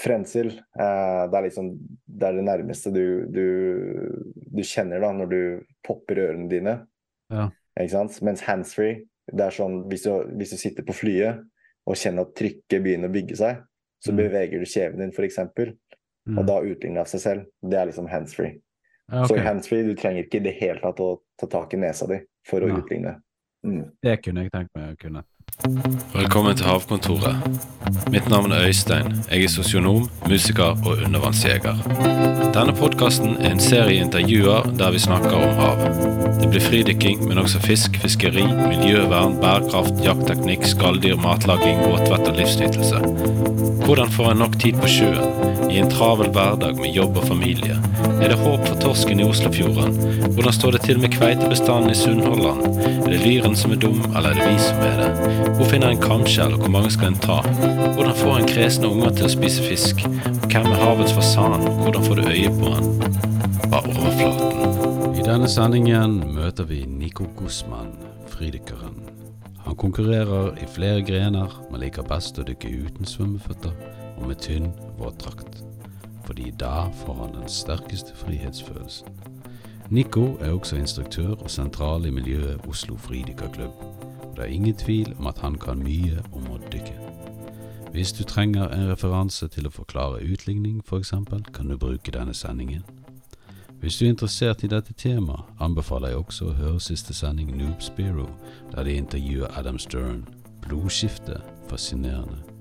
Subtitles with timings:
[0.00, 0.46] Frensil,
[0.78, 1.66] eh, det er liksom
[2.06, 3.46] det er det nærmeste du, du,
[4.52, 5.40] du kjenner da når du
[5.84, 6.78] popper ørene dine.
[7.32, 7.48] Ja.
[7.78, 8.18] Ikke sant?
[8.24, 9.02] Mens handsfree,
[9.32, 11.42] det er sånn hvis du, hvis du sitter på flyet
[11.88, 13.62] og kjenner at trykket begynner å bygge seg,
[14.02, 14.16] så Mm.
[14.18, 15.38] beveger du kjeven din f.eks.,
[16.24, 16.38] Mm.
[16.38, 17.46] og da utligner det seg selv.
[17.62, 18.60] Det er liksom handsfree.
[19.10, 22.06] Ja, Så handsfree du trenger ikke i det hele tatt å ta tak i nesa
[22.06, 22.76] di for å Ja.
[22.78, 23.20] utligne.
[23.66, 23.90] Mm.
[24.00, 25.24] Det kunne jeg tenkt meg å kunne.
[26.14, 27.36] Velkommen til Havkontoret.
[28.10, 29.24] Mitt navn er Øystein.
[29.30, 31.76] Jeg er sosionom, musiker og undervannsjeger.
[32.54, 35.84] Denne podkasten er en serie intervjuer der vi snakker om hav.
[36.40, 43.04] Det blir fridykking, men også fisk, fiskeri, miljøvern, bærekraft, jaktteknikk, skalldyr, matlaging, båtvett og livsnytelse.
[43.84, 45.51] Hvordan får en nok tid på sjøen?
[45.72, 47.78] I en travel hverdag med jobb og familie.
[48.20, 49.94] Er det håp for torsken i Oslofjorden?
[50.34, 52.66] Hvordan står det til med kveitebestanden i Sunnhordland?
[53.06, 55.30] Er det lyren som er dum, eller er det vi som er det?
[55.56, 57.38] Hvor finner en kamskjell, og hvor mange skal en ta?
[57.94, 60.04] Hvordan får en kresne unger til å spise fisk?
[60.52, 62.92] Hvem er havets fasan, og hvordan får du øye på han?
[63.72, 65.16] Bare overflaten.
[65.16, 67.96] I denne sendingen møter vi Nico Gussmann,
[68.34, 69.00] fridykkeren.
[69.64, 73.72] Han konkurrerer i flere grener, men liker best å dykke uten svømmeføtter
[74.18, 74.68] og med tynn
[75.02, 75.60] våtdrakt.
[76.24, 79.08] Fordi da får han den sterkeste frihetsfølelsen.
[79.92, 83.82] Nico er også instruktør og sentral i miljøet Oslo Fridykkerklubb,
[84.22, 86.94] og det er ingen tvil om at han kan mye om å dykke.
[87.92, 91.12] Hvis du trenger en referanse til å forklare utligning f.eks.,
[91.52, 92.86] kan du bruke denne sendingen.
[93.82, 97.82] Hvis du er interessert i dette temaet, anbefaler jeg også å høre siste sending Noob
[97.82, 98.28] Spiro,
[98.72, 100.24] der de intervjuer Adam Stern.
[100.62, 102.51] Blodskifte, fascinerende.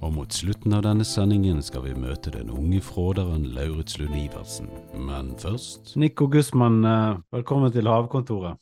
[0.00, 4.70] Og mot slutten av denne sendingen skal vi møte den unge fråderen Lauritz Lund Iversen.
[4.96, 8.56] Men først Nico Gussmann, eh, velkommen til Havkontoret.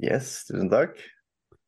[0.00, 0.96] Yes, tusen takk.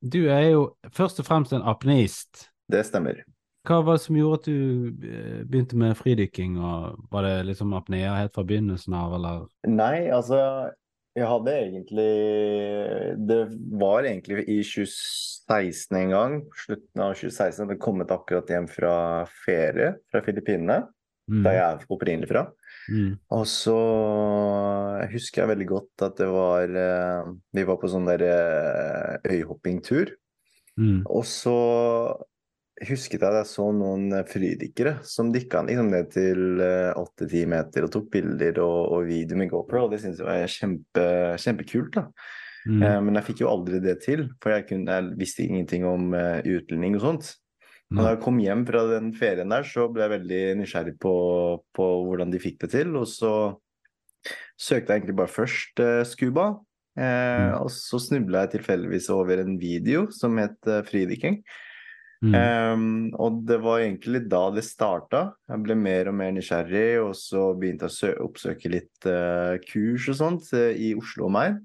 [0.01, 0.63] Du er jo
[0.97, 2.49] først og fremst en apneist.
[2.73, 3.21] Det stemmer.
[3.69, 7.75] Hva var det som gjorde at du eh, begynte med fridykking, og var det liksom
[7.77, 9.45] apnea helt fra begynnelsen av, eller?
[9.69, 10.71] Nei, altså
[11.19, 12.11] Jeg hadde egentlig
[13.27, 13.41] Det
[13.81, 18.95] var egentlig i 2016 en gang, slutten av 2016, jeg hadde kommet akkurat hjem fra
[19.45, 20.85] ferie fra Filippinene,
[21.31, 21.45] Mm.
[21.45, 22.41] der jeg er opprinnelig fra.
[22.91, 23.13] Mm.
[23.31, 23.75] Og så
[25.13, 30.11] husker jeg veldig godt at det var eh, Vi var på sånn der eh, øyhoppingtur.
[30.81, 31.05] Mm.
[31.07, 31.55] Og så
[32.89, 36.63] husket at jeg så noen fridykkere som dykka liksom ned til
[36.97, 41.05] åtte-ti meter og tok bilder og, og video med GoPro, det syntes jeg var kjempe,
[41.45, 41.99] kjempekult.
[41.99, 42.07] da.
[42.69, 42.83] Mm.
[42.83, 46.11] Eh, men jeg fikk jo aldri det til, for jeg, kunne, jeg visste ingenting om
[46.17, 47.31] uh, utlending og sånt.
[47.91, 51.15] Og da jeg kom hjem fra den ferien der, så ble jeg veldig nysgjerrig på,
[51.75, 52.93] på hvordan de fikk det til.
[53.01, 53.33] Og så
[54.55, 56.53] søkte jeg egentlig bare først uh, scuba.
[56.99, 57.07] Eh,
[57.41, 57.63] Mm.
[57.63, 61.39] Og så snubla jeg tilfeldigvis over en video som het uh, fridykking.
[62.21, 62.35] Mm.
[62.37, 65.23] Um, og det var egentlig da det starta.
[65.49, 69.57] Jeg ble mer og mer nysgjerrig, og så begynte jeg å sø oppsøke litt uh,
[69.65, 71.57] kurs og sånt uh, i Oslo og meg.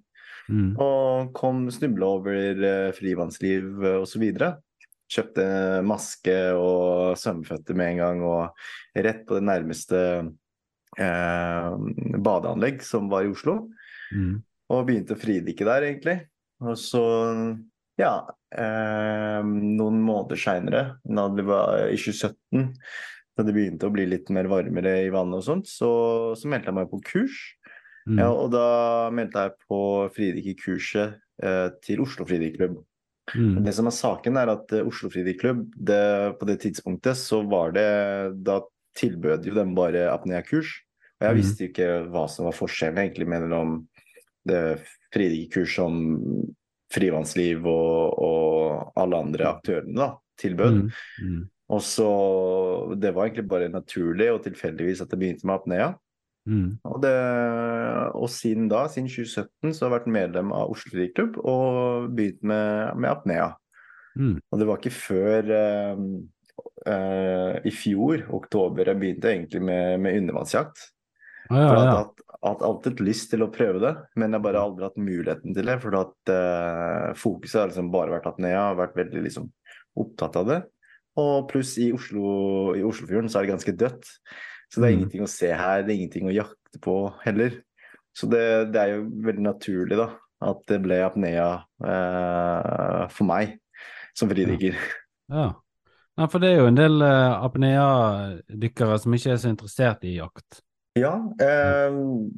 [0.47, 0.77] Mm.
[0.79, 4.23] Og kom snubla over uh, frivannsliv uh, osv.
[5.11, 5.45] Kjøpte
[5.85, 11.69] maske og svømmeføtter med en gang, og rett på det nærmeste uh,
[12.15, 13.65] badeanlegg som var i Oslo.
[14.15, 14.39] Mm.
[14.71, 16.19] Og begynte å fridykke der, egentlig.
[16.63, 17.03] Og så,
[18.01, 18.13] ja
[18.55, 22.73] eh, Noen måneder seinere, da det var i 2017,
[23.35, 25.89] da det begynte å bli litt mer varmere i vannet og sånt, så,
[26.39, 27.39] så meldte jeg meg på kurs.
[28.07, 28.19] Mm.
[28.21, 28.65] Ja, og da
[29.15, 29.79] meldte jeg på
[30.15, 32.77] fridykkerkurset eh, til Oslo Fridykkerklubb.
[33.33, 33.63] Mm.
[33.65, 36.01] Det som er saken, er at eh, Oslo Fridykkerklubb, det,
[36.39, 37.87] på det tidspunktet, så var det
[38.45, 38.59] Da
[38.95, 40.69] tilbød jo dem bare apnea-kurs.
[41.19, 41.39] Og jeg Mhm.
[41.41, 43.87] visste jo ikke hva som var forskjellen egentlig mellom
[44.47, 44.61] det
[45.11, 45.97] fridykkerkurs som
[46.95, 50.09] Frivannsliv og, og alle andre aktørene da,
[50.41, 50.79] tilbød.
[50.79, 50.89] Mm.
[51.25, 51.43] Mm.
[51.75, 52.09] Og så
[53.01, 55.93] Det var egentlig bare naturlig og tilfeldigvis at det begynte med apnea.
[56.45, 56.77] Mm.
[56.85, 57.13] Og, det,
[58.13, 62.43] og siden da, siden 2017, så har jeg vært medlem av Oslo Fridykkerklubb og begynt
[62.45, 63.47] med, med apnea.
[64.15, 64.37] Mm.
[64.51, 66.03] Og det var ikke før eh,
[66.93, 70.91] eh, i fjor, oktober, jeg begynte egentlig med, med undervannsjakt.
[71.49, 71.99] Ah, ja, For jeg har
[72.45, 75.69] alltid hatt, lyst til å prøve det, men jeg har bare aldri hatt muligheten til
[75.69, 75.77] det.
[75.83, 79.51] For at uh, fokuset har liksom bare vært apnea, har vært veldig liksom
[80.01, 80.59] opptatt av det.
[81.21, 84.09] Og pluss i Oslo, i Oslofjorden så er det ganske dødt.
[84.73, 84.97] Så det er Mm.
[84.99, 87.61] ingenting å se her, det er ingenting å jakte på heller.
[88.15, 90.09] Så det, det er jo veldig naturlig da,
[90.41, 91.47] at det ble apnea
[91.85, 93.57] uh, for meg
[94.15, 94.75] som fridykker.
[95.31, 95.53] ja.
[96.15, 100.13] Nei, for det er jo en del uh, apnea-dykkere som ikke er så interessert i
[100.15, 100.61] jakt.
[100.95, 101.13] Ja,
[101.43, 101.95] eh,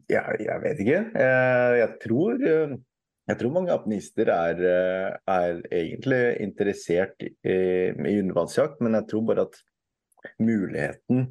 [0.10, 1.02] jeg, jeg vet ikke.
[1.14, 2.78] Eh, jeg tror eh,
[3.28, 9.26] jeg tror mange apnister er, eh, er egentlig interessert i, i undervannsjakt, men jeg tror
[9.28, 9.58] bare at
[10.40, 11.26] muligheten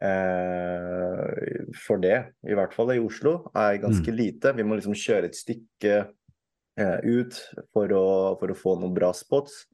[0.00, 2.16] eh, for det,
[2.48, 4.54] i hvert fall i Oslo, er ganske lite.
[4.56, 5.98] Vi må liksom kjøre et stykke
[6.80, 7.36] eh, ut
[7.76, 8.06] for å,
[8.40, 9.66] for å få noen bra spots.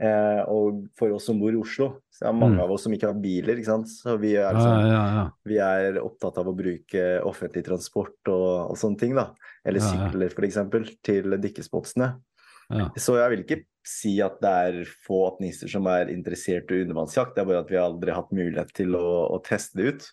[0.00, 2.62] Eh, og for oss som bor i Oslo, så er det mange Mm.
[2.64, 3.86] av oss som ikke har biler, ikke sant.
[3.88, 5.24] Så vi er, liksom, ja, ja.
[5.44, 9.26] vi er opptatt av å bruke offentlig transport og, og sånne ting, da.
[9.64, 10.08] Eller Ja, ja.
[10.08, 12.14] sykler, for eksempel, til dykkespotsene.
[12.70, 12.88] ja.
[12.96, 17.34] Så jeg vil ikke si at det er få apnister som er interessert i undervannsjakt,
[17.34, 20.10] det er bare at vi har aldri hatt mulighet til å, å teste det ut.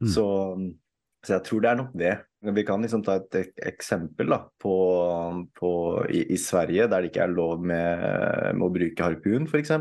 [0.00, 0.08] Mm.
[0.08, 0.24] Så,
[1.26, 2.14] så jeg tror det er nok det.
[2.56, 4.74] Vi kan liksom ta et ek- eksempel da, på,
[5.58, 5.70] på,
[6.14, 8.04] i, i Sverige, der det ikke er lov med,
[8.54, 9.72] med å bruke harpun, f.eks.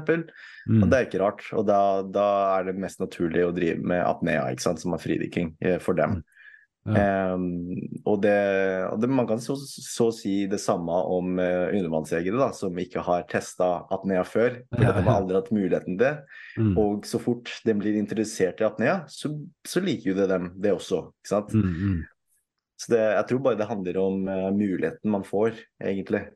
[0.65, 0.79] Mm.
[0.81, 1.43] Og det er ikke rart.
[1.53, 2.25] Og da, da
[2.55, 5.97] er det mest naturlig å drive med apnea, ikke sant, som er fridykking eh, for
[5.99, 6.17] dem.
[6.17, 6.31] Mm.
[6.85, 7.33] Ja.
[7.33, 7.45] Em,
[8.05, 8.35] og det,
[8.91, 13.01] og det, man kan så, så si det samme om uh, undervannsjegere da, som ikke
[13.07, 14.59] har testa apnea før.
[14.69, 16.13] For Ja, de har aldri hatt muligheten til det.
[16.61, 16.73] Mm.
[16.81, 19.33] Og så fort de blir interessert i apnea, så,
[19.65, 21.07] så liker jo det dem det også.
[21.23, 21.55] ikke sant?
[21.57, 22.01] Mm, mm.
[22.83, 26.27] Så det, jeg tror bare det handler om uh, muligheten man får, egentlig.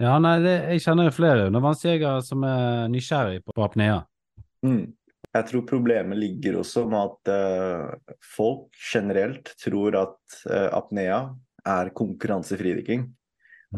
[0.00, 4.00] Ja, nei, det, jeg kjenner flere undervannsjegere som er nysgjerrig på apnea.
[4.64, 4.86] Mm.
[5.30, 11.20] Jeg tror problemet ligger også med at uh, folk generelt tror at uh, apnea
[11.68, 13.08] er konkurransefridykking.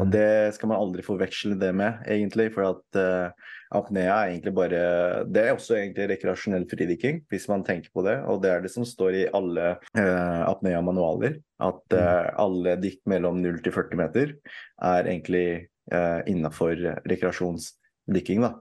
[0.00, 0.10] Og Mm.
[0.10, 2.46] det skal man aldri forveksle det med, egentlig.
[2.54, 3.32] For at uh,
[3.76, 8.16] apnea er egentlig bare Det er også egentlig rekreasjonell fridykking, hvis man tenker på det.
[8.24, 11.36] Og det er det som står i alle uh, apnea-manualer.
[11.62, 14.32] At eh, alle dykk mellom 0 til 40 meter
[14.82, 16.74] er egentlig uh, innafor
[17.06, 18.56] rekreasjonsdykking, da.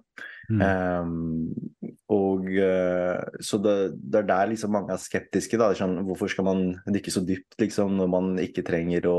[0.52, 0.62] Mm.
[0.62, 5.56] Um, og uh, Så det, det er der liksom mange er skeptiske.
[5.60, 9.18] da, Det sånn, Hvorfor skal man dykke så dypt liksom, når man ikke trenger å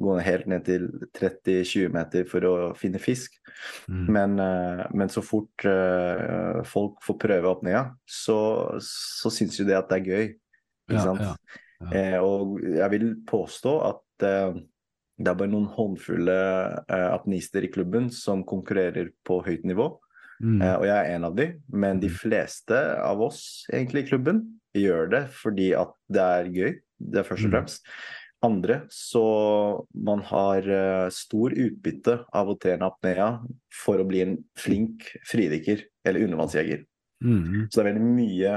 [0.00, 0.88] gå helt ned til
[1.18, 3.36] 30-20 meter for å finne fisk?
[3.92, 4.04] Mm.
[4.08, 8.38] Men, uh, men så fort uh, folk får prøve apnea, så,
[8.84, 10.30] så syns jo det at det er gøy.
[10.90, 11.26] Ikke Ja, sant?
[11.26, 11.34] ja,
[11.80, 11.96] ja.
[11.96, 14.58] Eh, og jeg vil påstå at eh,
[15.20, 16.36] det er bare noen håndfulle
[16.84, 19.90] eh, apnister i klubben som konkurrerer på høyt nivå.
[20.40, 20.62] Mm.
[20.62, 22.14] Eh, og jeg er en av de, men de Mm.
[22.16, 24.40] fleste av oss egentlig i klubben
[24.74, 26.72] gjør det fordi at det er gøy.
[27.00, 27.56] Det er først og Mm.
[27.58, 27.82] fremst.
[28.42, 34.38] Andre, så man har uh, stor utbytte av å trene apnea for å bli en
[34.56, 36.86] flink fridykker eller undervannsjeger.
[37.22, 37.68] Mm.
[37.68, 38.54] Så det er veldig mye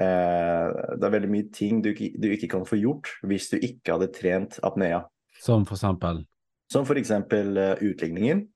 [0.00, 3.98] uh, Det er veldig mye ting du, du ikke kan få gjort hvis du ikke
[3.98, 5.04] hadde trent apnea.
[5.42, 6.24] Som for eksempel.
[6.72, 7.10] Som f.eks.
[7.10, 8.46] Uh, utligningen.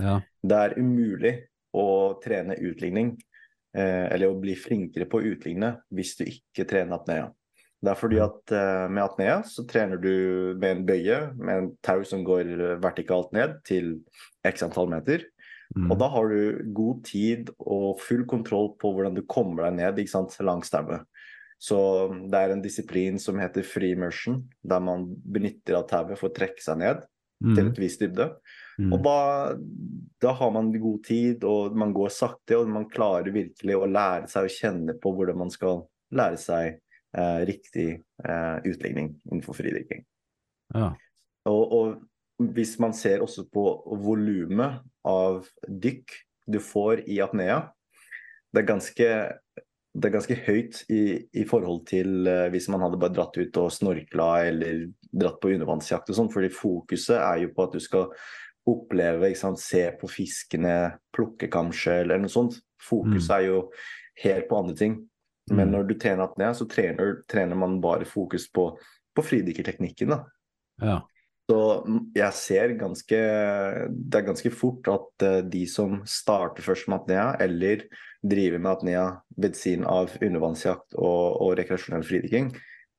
[0.00, 0.20] Ja.
[0.42, 1.34] Det er umulig
[1.72, 1.86] å
[2.22, 3.14] trene utligning,
[3.76, 7.30] eh, eller å bli flinkere på å utligne, hvis du ikke trener apnea.
[7.82, 11.70] Det er fordi at eh, med apnea så trener du med en bøye med en
[11.82, 13.96] tau som går eh, vertikalt ned til
[14.46, 15.24] x antall meter.
[15.74, 15.88] Mm.
[15.88, 19.98] Og da har du god tid og full kontroll på hvordan du kommer deg ned
[20.02, 21.08] ikke sant, langs tauet.
[21.62, 21.78] Så
[22.30, 26.34] det er en disiplin som heter free immersion, der man benytter av tauet for å
[26.34, 27.02] trekke seg ned
[27.42, 27.72] til Mm.
[27.72, 28.28] et visst dybde.
[28.82, 28.92] Mm.
[28.92, 29.16] Og da,
[30.22, 34.30] da har man god tid, og man går sakte, og man klarer virkelig å lære
[34.32, 36.70] seg å kjenne på hvordan man skal lære seg
[37.16, 40.04] eh, riktig eh, utligning innenfor fridrikking.
[40.74, 40.92] Ja.
[41.50, 43.64] Og, og hvis man ser også på
[44.02, 46.14] volumet av dykk
[46.50, 47.60] du får i apnea,
[48.52, 49.08] det er ganske,
[49.94, 51.04] det er ganske høyt i,
[51.38, 55.52] i forhold til eh, hvis man hadde bare dratt ut og snorkla eller dratt på
[55.54, 58.10] undervannsjakt og sånn, fordi fokuset er jo på at du skal
[58.68, 62.60] oppleve, se på fiskene, plukke kanskje, eller noe sånt.
[62.80, 63.36] Fokuset Mm.
[63.36, 63.70] er jo
[64.22, 65.08] helt på andre ting.
[65.50, 65.72] Men Mm.
[65.72, 68.78] når du trener apnea, så trener, trener man bare fokus på,
[69.16, 70.24] på fridykkerteknikken,
[70.80, 71.00] ja.
[71.50, 73.18] Så jeg ser ganske
[73.90, 77.82] Det er ganske fort at eh, de som starter først med apnea, eller
[78.24, 82.52] driver med apnea ved siden av undervannsjakt og, og rekreasjonell fridykking,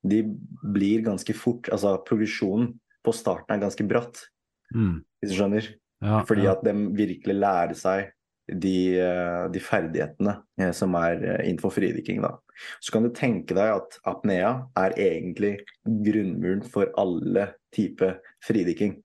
[0.05, 0.23] de
[0.61, 4.27] blir ganske fort Altså progresjonen på starten er ganske bratt,
[4.73, 4.99] Mm.
[5.21, 5.69] hvis du skjønner.
[6.03, 6.19] ja.
[6.27, 8.11] Fordi at de virkelig lærer seg
[8.51, 12.21] de, eh, de ferdighetene eh, som er eh, innenfor fridykking.
[12.25, 12.35] Da.
[12.83, 18.97] Så kan du tenke deg at apnea er egentlig grunnmuren for alle typer fridykking.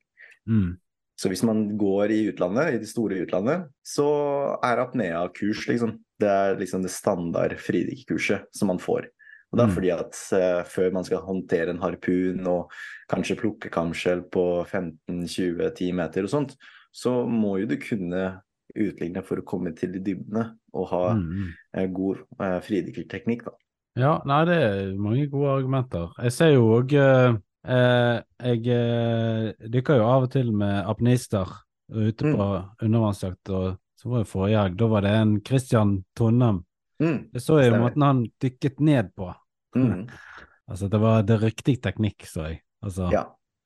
[0.49, 0.77] Mm.
[1.19, 4.09] Så hvis man går i utlandet, i det store utlandet, så
[4.65, 9.07] er apnea-kurs liksom det er liksom det standard fridykkerkurset som man får.
[9.51, 9.75] Og det er Mm.
[9.75, 12.71] fordi at uh, før man skal håndtere en harpun og
[13.09, 16.57] kanskje plukke kamskjell på 15-20-10 meter og sånt,
[16.93, 18.41] så må jo du kunne
[18.77, 21.23] utligne for å komme til de dybdene og ha Mm.
[21.25, 21.49] Mm.
[21.75, 23.51] eh, god uh, fridykkerteknikk, da.
[23.97, 26.13] Ja, nei, det er mange gode argumenter.
[26.23, 27.39] Jeg ser jo òg eh,
[28.41, 31.49] Jeg eh, dykker jo av og til med apnister
[31.91, 32.37] ute Mm.
[32.37, 32.47] på
[32.85, 34.77] undervannsjakt, og så var det forrige helg.
[34.77, 36.63] Da var det en Christian Tonnem.
[36.99, 37.19] Mm.
[37.35, 37.85] Jeg så jo Stemmer.
[37.85, 39.33] måten han dykket ned på.
[39.77, 40.07] Mm.
[40.69, 42.59] Altså, det var det riktig teknikk, så jeg.
[42.85, 43.23] Altså, Ja,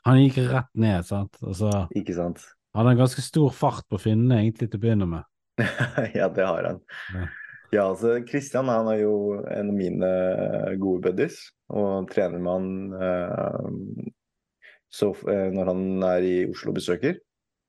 [0.06, 1.34] han gikk rett ned, sant.
[1.42, 2.38] Og så ikke sant.
[2.78, 5.26] han ganske stor fart på finnene egentlig til å begynne med.
[6.14, 6.78] ja, det har han.
[7.10, 7.24] Ja.
[7.72, 9.14] Ja, altså Christian han er jo
[9.48, 10.08] en av mine
[10.80, 11.38] gode buddies,
[11.72, 12.66] og trener med han
[13.02, 14.10] eh,
[14.92, 17.16] så, eh, når han er i Oslo og besøker.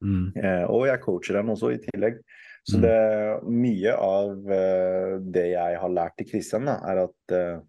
[0.04, 0.34] Mm.
[0.36, 2.20] Eh, og jeg coacher ham også i tillegg.
[2.64, 2.82] Så Mm.
[2.82, 7.60] det, mye av uh, det jeg har lært til Kristian, er at uh,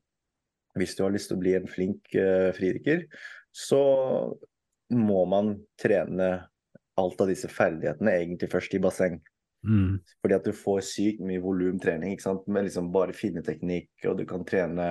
[0.79, 3.07] hvis du har lyst til å bli en flink uh, fridykker,
[3.51, 3.81] så
[4.95, 6.45] må man trene
[6.97, 9.19] alt av disse ferdighetene egentlig først i basseng.
[9.67, 9.97] Mm.
[10.23, 14.89] Fordi at du får sykt mye volumtrening med liksom bare finneteknikk, og du kan trene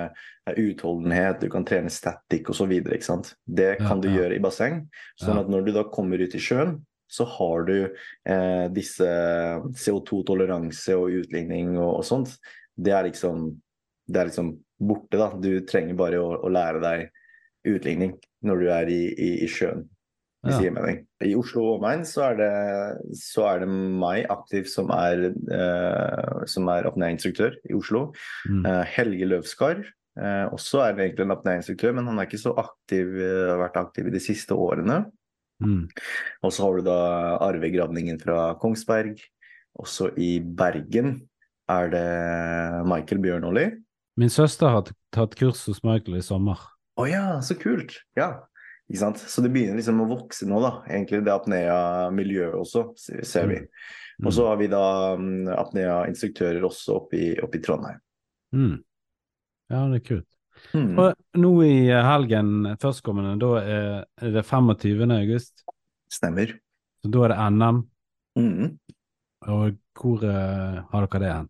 [0.49, 2.73] utholdenhet, du kan trene static osv.
[3.45, 4.17] Det Ja, kan du ja.
[4.17, 4.89] gjøre i basseng.
[5.21, 5.41] Sånn Ja.
[5.43, 6.81] at når du da kommer ut i sjøen,
[7.13, 9.07] så har du eh, disse
[9.77, 12.33] CO2-toleranse og utligning og, og sånt.
[12.73, 13.51] Det er liksom
[14.09, 14.53] det er liksom
[14.83, 15.31] borte, da.
[15.39, 19.85] Du trenger bare å, å lære deg utligning når du er i, i, i sjøen.
[20.43, 20.57] Ja.
[21.23, 22.53] I Oslo og omegn så er det,
[23.15, 28.09] så er det meg aktiv som er, eh, som er apnéinstruktør i Oslo.
[28.51, 28.65] Mm.
[28.67, 33.15] Eh, Helge Løvskar eh, også er egentlig en apnéinstruktør, men han er ikke så aktiv,
[33.23, 35.05] eh, har vært aktiv i de siste årene.
[35.63, 35.85] Mm.
[36.43, 36.97] Og så har du da
[37.45, 39.21] arvegravningen fra Kongsberg.
[39.79, 41.15] Også i Bergen
[41.71, 42.07] er det
[42.89, 43.67] Michael Bjørnoli.
[44.19, 46.59] Min søster har tatt kurs hos Michael i sommer.
[47.01, 47.95] Å ja, så kult!
[48.17, 48.45] Ja,
[48.85, 49.21] ikke sant.
[49.25, 50.75] Så det begynner liksom å vokse nå, da.
[50.85, 53.61] Egentlig det apnea-miljøet også, ser vi.
[53.63, 54.27] Mm.
[54.27, 54.85] Og så har vi da
[55.17, 57.97] mm, apnea-instruktører også oppe i, oppe i Trondheim.
[58.53, 58.75] Mm.
[59.73, 60.29] Ja, det er kult.
[60.71, 60.97] Hmm.
[60.99, 65.03] Og nå i eh, helgen førstkommende, da er det 25.
[65.11, 65.65] august.
[66.13, 66.55] Stemmer.
[67.03, 67.81] Så da er det NM.
[68.39, 68.69] Mm.
[69.53, 71.49] Og hvor uh, har dere det hen?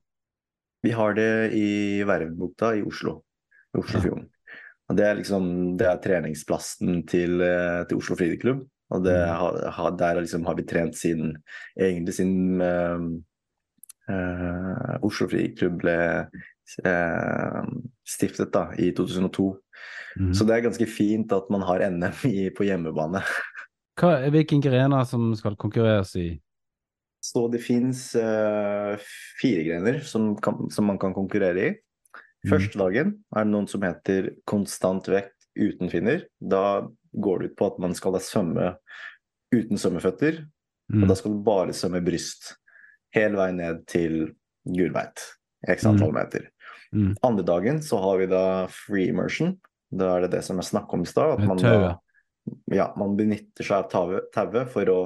[0.83, 1.67] Vi har det i
[2.03, 3.21] Vervbukta i Oslo.
[3.71, 4.25] I Oslofjorden.
[4.89, 5.45] Og det er liksom
[5.79, 8.65] det er treningsplassen til, eh, til Oslo Frideklubb.
[8.93, 9.29] Og det Mm.
[9.39, 11.37] har, har, der liksom har vi trent siden
[11.79, 12.99] egentlig siden uh,
[14.11, 16.43] uh, Oslo Frideklubb ble eh,
[18.07, 19.49] stiftet da, i 2002.
[20.19, 20.33] Mm.
[20.37, 23.21] Så det er ganske fint at man har NM i, på hjemmebane.
[23.99, 26.27] Hva, hvilken grener som skal konkurreres i?
[27.23, 28.97] Så det fins uh,
[29.39, 31.73] fire grener som, kan, som man kan konkurrere i.
[32.49, 36.25] Første dagen er det noen som heter konstant vekt uten finner.
[36.43, 36.83] Da
[37.15, 38.73] går det ut på at man skal svømme
[39.53, 40.43] uten svømmeføtter,
[40.91, 41.05] Mm.
[41.05, 42.49] og da skal du bare svømme bryst.
[43.15, 44.33] Hele veien ned til
[44.67, 45.21] Gulveit.
[45.63, 46.17] X antall Mm.
[46.17, 46.49] meter.
[46.93, 47.13] Mm.
[47.25, 49.55] Andre dagen så har vi da free immersion.
[49.93, 51.37] Da er det det som er snakk om i stad.
[51.37, 51.95] At man, da,
[52.73, 54.99] ja, man benytter seg av tauet- for å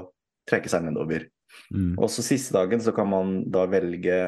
[0.50, 1.27] trekke seg nedover.
[1.72, 1.96] Mm.
[1.98, 4.20] Og så siste dagen så kan man da velge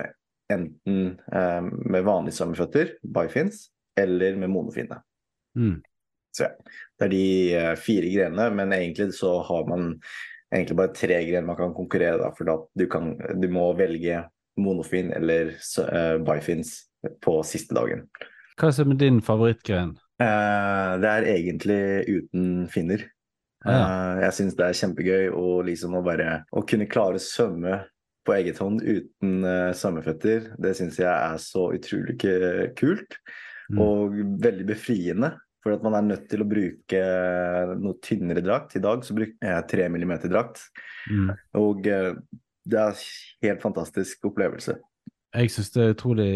[0.50, 3.68] enten eh, med vanlige svømmeføtter, bifins,
[4.00, 5.01] eller med monofine.
[5.58, 5.78] Mm.
[6.36, 6.50] Så ja,
[6.98, 7.24] det er de
[7.60, 9.94] eh, fire grenene, men egentlig så har man
[10.50, 14.24] egentlig bare tre grener man kan konkurrere da, for da du, kan, du må velge
[14.60, 16.88] monofin eller eh, bifins
[17.24, 18.06] på siste dagen.
[18.60, 19.94] Hva er din favorittgren?
[20.20, 23.06] Eh, det er egentlig uten finner.
[23.63, 23.79] Ah, ja.
[23.79, 27.82] Eh, jeg syns det er kjempegøy å liksom å bare å kunne klare å svømme
[28.27, 30.53] på eget hånd uten eh, svømmeføtter.
[30.60, 32.18] Det syns jeg er så utrolig
[32.79, 33.20] kult
[33.70, 33.77] Mm.
[33.86, 35.27] og veldig befriende.
[35.62, 37.00] For at man er nødt til å bruke
[37.77, 38.74] noe tynnere drakt.
[38.79, 40.63] I dag så bruker jeg tre millimeter drakt.
[41.06, 41.36] Mm.
[41.60, 43.03] Og det er
[43.44, 44.79] helt fantastisk opplevelse.
[45.36, 46.30] Jeg syns det er utrolig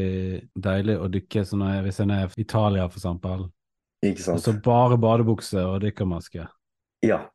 [0.54, 3.52] deilig å dykke sånn når jeg- hvis jeg er i Italia, for eksempel.
[4.04, 6.48] Ikke Og så bare badebukse og dykkermaske.
[7.02, 7.30] Ja.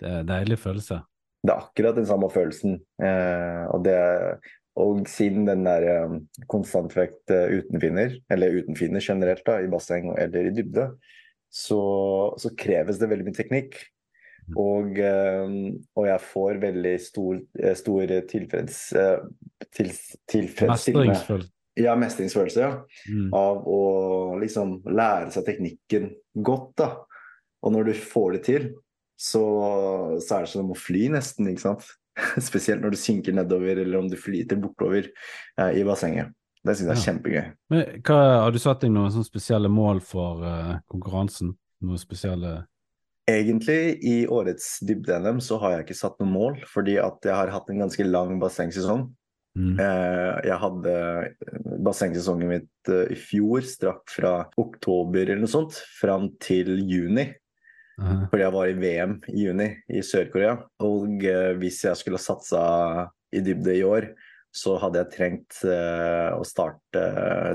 [0.00, 1.02] Det er en deilig følelse.
[1.42, 2.80] Det er akkurat den samme følelsen.
[3.02, 4.40] Eh, og, det,
[4.76, 6.18] og siden den der eh,
[6.50, 10.98] konstantvekt eh, uten finner, eller uten finner generelt da, i basseng eller i dybde,
[11.50, 11.80] så,
[12.38, 13.78] så kreves det veldig mye teknikk.
[14.58, 15.52] Og, eh,
[15.96, 19.18] og jeg får veldig stor, eh, stor tilfreds, eh,
[19.72, 19.92] til,
[20.28, 21.48] tilfredsstillende
[21.80, 22.72] ja, mestringsfølelse ja,
[23.08, 23.30] Mm.
[23.32, 23.78] av å
[24.40, 26.10] liksom lære seg teknikken
[26.42, 26.74] godt.
[26.76, 26.90] da.
[27.62, 28.68] Og når du får det til,
[29.16, 29.42] så,
[30.20, 31.86] så er det som å fly nesten, ikke sant.
[32.50, 35.06] Spesielt når du synker nedover, eller om du flyter bortover
[35.58, 36.34] eh, i bassenget.
[36.62, 37.06] Det syns jeg er Ja.
[37.06, 37.44] kjempegøy.
[37.70, 41.54] Men hva, har du satt deg noen sånne spesielle mål for eh, konkurransen?
[41.82, 42.66] Noen spesielle
[43.30, 47.52] Egentlig i årets dybde-NM så har jeg ikke satt noe mål, fordi at jeg har
[47.54, 49.04] hatt en ganske lang bassengsesong.
[49.54, 49.76] mm.
[49.78, 50.96] Eh, Jeg hadde
[51.86, 57.28] bassengsesongen mitt eh, i fjor strakk fra oktober eller noe sånt fram til juni.
[58.00, 58.26] Mm.
[58.32, 60.56] Fordi jeg var i VM i juni i Sør-Korea.
[60.82, 62.62] Og eh, hvis jeg skulle ha satsa
[63.32, 64.10] i dybde i år,
[64.52, 67.02] så hadde jeg trengt eh, å starte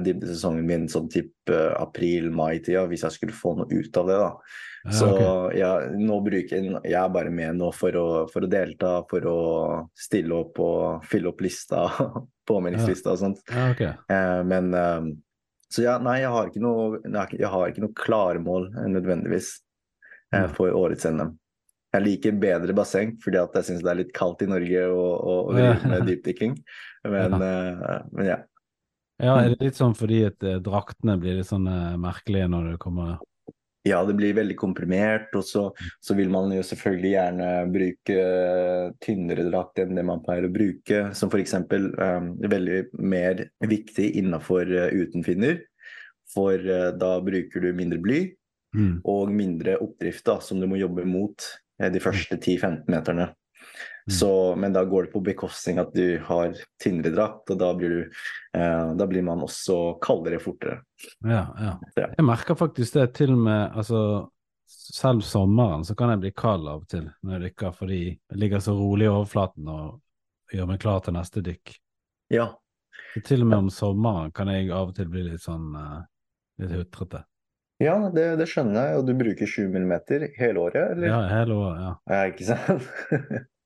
[0.05, 4.17] dybdesesongen min sånn type april-mai-tida hvis jeg skulle få noe ut av det.
[4.23, 4.31] da.
[4.87, 5.57] Ja, Så okay.
[5.59, 5.99] jeg,
[6.87, 9.39] jeg, er bare med nå for å, for å delta, for å
[9.99, 11.89] stille opp og fylle opp lista,
[12.49, 13.41] påmeldingslista og sånt.
[13.51, 13.91] Ja, okay.
[14.07, 15.09] Eh, men eh,
[15.67, 19.57] Så ja, nei, jeg har ikke noe, jeg har ikke noe klare mål eh, nødvendigvis
[20.31, 20.55] eh, Mm.
[20.55, 21.35] for årets NM.
[21.95, 25.53] Jeg liker bedre basseng fordi at jeg syns det er litt kaldt i Norge og
[25.55, 26.57] drive med dypdykking.
[27.07, 28.37] Men, eh, men ja.
[29.23, 31.67] Ja, er det litt sånn fordi at eh, draktene blir litt sånn
[32.03, 33.17] merkelige når det kommer
[33.87, 35.63] Ja, det blir veldig komprimert, og så,
[36.03, 40.53] så vil man jo selvfølgelig gjerne bruke eh, tynnere drakt enn det man pleier å
[40.53, 41.03] bruke.
[41.17, 41.55] Som f.eks.
[41.71, 45.61] Um, veldig mer viktig innafor uh, utenfinner.
[46.33, 48.21] For uh, da bruker du mindre bly
[48.75, 48.93] mm.
[49.07, 51.47] og mindre oppdrift, da, som du må jobbe mot
[51.81, 53.31] uh, de første 10-15 meterne.
[54.07, 57.89] Så, men da går det på bekostning at du har tynnere drakt, og da blir,
[57.89, 58.19] du,
[58.55, 60.77] eh, da blir man også kaldere fortere.
[61.27, 61.73] Ja, ja.
[61.99, 62.07] Ja.
[62.15, 64.29] Jeg merker faktisk det til og med altså,
[64.67, 68.39] Selv sommeren så kan jeg bli kald av og til når jeg dykker, fordi jeg
[68.39, 71.75] ligger så rolig i overflaten og gjør meg klar til neste dykk.
[72.35, 72.49] Ja,
[73.13, 75.99] Så til og med om sommeren kan jeg av og til bli litt sånn eh,
[76.63, 77.23] litt hutrete.
[77.83, 78.97] ja det, det skjønner jeg.
[78.99, 79.93] Og du bruker 7 mm
[80.39, 81.07] hele året, eller?
[81.07, 81.93] Ja, hele året, ja.
[82.11, 83.47] Ja, ikke sant?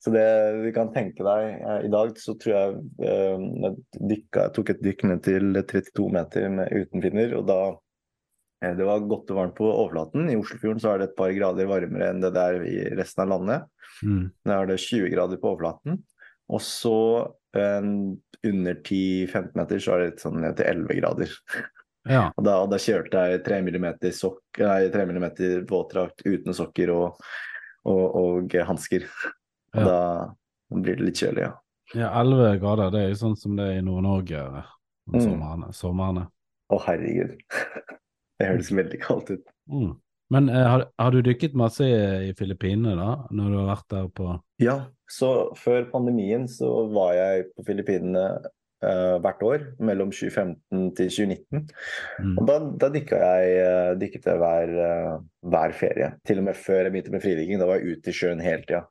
[0.00, 0.26] så det
[0.64, 3.72] du kan tenke deg I dag så tror jeg eh, jeg
[4.12, 7.58] dykka, jeg tok et dykk ned til 32 meter med uten finner, og da
[8.64, 10.30] eh, Det var godt og varmt på overflaten.
[10.32, 13.34] I Oslofjorden så er det et par grader varmere enn det der i resten av
[13.34, 13.68] landet.
[14.00, 14.24] Mm.
[14.48, 16.00] Da er det 20 grader på overflaten.
[16.50, 16.96] Og så
[17.60, 17.92] eh,
[18.50, 21.36] under 10-15 meter så er det sånn ned til 11 grader.
[22.08, 22.24] ja.
[22.32, 25.30] Og da, da kjørte jeg 3 millimeter, sokk, nei, 3 mm
[25.68, 27.20] våtdrakt uten sokker og,
[27.88, 29.06] og, og hansker.
[29.70, 29.84] Ja.
[29.86, 31.50] da blir det litt kjølig, ja.
[31.94, 34.70] ja 11 grader, det er jo sånn som det er i Nord-Norge eh,
[35.06, 35.20] om Mm.
[35.22, 35.68] somrene.
[35.78, 36.24] somrene.
[36.74, 37.36] Å, herregud.
[38.40, 39.44] Det høres veldig kaldt ut.
[39.70, 39.92] Mm.
[40.34, 43.88] Men eh, har, har du dykket masse i, i Filippinene da, når du har vært
[43.94, 44.28] der på
[44.62, 44.76] Ja,
[45.10, 48.24] så før pandemien så var jeg på Filippinene
[48.80, 51.66] hvert år, mellom 2015 til 2019.
[52.24, 52.36] mm.
[52.40, 55.18] Og da, da dykka jeg, eh, dykket jeg hver, eh,
[55.52, 56.12] hver ferie.
[56.26, 57.60] Til og med før jeg begynte med fridykking.
[57.60, 58.86] Da var jeg ute i sjøen hele tida.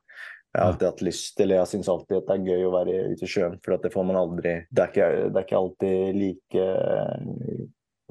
[0.50, 2.94] Jeg har alltid hatt lyst til, jeg syns alltid at det er gøy å være
[3.12, 5.60] ute i sjøen, for at det får man aldri Det er ikke, det er ikke
[5.60, 7.60] alltid like eh,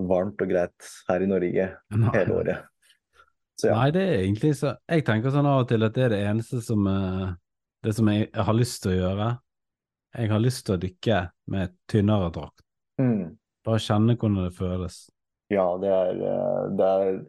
[0.09, 1.65] varmt og greit her i Norge
[1.99, 2.13] Nei.
[2.15, 2.69] hele året.
[3.59, 3.75] Så ja.
[3.75, 6.21] Nei, det er egentlig så Jeg tenker sånn av og til at det er det
[6.29, 7.25] eneste som eh,
[7.83, 9.27] Det som jeg har lyst til å gjøre.
[10.17, 11.19] Jeg har lyst til å dykke
[11.53, 12.63] med tynnere drakt.
[13.01, 13.37] Mm.
[13.65, 15.05] Bare kjenne hvordan det føles.
[15.53, 17.23] Ja, det er, eh, det er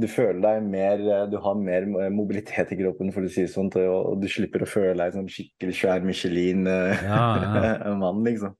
[0.00, 3.52] Du føler deg mer eh, Du har mer mobilitet i kroppen, for å si det
[3.52, 8.56] sånn, og du slipper å føle deg som skikkelig svær Michelin-mann, Ja, liksom.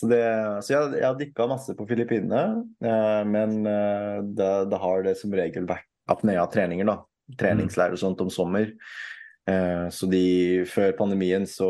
[0.00, 0.20] Så, det,
[0.64, 5.18] så jeg, jeg har dykka masse på Filippinene, eh, men eh, da, da har det
[5.20, 7.02] som regel vært apnea-treninger, da.
[7.38, 8.72] Treningsleir og sånt om sommer.
[9.50, 10.20] Eh, så de,
[10.70, 11.68] før pandemien så,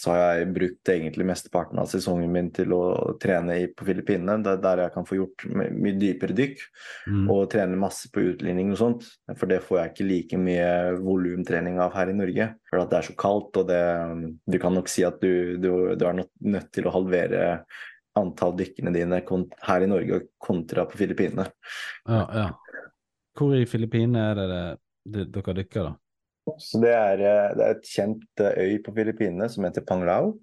[0.00, 2.80] så har jeg brukt egentlig mesteparten av sesongen min til å
[3.22, 4.38] trene i, på Filippinene.
[4.44, 6.64] Det er der jeg kan få gjort mye dypere dykk
[7.10, 7.26] Mm.
[7.32, 9.06] og trene masse på utligning og sånt.
[9.38, 12.48] For det får jeg ikke like mye volumtrening av her i Norge.
[12.68, 13.80] For det er så kaldt, og det
[14.50, 17.64] Du kan nok si at du, du, du er nødt- nødt til å halvere
[18.18, 19.22] antall dykkene dine
[19.66, 21.46] her i Norge kontra på Filippinene.
[22.08, 22.46] Ja, ja.
[23.38, 24.48] Hvor i Filippinene er det,
[25.06, 25.92] det, det dere dykker, da?
[26.58, 30.38] Så det er, eh, det er et kjent eh, øy på Filippinene som heter Panglao.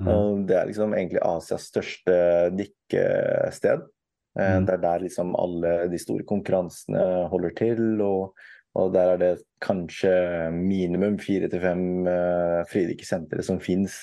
[0.00, 0.08] Mm.
[0.08, 2.14] Og det er liksom egentlig Asias største
[2.56, 3.82] dykkested.
[3.82, 3.96] Eh,
[4.30, 4.64] Mm.
[4.64, 8.00] Det er der liksom alle de store konkurransene holder til.
[8.00, 8.36] Og,
[8.78, 10.12] og der er det kanskje
[10.54, 13.96] minimum fire til fem uh, fridykkersentre som fins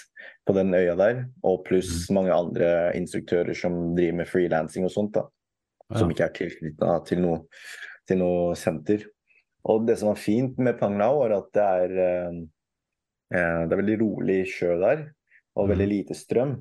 [0.45, 1.21] på den øya der.
[1.47, 5.13] Og pluss mange andre instruktører som driver med frilansing og sånt.
[5.15, 5.23] da.
[5.95, 6.13] Som Ja.
[6.13, 7.39] ikke er tilknytta til noe,
[8.05, 9.07] til noe senter.
[9.67, 12.39] Og det som var fint med Panglao, var at det er, eh,
[13.35, 15.07] eh, det er veldig rolig sjø der.
[15.57, 15.95] Og veldig Mm.
[15.97, 16.51] lite strøm.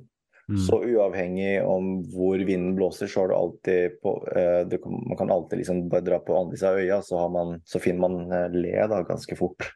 [0.48, 0.56] Mm.
[0.62, 5.30] Så uavhengig om hvor vinden blåser, så har du alltid på eh, du, Man kan
[5.30, 8.32] alltid liksom bare dra på andre siden av øya, så, har man, så finner man
[8.32, 9.72] eh, le da ganske fort.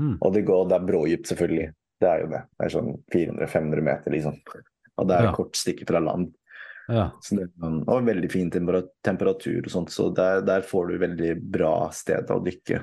[0.00, 0.16] Mm.
[0.20, 1.68] Og det, går, det er brådypt, selvfølgelig.
[2.00, 2.42] Det er jo det.
[2.58, 4.40] Det er sånn 400-500 meter, liksom.
[4.98, 5.32] Og det er Ja.
[5.34, 6.32] kort stykke fra land.
[6.88, 7.10] Ja.
[7.30, 12.32] Det, og veldig fin temperatur og sånt, så der, der får du veldig bra sted
[12.32, 12.82] å dykke.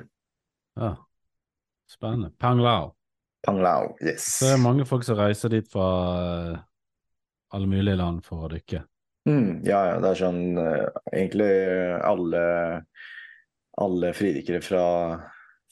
[0.80, 0.94] ja.
[1.86, 2.32] Spennende.
[2.42, 2.88] Panglao.
[3.46, 4.24] Panglao, yes.
[4.40, 5.84] Så det er mange folk som reiser dit fra
[6.18, 6.56] eh,
[7.54, 8.80] alle mulige land for å dykke.
[9.30, 11.52] Mm, ja, ja, det er sånn eh, Egentlig
[12.06, 12.42] alle
[13.76, 14.84] alle fridykkere fra,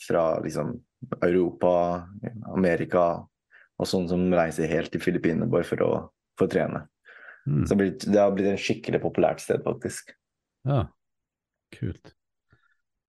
[0.09, 0.75] fra liksom
[1.23, 2.05] Europa,
[2.53, 3.05] Amerika
[3.81, 5.93] og sånne som reiser helt til Filippinene bare for å,
[6.39, 6.85] for å trene.
[7.47, 7.65] Mm.
[7.69, 10.15] Så det, har blitt, en skikkelig populært sted, faktisk.
[10.65, 10.87] Ja,
[11.77, 12.15] kult.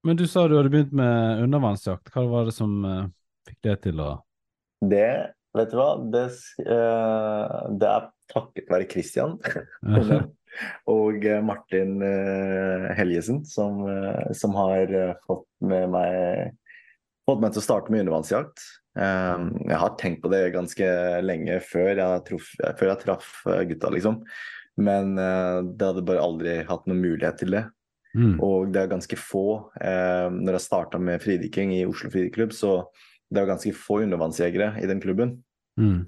[0.05, 2.11] Men du sa du hadde begynt med undervannsjakt.
[2.13, 3.05] Hva var det som uh,
[3.47, 4.09] fikk det til å
[4.85, 5.07] Det,
[5.55, 6.25] vet du hva, det,
[6.61, 9.37] eh, det er takket være Christian
[10.97, 13.79] og eh, Martin uh, Helgesen som,
[14.35, 14.91] som har
[15.25, 16.53] fått med meg
[17.25, 18.65] fått meg til å starte med undervannsjakt.
[18.99, 20.89] Eh, jeg har tenkt på det ganske
[21.25, 24.21] lenge før jeg, troff, før jeg traff eh, gutta, liksom.
[24.81, 27.65] Men eh, det hadde bare aldri hatt noen mulighet til det.
[28.15, 28.37] Mm.
[28.43, 32.85] Og det er ganske få eh, Når jeg starta med fridykking i Oslo fridyklubb, så
[33.27, 35.39] det er ganske få undervannsjegere i den klubben.
[35.79, 36.05] Mm.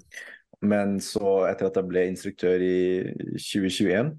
[0.64, 2.78] Men så, etter at jeg ble instruktør i
[3.36, 4.14] 2021,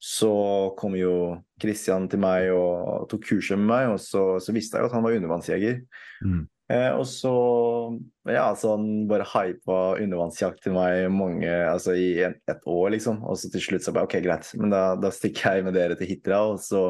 [0.00, 0.32] så
[0.80, 1.12] kom jo
[1.60, 4.96] Christian til meg og tok kurset med meg, og så, så visste jeg jo at
[4.96, 5.82] han var undervannsjeger.
[6.24, 6.46] Mm.
[6.70, 7.32] Eh, og så
[8.30, 13.20] ja, så han bare hypa undervannsjakt til meg mange, altså i et, et år, liksom.
[13.28, 15.98] Og så til slutt så bare OK, greit, men da, da stikker jeg med dere
[15.98, 16.86] til Hitra, og så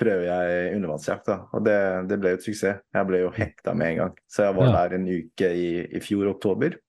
[0.00, 1.38] prøver jeg undervannsjakt, da.
[1.54, 1.76] Og det,
[2.10, 2.80] det ble jo et suksess.
[2.94, 4.16] Jeg ble jo hekta med en gang.
[4.30, 4.74] Så jeg var Ja.
[4.80, 6.80] der en uke i, i fjor oktober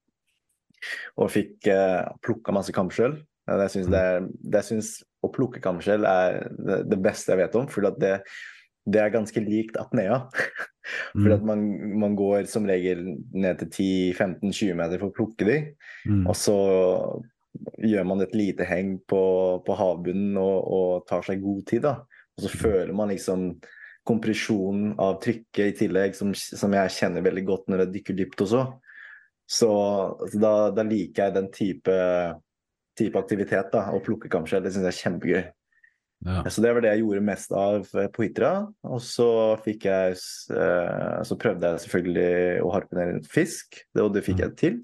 [1.18, 4.92] og fikk eh, plukka masse kamp Eh, Jeg syns, det er, det jeg syns
[5.26, 8.16] å plukke kamskjell er det, det beste jeg vet om, for det,
[8.86, 10.26] det er ganske likt apnea.
[11.16, 11.64] For at man,
[11.98, 13.00] man går som regel
[13.34, 15.56] ned til 10-15-20 meter for å plukke de,
[16.06, 16.28] Mm.
[16.30, 16.58] og så
[17.82, 19.22] gjør man et lite heng på,
[19.66, 21.96] på havbunnen og, og tar seg god tid, da.
[22.38, 23.48] Og så føler man liksom
[24.06, 28.46] kompresjonen av trykket i tillegg, som, som jeg kjenner veldig godt når jeg dykker dypt
[28.46, 28.62] også.
[29.50, 29.72] Så,
[30.30, 31.96] så da, da liker jeg den type,
[32.98, 33.88] type aktivitet, da.
[33.94, 34.64] Å plukke kamskjell.
[34.66, 35.44] Det syns jeg er kjempegøy.
[36.26, 36.42] Ja.
[36.50, 38.54] Så det var det jeg gjorde mest av eh, på Hitra.
[38.88, 39.28] Og så
[39.66, 44.56] fikk jeg eh, Så prøvde jeg selvfølgelig å harpunere en fisk, og det fikk jeg
[44.62, 44.80] til.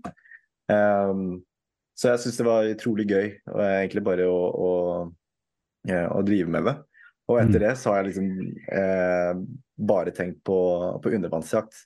[0.71, 1.41] Um,
[1.97, 4.71] så jeg syns det var utrolig gøy og egentlig bare å, å,
[5.91, 6.75] å drive med det.
[7.29, 7.65] Og etter Mm.
[7.67, 8.29] det så har jeg liksom
[8.75, 9.41] eh,
[9.91, 10.57] bare tenkt på,
[11.03, 11.85] på undervannsjakt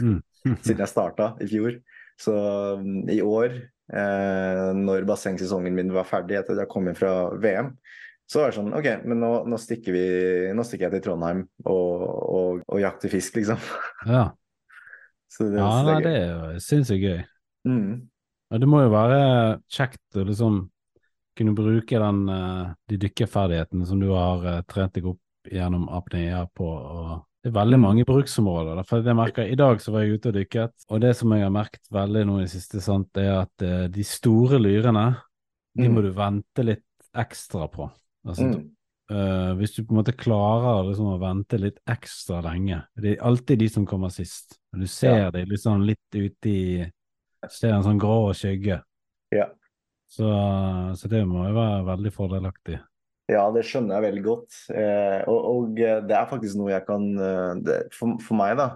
[0.00, 0.22] Mm.
[0.64, 1.74] siden jeg starta i fjor.
[2.20, 2.32] Så
[2.78, 3.58] um, i år,
[3.92, 7.74] eh, når bassengsesongen min var ferdig etter at jeg kom inn fra VM,
[8.30, 10.06] så var det sånn OK, men nå, nå, stikker, vi,
[10.56, 13.60] nå stikker jeg til Trondheim og, og, og jakter fisk, liksom.
[14.14, 14.30] ja.
[15.28, 17.20] Så det, ja, nei, det er jo sinnssykt gøy.
[17.68, 17.88] Mm.
[18.52, 19.20] Ja, det må jo være
[19.72, 20.62] kjekt å liksom
[21.34, 26.44] kunne bruke den, eh, de dykkerferdighetene som du har eh, trent deg opp gjennom apnea
[26.54, 26.68] på.
[26.68, 28.78] Og det er veldig mange bruksområder.
[28.88, 31.30] For det merker, jeg- I dag så var jeg ute og dykket, og det som
[31.32, 35.16] jeg har merket veldig nå i det siste, sant, er at eh, de store lyrene,
[35.76, 35.94] de Mm.
[35.94, 36.82] må du vente litt
[37.14, 37.90] ekstra på.
[38.26, 38.70] Altså, Mm.
[39.10, 43.22] uh, hvis du på en måte klarer liksom å vente litt ekstra lenge Det er
[43.22, 44.58] alltid de som kommer sist.
[44.72, 45.30] Du ser Ja.
[45.30, 46.92] dem liksom litt ute i
[47.50, 48.82] Ser en sånn grå skygge.
[49.30, 49.50] Ja.
[50.08, 50.24] Så,
[50.96, 52.80] så det må jo være veldig fordelaktig.
[53.30, 54.56] Ja, det skjønner jeg veldig godt.
[54.74, 58.58] Eh, og, og eh, det er faktisk noe jeg kan eh, det, for, for meg,
[58.60, 58.66] da.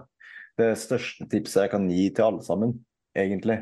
[0.59, 2.73] Det største tipset jeg kan gi til alle sammen,
[3.15, 3.61] egentlig,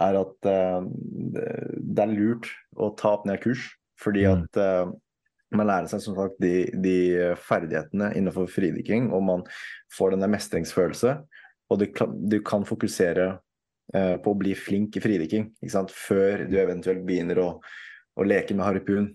[0.00, 2.46] er at det- er lurt
[2.80, 3.66] å ta opp ned kurs.
[4.00, 4.46] Fordi Mm.
[4.46, 4.92] at eh,
[5.52, 9.42] man lærer seg som sagt de, de ferdighetene innenfor fridykking, og man
[9.92, 11.18] får denne mestringsfølelse.
[11.70, 11.86] Og du,
[12.30, 13.26] du kan fokusere
[13.92, 15.50] eh, på å bli flink i fridykking
[15.90, 17.48] før du eventuelt begynner å,
[18.16, 19.10] å leke med harpun.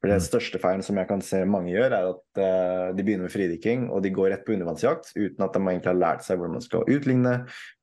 [0.00, 0.24] For Det Mm.
[0.24, 3.90] største feilen som jeg kan se mange gjør, er at uh, de begynner med fridykking
[3.92, 6.64] og de går rett på undervannsjakt uten at de egentlig har lært seg hvordan man
[6.64, 7.34] skal utligne,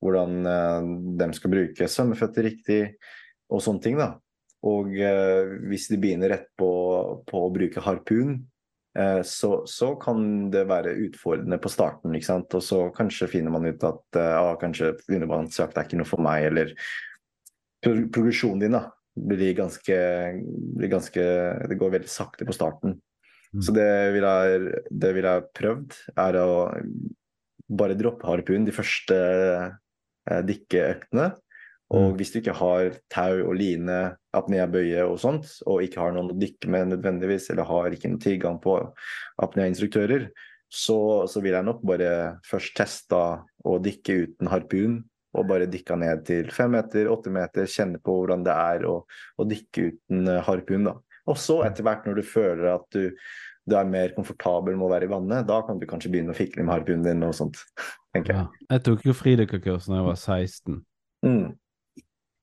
[0.02, 0.88] hvordan uh,
[1.22, 2.82] de skal bruke svømmeføtter riktig
[3.54, 4.02] og sånne ting.
[4.02, 4.16] da.
[4.66, 6.70] Og uh, hvis de begynner rett på,
[7.30, 8.40] på å bruke harpun,
[8.98, 12.16] eh, så, så kan det være utfordrende på starten.
[12.18, 12.56] ikke sant?
[12.58, 16.24] Og så kanskje finner man ut at eh, ah, kanskje undervannsjakt er ikke noe for
[16.26, 16.74] meg, eller
[17.86, 19.98] pro progresjonen din da, blir ganske,
[20.78, 21.26] blir ganske
[21.70, 22.98] Det går veldig sakte på starten.
[23.56, 23.62] Mm.
[23.64, 26.50] Så det vil, jeg, det vil jeg prøvd, er å
[27.68, 31.32] bare droppe harpun de første eh, dykkeøktene.
[31.88, 32.16] Og Mm.
[32.20, 36.40] hvis du ikke har tau og line, apneabøye og sånt, og ikke har noen å
[36.40, 38.76] dykke med nødvendigvis, eller har ikke noen tilgang på
[39.40, 40.28] apneainstruktører,
[40.68, 42.10] så, så vil jeg nok bare
[42.44, 43.22] først teste
[43.64, 44.98] å dykke uten harpun.
[45.38, 48.96] Og bare dykka ned til fem meter, åtte meter, kjenne på hvordan det er å,
[49.38, 50.90] å dykke uten eh, harpun.
[50.90, 50.96] da.
[51.28, 53.12] Og så etter hvert, når du føler at du,
[53.68, 56.38] du er mer komfortabel med å være i vannet, da kan du kanskje begynne å
[56.38, 57.62] fikle med harpunen din og sånt.
[58.16, 58.46] tenker jeg.
[58.48, 58.68] Ja.
[58.76, 60.82] Jeg tok jo fridykkerkurs da jeg var 16.
[61.28, 61.48] Mm.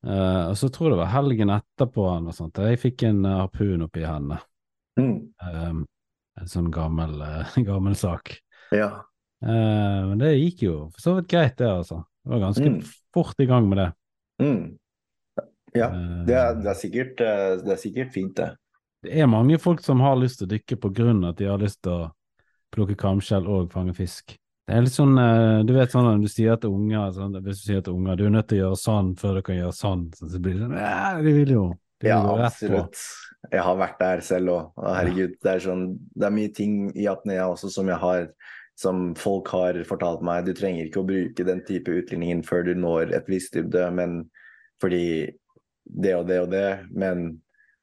[0.05, 2.61] Uh, og så tror jeg det var helgen etterpå eller og sånt.
[2.61, 4.43] Jeg fikk en eh, harpun oppi hendene.
[5.01, 5.17] Mm.
[5.41, 5.83] Um,
[6.39, 7.17] en sånn gammel,
[7.71, 8.37] gammel sak.
[8.75, 8.91] Ja.
[9.45, 12.03] Eh, men det gikk jo for så vidt greit, det, altså.
[12.25, 12.83] Jeg var ganske Mm.
[13.15, 13.93] fort i gang med det.
[14.41, 14.79] Mm.
[15.75, 18.57] Ja, Eh, det er, det er, sikkert, eh, det er sikkert fint, det.
[19.03, 21.45] Det er mange folk som har lyst til å dykke på grunn av at de
[21.51, 22.13] har lyst til å
[22.73, 24.37] plukke kamskjell og fange fisk.
[24.67, 27.61] Det er litt sånn, eh, du vet sånn når du sier til unger, sånn, hvis
[27.61, 29.75] du sier til unger, du er nødt til å gjøre sånn før du kan gjøre
[29.77, 31.65] sånn, så blir det sånn, de vil jo,
[32.01, 32.47] de vil Ja, rett på.
[32.47, 32.97] absolutt.
[33.53, 34.73] Jeg har vært der selv òg.
[34.81, 38.29] Herregud, det er sånn Det er mye ting i apnea også som jeg har
[38.79, 40.47] som folk har fortalt meg.
[40.47, 44.25] Du trenger ikke å bruke den type utligningen før du når et visst dybde, men
[44.83, 45.31] fordi
[45.85, 46.69] det og det og det.
[46.91, 47.27] Men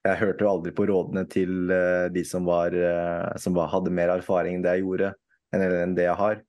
[0.06, 3.94] jeg hørte jo aldri på rådene til uh, de som var uh, som var, hadde
[3.94, 5.14] mer erfaring enn det jeg gjorde,
[5.54, 6.42] enn, enn det jeg har.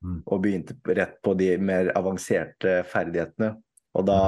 [0.00, 0.20] Mm.
[0.24, 3.52] Og begynte rett på de mer avanserte ferdighetene.
[3.98, 4.20] Og da,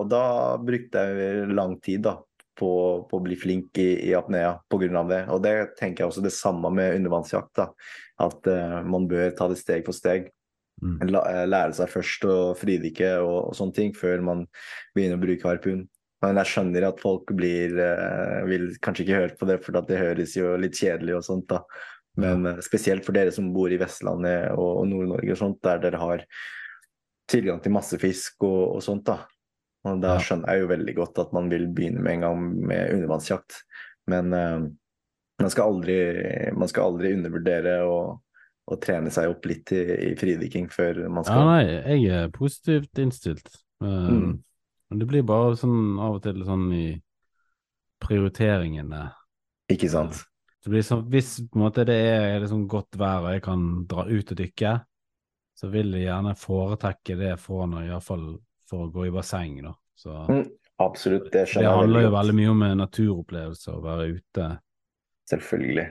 [0.00, 0.24] og da
[0.58, 2.16] brukte jeg lang tid da,
[2.58, 2.70] på,
[3.08, 5.04] på å bli flink i, i apnea pga.
[5.08, 5.20] det.
[5.34, 7.52] Og det tenker jeg også det samme med undervannsjakt.
[7.60, 7.68] da,
[8.22, 10.30] At uh, man bør ta det steg for steg.
[10.82, 10.98] Mm.
[11.04, 14.46] Eh, lære seg først å fridykke og, og sånne ting før man
[14.96, 15.84] begynner å bruke harpun.
[16.22, 19.90] Men jeg skjønner at folk blir, uh, vil kanskje ikke høre på det, for at
[19.90, 21.48] det høres jo litt kjedelig og sånt.
[21.50, 21.62] da.
[22.22, 25.82] Men uh, spesielt for dere som bor i Vestlandet og, og Nord-Norge og sånt, der
[25.82, 26.26] dere har
[27.30, 29.06] tilgang til masse fisk og, og sånt.
[29.10, 29.22] da.
[29.88, 32.94] Og da skjønner jeg jo veldig godt at man vil begynne med en gang med
[33.00, 33.58] undervannsjakt.
[34.10, 34.34] Men
[35.42, 35.96] man, skal aldri,
[36.56, 38.22] man skal aldri undervurdere og,
[38.68, 41.62] og, trene seg opp litt i, i fridykking før man Ja, skal nei,
[41.98, 43.52] jeg er positivt innstilt.
[43.82, 44.40] Eh, Mm.
[44.92, 46.86] Men det blir bare sånn av og til sånn i
[48.04, 49.06] prioriteringene.
[49.72, 50.18] Ikke sant?
[50.62, 53.62] Det blir sånn, hvis på en måte det er liksom godt vær og jeg kan
[53.88, 54.74] dra ut og dykke,
[55.58, 58.26] så vil jeg gjerne foretrekke det foran iallfall
[58.68, 59.72] for å gå i basseng, da.
[59.96, 60.44] Så Mm,
[60.82, 64.46] Absolutt, det det skjønner jeg handler jo veldig mye om naturopplevelse, å være ute.
[65.30, 65.88] Selvfølgelig.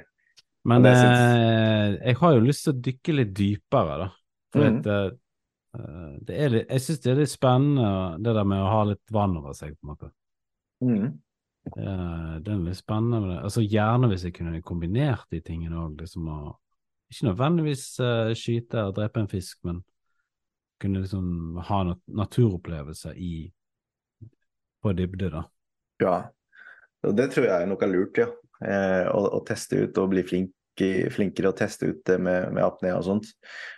[0.69, 4.07] Men det eh, jeg har jo lyst til å dykke litt dypere, da.
[4.51, 4.77] For mm.
[4.77, 4.89] at,
[5.79, 7.91] eh, det er litt, jeg syns det er litt spennende
[8.21, 10.11] det der med å ha litt vann over seg, på en måte.
[10.85, 11.07] Mm.
[11.77, 13.39] Eh, det er litt spennende med det.
[13.47, 16.41] Altså Gjerne hvis jeg kunne kombinert de tingene òg, liksom å
[17.11, 19.81] Ikke nødvendigvis uh, skyte og drepe en fisk, men
[20.79, 23.49] kunne liksom ha nat naturopplevelser i
[24.81, 25.41] på dybde, da.
[25.99, 26.13] Ja,
[27.03, 28.29] og det tror jeg nok er lurt, ja.
[28.61, 30.51] Eh, å, å teste ut og bli flink,
[31.13, 33.31] flinkere å teste ut det med, med apnea og sånt.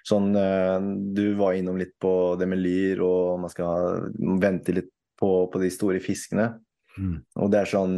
[0.07, 0.77] Sånn, eh,
[1.15, 4.09] du var innom litt på det med lyr, og man skal
[4.43, 6.51] vente litt på, på de store fiskene.
[6.97, 7.17] Mm.
[7.41, 7.95] Og det er sånn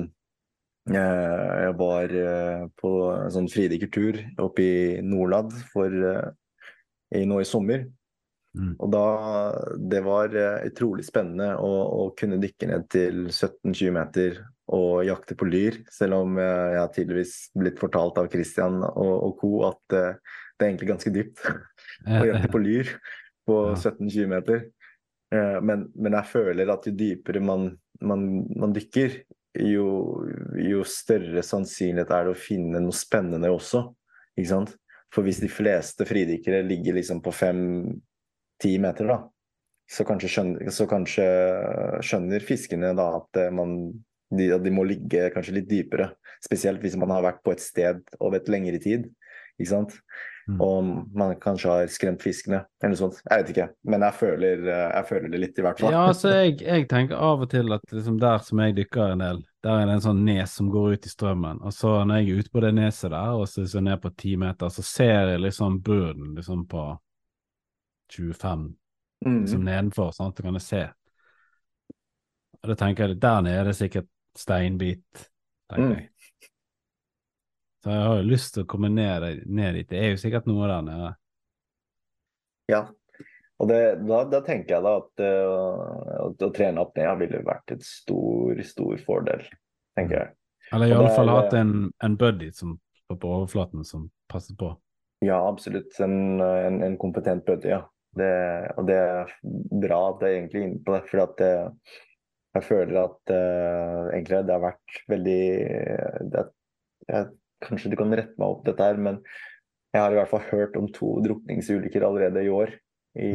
[0.88, 6.30] eh, Jeg var eh, på en sånn fridykkertur oppe i Nordland for eh,
[7.16, 7.88] i, nå i sommer.
[8.56, 8.76] Mm.
[8.80, 9.06] Og da
[9.92, 11.72] Det var eh, utrolig spennende å,
[12.06, 16.90] å kunne dykke ned til 17-20 meter og jakte på lyr, selv om jeg har
[16.94, 19.52] tydeligvis blitt fortalt av Christian og, og co.
[19.68, 21.44] at uh, det er egentlig ganske dypt
[22.22, 22.96] å jakte på lyr
[23.46, 23.76] på Ja.
[23.78, 24.64] 17-20 meter.
[25.34, 27.70] Eh, Men, men jeg føler at jo dypere man,
[28.02, 29.20] man, man dykker,
[29.62, 29.86] jo,
[30.60, 33.86] jo større sannsynlighet er det å finne noe spennende også.
[34.36, 34.74] Ikke sant?
[35.14, 39.20] For hvis de fleste fridykkere ligger liksom på fem-ti meter, da,
[39.92, 41.28] så kanskje, skjønner, så kanskje
[42.04, 43.78] skjønner fiskene da at eh, man,
[44.34, 46.12] de, de må ligge kanskje litt dypere.
[46.44, 49.10] Spesielt hvis man har vært på et sted over et lengre tid.
[49.60, 50.00] Ikke sant?
[50.46, 50.60] Mm.
[50.62, 53.22] Og man kanskje har skremt fiskene, eller noe sånt.
[53.24, 53.68] Jeg vet ikke.
[53.90, 55.96] Men jeg føler, jeg føler det litt, i hvert fall.
[55.96, 59.24] Ja, altså jeg, jeg tenker av og til at liksom der som jeg dykker en
[59.26, 61.64] del, der er det en sånn nes som går ut i strømmen.
[61.66, 64.14] Og så når jeg er ute på det neset der, og så så ned på
[64.14, 66.90] ti meter, så ser jeg liksom bunnen liksom på
[68.14, 68.74] 25
[69.26, 69.42] Mm.
[69.42, 70.90] liksom nedenfor, at så kan se.
[72.62, 74.08] Og da tenker jeg, der nede er det sikkert
[74.40, 75.26] steinbit,
[75.72, 76.12] tenker Mm.
[77.86, 79.90] Så jeg har jo lyst til å komme ned, ned dit.
[79.90, 81.10] Det er jo sikkert noe der nede.
[82.72, 82.80] Ja.
[83.62, 87.76] Og det, da, da tenker jeg da at uh, å, å trene ned ville vært
[87.76, 89.46] et stor, stor fordel,
[89.96, 90.34] tenker jeg.
[90.74, 92.74] Eller iallfall hatt en, en buddy som
[93.06, 94.72] på overflaten som passet på.
[95.22, 95.94] Ja, absolutt.
[96.02, 97.84] En, en, en kompetent buddy, ja.
[98.16, 98.34] Det,
[98.80, 99.32] og det er
[99.86, 101.54] bra at jeg egentlig er inne på det, for at det,
[102.56, 105.42] jeg føler at uh, egentlig det har vært veldig
[106.34, 106.46] det,
[107.10, 107.34] jeg,
[107.66, 109.22] Kanskje du kan rette meg opp dette her, men
[109.96, 112.74] jeg har i hvert fall hørt om to drukningsulykker allerede i år.
[113.16, 113.30] I,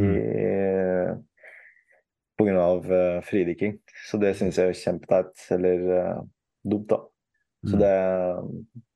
[2.36, 3.78] på grunn av uh, fridykking.
[4.06, 6.20] Så det syns jeg er kjempeteit, eller uh,
[6.64, 7.00] dumt, da.
[7.64, 7.80] Så Mm.
[7.80, 7.96] det,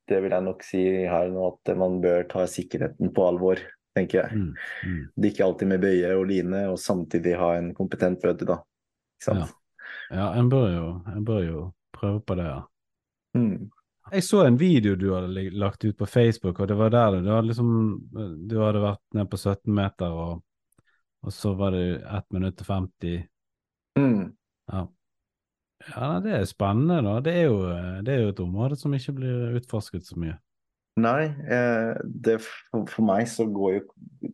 [0.08, 3.60] det vil jeg nok si her nå, at man bør ta sikkerheten på alvor,
[3.96, 4.38] tenker jeg.
[4.38, 4.54] Mm,
[4.88, 5.26] mm.
[5.28, 8.62] ikke alltid med bøye og line, og samtidig ha en kompetent bøte, da.
[9.18, 9.44] Ikke sant?
[9.44, 9.63] Ja,
[10.10, 12.60] en bør jo, en bør jo prøve på det, ja.
[13.38, 13.70] Mm.
[14.12, 17.30] Jeg så en video du hadde lagt ut på Facebook, og det var der du
[17.32, 17.70] hadde liksom
[18.50, 20.42] Du hadde vært ned på 17 meter, og,
[21.24, 23.24] og så var det 1 minutt og 50
[23.94, 24.34] Mm.
[24.72, 24.86] Ja.
[25.86, 27.20] Ja, det er spennende, da.
[27.20, 27.58] Det er, jo,
[28.02, 30.34] det er jo et område som ikke blir utforsket så mye.
[30.94, 33.80] Nei, eh, det, for, meg så går jo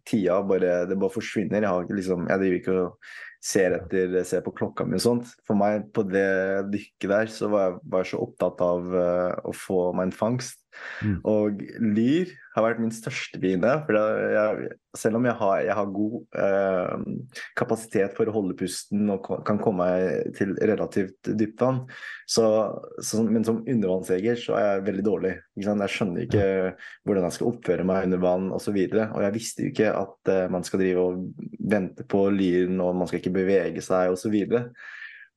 [0.04, 1.64] tida bare Det bare forsvinner.
[1.64, 5.30] Jeg har liksom Jeg driver ikke og ser etter ser på klokka mi og sånt.
[5.48, 9.54] For meg på det dykket der så var jeg bare så opptatt av uh, å
[9.56, 10.59] få meg en fangst.
[11.04, 11.18] Mm.
[11.28, 13.72] Og lyr har vært min største fiende.
[13.86, 14.02] Det,
[14.34, 17.04] jeg, selv om jeg har, jeg har god eh,
[17.58, 21.82] kapasitet for å holde pusten og kan komme meg til relativt dypt vann,
[22.28, 22.46] så,
[22.98, 25.34] så, men som undervannsjeger så er jeg veldig dårlig.
[25.60, 26.46] Jeg skjønner ikke
[27.06, 28.76] hvordan jeg skal oppføre meg under vann osv.
[28.76, 32.26] Og, så og jeg visste jo ikke at eh, man skal drive og vente på
[32.34, 34.40] lyren, og man skal ikke bevege seg osv.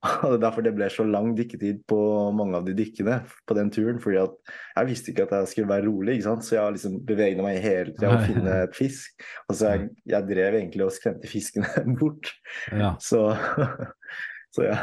[0.24, 1.98] Og det er derfor det ble så lang dykketid på
[2.36, 4.02] mange av de dykkene på den turen.
[4.04, 4.36] fordi at
[4.76, 6.46] jeg visste ikke at jeg skulle være rolig, ikke sant?
[6.46, 9.24] så jeg liksom beveget meg hele tida å finne et fisk.
[9.48, 12.34] Og så jeg, jeg drev egentlig og skremte fiskene bort.
[12.72, 12.94] Ja.
[13.04, 13.24] Så,
[14.56, 14.78] så ja.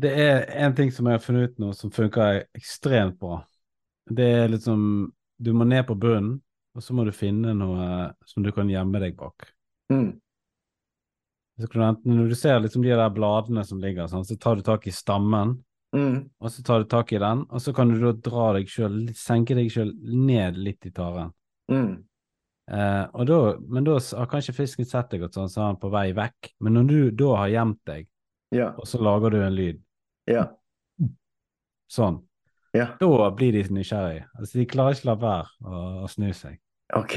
[0.00, 3.42] Det er en ting som jeg har funnet ut nå som funker ekstremt bra.
[4.10, 6.40] Det er liksom Du må ned på bunnen,
[6.76, 9.46] og så må du finne noe som du kan gjemme deg bak.
[9.88, 10.18] Mm.
[11.60, 14.62] Du enten, når du ser liksom de der bladene som ligger, sånn, så tar du
[14.62, 15.58] tak i stammen,
[15.92, 16.30] Mm.
[16.40, 19.08] og så tar du tak i den, og så kan du da dra deg selv,
[19.18, 21.32] senke deg sjøl ned litt i taren.
[21.68, 22.04] Mm.
[22.70, 25.90] Eh, da, men da har kanskje fisken sett deg, og sånn, så er han på
[25.90, 26.52] vei vekk.
[26.60, 28.06] Men når du da har gjemt deg,
[28.52, 28.68] Ja.
[28.78, 29.82] og så lager du en lyd,
[30.28, 30.46] Ja.
[31.90, 32.22] sånn,
[32.72, 32.96] Ja.
[33.00, 34.26] da blir de nysgjerrige.
[34.38, 36.58] Altså, de klarer ikke la være å, å snu seg.
[36.94, 37.16] OK.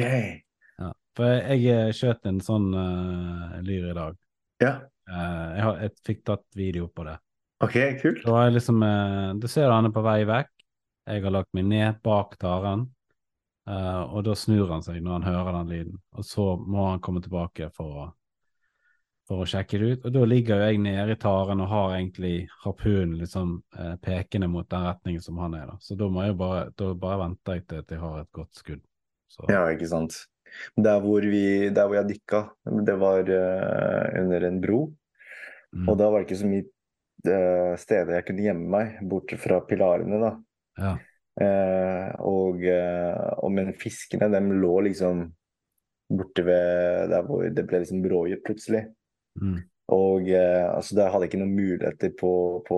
[0.80, 0.92] Ja.
[1.16, 4.18] For jeg, skjøt en sånn uh, lyr i dag.
[4.64, 4.74] Ja.
[5.10, 7.18] Uh, jeg, har, jeg fikk tatt video på det.
[7.64, 8.26] OK, kult.
[8.28, 10.52] Var jeg liksom, uh, Du ser han er på vei vekk.
[11.12, 12.90] Jeg har lagt meg ned bak taren,
[13.64, 16.00] Uh, og da snur han seg når han hører den lyden.
[16.20, 18.08] Og så må han komme tilbake for å,
[19.30, 20.08] for å sjekke det ut.
[20.10, 22.34] Og da ligger jo jeg nede i taren og har egentlig
[22.66, 23.54] harpunen liksom
[24.04, 25.72] pekende mot den retningen som han er.
[25.72, 25.78] da.
[25.80, 28.60] Så da må jeg bare, da bare venter jeg til at jeg har et godt
[28.60, 28.84] skudd.
[29.32, 30.20] Så, Ja, ikke sant.
[30.78, 32.44] Der hvor, vi, der hvor jeg dykka,
[32.88, 34.82] det var uh, under en bro.
[35.74, 39.34] mm, Og da var det ikke så mye uh, steder jeg kunne gjemme meg, bort
[39.42, 40.36] fra pilarene, da.
[40.84, 40.94] ja.
[41.34, 42.60] Uh, og,
[43.42, 45.24] og men fiskene, dem lå liksom
[46.14, 48.84] borte ved der hvor det ble liksom brådypt plutselig.
[49.42, 49.64] Mm.
[49.92, 52.30] Og eh, altså, der hadde jeg ikke noen muligheter på,
[52.68, 52.78] på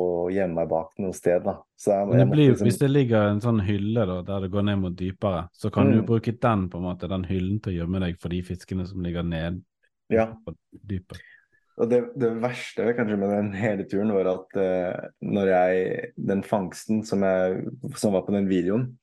[0.67, 1.59] bak noe sted, da.
[1.77, 4.51] Så jeg, Men det blir, liksom- hvis det ligger en sånn hylle da, der det
[4.51, 6.05] går ned mot dypere, så kan du Mm.
[6.07, 9.03] bruke den på en måte, den hyllen til å gjemme deg for de fiskene som
[9.03, 9.61] ligger ned
[10.09, 10.33] Ja.
[10.45, 11.19] på dypet.
[11.77, 16.41] Og det, det verste kanskje med den hele turen var at eh, når jeg Den
[16.41, 18.97] fangsten som, jeg, som var på den videoen,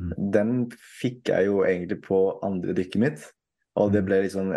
[0.00, 0.30] Mm.
[0.32, 3.32] den fikk jeg jo egentlig på andre dykket mitt.
[3.76, 4.06] Og det Mm.
[4.06, 4.52] ble liksom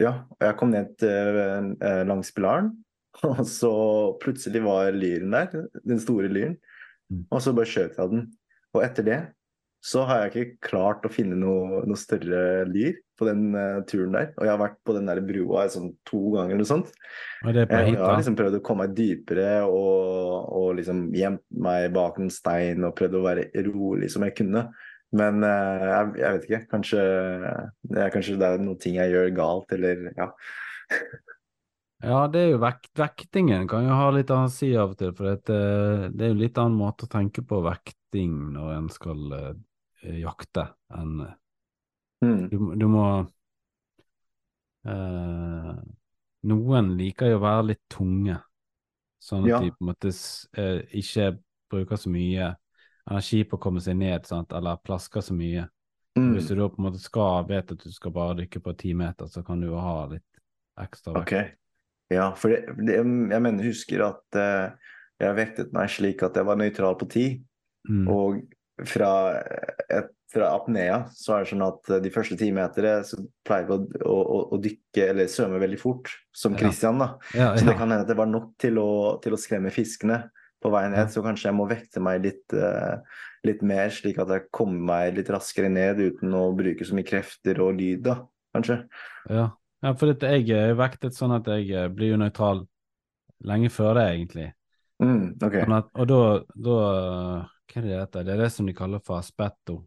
[0.00, 2.72] Ja, og jeg kom ned eh, langs pilaren,
[3.28, 3.72] og så
[4.22, 6.56] plutselig var lyren der, den store lyren.
[7.10, 7.26] Mm.
[7.28, 8.26] Og så bare skjøt jeg den.
[8.76, 9.20] Og etter det
[9.80, 14.12] så har jeg ikke klart å finne noe, noe større lyr på den uh, turen
[14.12, 14.28] der.
[14.36, 16.92] Og jeg har vært på den der brua sånn to ganger eller noe sånt.
[17.46, 22.20] Jeg, jeg har liksom prøvd å komme meg dypere og, og liksom gjemt meg bak
[22.20, 24.66] en stein og prøvd å være rolig som jeg kunne.
[25.16, 26.60] Men eh, jeg, jeg vet ikke.
[26.70, 27.00] Kanskje
[27.90, 30.30] det er, kanskje det er noen ting jeg gjør galt, eller ja.
[32.00, 35.10] Ja, det er jo vekt, vektingen kan jo ha litt annen si av og til,
[35.18, 35.58] for det,
[36.16, 39.52] det er jo litt annen måte å tenke på vekting når en skal uh,
[40.22, 41.20] jakte, enn
[42.20, 42.50] Mm.
[42.52, 43.04] du, du må
[44.84, 45.76] uh,
[46.50, 48.34] Noen liker jo å være litt tunge,
[49.24, 49.60] sånn at Ja.
[49.64, 50.12] de på en måte
[50.56, 51.30] eh, ikke
[51.72, 52.50] bruker så mye
[53.08, 54.52] energi på å komme seg ned, sant?
[54.56, 55.66] eller plasker så mye.
[56.18, 56.34] Mm.
[56.34, 58.92] Hvis du da på en måte skal vet at du skal bare dykke på ti
[58.98, 60.26] meter, så kan du jo ha litt
[60.82, 61.32] ekstra vekt.
[61.32, 61.56] Ok.
[62.10, 66.48] Ja, for det, det, jeg mener, husker at uh, jeg vektet meg slik at jeg
[66.48, 67.26] var nøytral på ti.
[67.88, 68.08] Mm.
[68.10, 68.40] Og
[68.88, 69.12] fra,
[69.92, 73.68] et, fra apnea så er det sånn at eh, de første ti meterne så pleier
[73.68, 77.12] vi å, å, å, dykke eller svømme veldig fort, som Christian, da.
[77.36, 78.90] Ja, Så det kan hende at det var nok til å,
[79.22, 80.22] til å skremme fiskene
[80.60, 84.32] på vei ned, så kanskje jeg må vekte meg litt, eh, litt mer, slik at
[84.34, 88.18] jeg kommer meg litt raskere ned uten å bruke så mye krefter og lyd, da,
[88.56, 88.82] kanskje.
[89.30, 89.46] Ja,
[89.84, 92.66] ja for dette, jeg er vektet sånn at jeg eh, blir jo nøytral
[93.48, 94.50] lenge før det, egentlig.
[95.00, 95.64] Mm, okay.
[95.64, 96.80] Sånn at, og da, da
[97.70, 98.24] Hva er det det heter?
[98.26, 99.78] Det er det som de kaller for aspetto.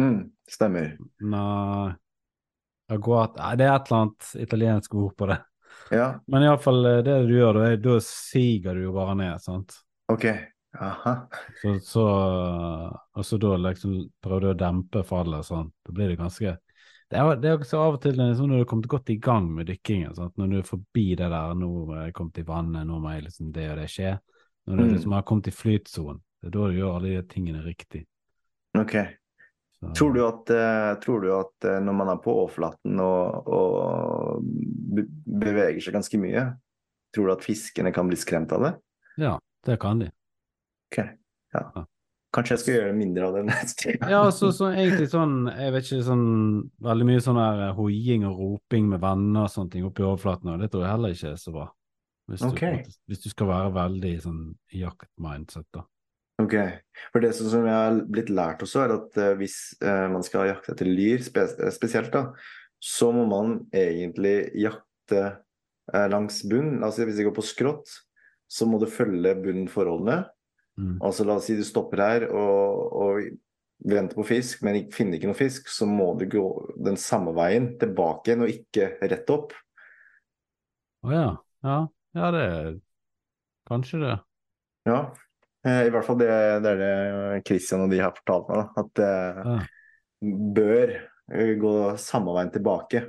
[0.00, 0.96] Mm, stemmer.
[1.22, 1.94] Nei
[2.88, 5.38] aguat, Det er et eller annet italiensk ord på det.
[5.90, 9.74] Ja, Men iallfall det du gjør, da, da siger du jo bare ned, sant.
[10.12, 10.26] Ok.
[10.76, 11.12] Aha.
[11.62, 12.02] Så, så
[13.14, 15.70] Og så da liksom prøver du å dempe fallet sånn.
[15.86, 16.58] Da blir det ganske
[17.06, 19.16] det er, det er også av og til liksom, når du har kommet godt i
[19.22, 20.32] gang med dykkingen, sant?
[20.36, 23.22] når du er forbi det der 'nå er jeg kommet i vannet, nå må jeg
[23.28, 24.18] liksom det og det skje',
[24.66, 24.92] Når du Mm.
[24.92, 26.20] liksom har kommet i flytsonen.
[26.42, 28.06] Det er da du gjør alle de tingene riktig.
[28.74, 28.96] Ok.
[29.78, 33.46] Så, Tror du at, eh, tror du at eh, når man er på overflaten og,
[33.46, 34.42] og
[35.26, 36.56] beveger seg ganske mye,
[37.14, 38.72] tror du at fiskene kan bli skremt av det?
[39.16, 40.10] Ja, det kan de.
[40.90, 40.98] Ok,
[41.54, 41.62] ja.
[41.74, 41.84] Ja.
[42.36, 44.10] Kanskje jeg skal gjøre mindre av det neste gang?
[44.12, 46.26] Ja, så, så egentlig sånn, jeg vet ikke, sånn
[46.84, 50.60] veldig mye sånn der hoiing og roping med venner og sånne ting oppi overflaten, og
[50.60, 51.66] det tror jeg heller ikke er så bra.
[52.26, 52.82] Hvis, okay.
[52.82, 54.40] du, hvis du skal være veldig sånn
[54.74, 55.86] jaktmindset, da.
[56.42, 56.54] Ok,
[57.14, 60.50] for det som jeg har blitt lært også, er at eh, hvis eh, man skal
[60.50, 62.34] jakte etter lyr spes eh, spesielt, da,
[62.82, 66.82] så må man egentlig jakte eh, langs bunn.
[66.84, 67.94] Altså hvis det går på skrått,
[68.46, 70.22] så må du følge bunnforholdene.
[70.76, 70.96] Mm.
[71.04, 73.20] Altså la oss si du stopper her og, og
[73.86, 76.44] venter på fisk, men finner ikke noe fisk, så må du gå
[76.86, 79.54] den samme veien tilbake igjen, og ikke rett opp.
[81.06, 81.26] Å ja.
[81.66, 81.78] Ja,
[82.16, 82.68] ja, det er
[83.66, 84.14] kanskje det.
[84.86, 84.98] Ja,
[85.66, 86.28] eh, i hvert fall det,
[86.62, 88.84] det er det Christian og de har fortalt meg, da.
[88.84, 89.10] At det
[89.48, 89.56] Ja.
[90.60, 93.02] bør eh, gå samme veien tilbake.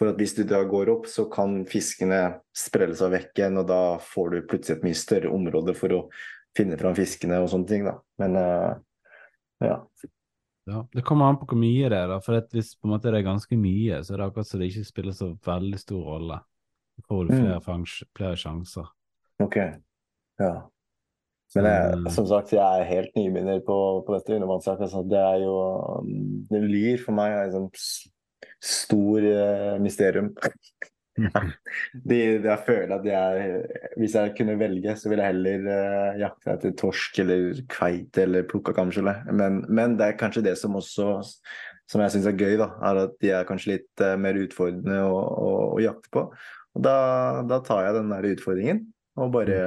[0.00, 2.20] For at hvis du da går opp, så kan fiskene
[2.56, 5.98] sprelle seg vekk igjen, og da får du plutselig et mye større område for å
[6.56, 7.98] finne fram fiskene og sånne ting, da.
[8.22, 8.78] Men uh,
[9.60, 9.76] ja.
[10.70, 12.16] Ja, Det kommer an på hvor mye det er, da.
[12.24, 14.58] For at hvis på en måte det er ganske mye, så er det akkurat så
[14.60, 16.38] det ikke spiller så veldig stor rolle.
[16.96, 17.40] Da får du Mm.
[17.44, 18.88] flere, fangs- flere sjanser.
[19.40, 19.56] Ok.
[20.40, 20.52] Ja.
[21.56, 23.76] Men jeg, som sagt, jeg er helt nybegynner på,
[24.06, 24.86] på dette undervannsjakta.
[24.86, 25.54] Altså, det er jo
[26.52, 28.06] det Lyr for meg s-
[28.60, 30.32] stor uh, mysterium.
[31.20, 33.56] De, jeg føler at jeg,
[34.00, 38.46] hvis jeg kunne velge, så ville jeg heller uh, jakte etter torsk eller kveite eller
[38.48, 39.18] plukka kamskjelle.
[39.36, 41.18] Men, men det er kanskje det som også
[41.90, 45.00] som jeg syns er gøy, da, er at de er kanskje litt uh, mer utfordrende
[45.02, 46.28] å, å, å jakte på.
[46.78, 46.96] Og da,
[47.50, 48.84] da tar jeg den der utfordringen
[49.20, 49.60] og bare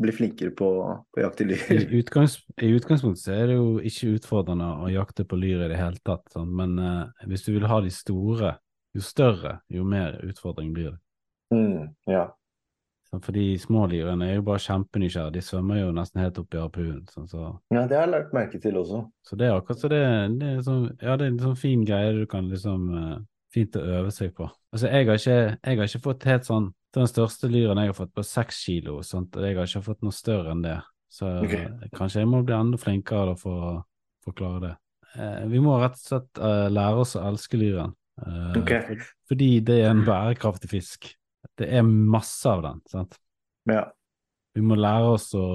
[0.00, 0.68] blir flinkere på,
[1.14, 5.26] på jakt i I, utgangs, I utgangspunktet så er det jo ikke utfordrende å jakte
[5.28, 6.52] på lyr i det hele tatt, sånn.
[6.58, 8.56] men eh, hvis du vil ha de store,
[8.96, 11.00] jo større, jo mer utfordring blir det.
[11.52, 12.26] Mm, ja.
[13.12, 16.54] Sånn, for de små lyrene er jo bare kjempenysgjerrige, de svømmer jo nesten helt opp
[16.56, 17.02] i harpunen.
[17.12, 19.02] Sånn, så, ja, det har jeg lagt merke til også.
[19.28, 20.00] så det er akkurat så det,
[20.40, 23.18] det er sånn, ja, det er en sånn fin greie du kan liksom eh,
[23.52, 24.46] Fint å øve seg på.
[24.72, 27.96] Altså, jeg har ikke, jeg har ikke fått helt sånn Den største lyren jeg har
[27.96, 30.76] fått på seks kilo, sånt, og jeg har ikke fått noe større enn det.
[31.08, 31.54] Så Ok.
[31.56, 33.72] eh, kanskje jeg må bli enda flinkere da for å
[34.26, 34.74] forklare klare det.
[35.16, 37.94] Eh, vi må rett og slett eh, lære oss å elske lyren.
[38.20, 38.82] Eh, okay.
[38.86, 41.10] for, fordi det er en bærekraftig fisk.
[41.58, 42.80] Det er masse av den.
[42.88, 43.16] sant?
[43.68, 43.86] Ja.
[44.52, 45.46] Vi må lære oss å,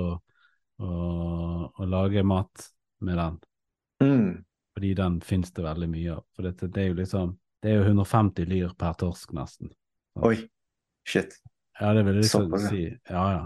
[0.81, 0.89] å,
[1.69, 2.69] å lage mat
[3.05, 3.37] med den,
[4.01, 4.43] Mm,
[4.77, 6.25] fordi den finnes det veldig mye av.
[6.35, 7.31] For dette, det er jo liksom
[7.63, 9.71] Det er jo 150 lyr per torsk, nesten.
[10.21, 10.37] oi.
[11.07, 11.37] Shit.
[11.79, 12.83] Ja, det vil jeg liksom Såpass, si.
[13.09, 13.45] Ja, ja.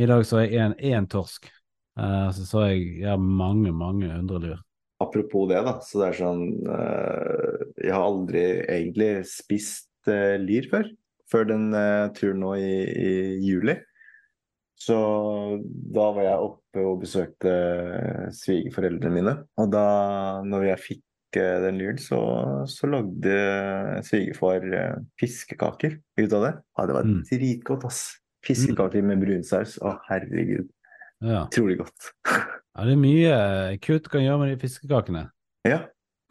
[0.00, 1.50] I dag så jeg én torsk.
[1.98, 4.60] Uh, så så jeg ja, mange, mange hundre lyr.
[5.02, 5.76] Apropos det, da.
[5.84, 10.88] Så det er sånn uh, Jeg har aldri egentlig spist uh, lyr før.
[11.32, 11.70] Før den
[12.12, 13.78] turen nå i, i juli.
[14.76, 14.96] Så
[15.64, 17.52] da var jeg oppe og besøkte
[18.36, 19.34] svigerforeldrene mine.
[19.56, 19.86] Og da
[20.44, 21.02] når jeg fikk
[21.40, 22.18] den lyren, så,
[22.68, 23.32] så lagde
[24.04, 26.52] svigerfar eh, fiskekaker ut av det.
[26.78, 27.22] Ja, det var Mm.
[27.30, 28.02] dritgodt, ass.
[28.44, 29.78] Fiskekaker med brunsaus.
[29.82, 30.68] Å, herregud.
[31.22, 31.44] Ja.
[31.46, 32.10] Utrolig godt.
[32.74, 35.28] ja, det er mye eh, kutt kan gjøre med de fiskekakene.
[35.68, 35.82] ja.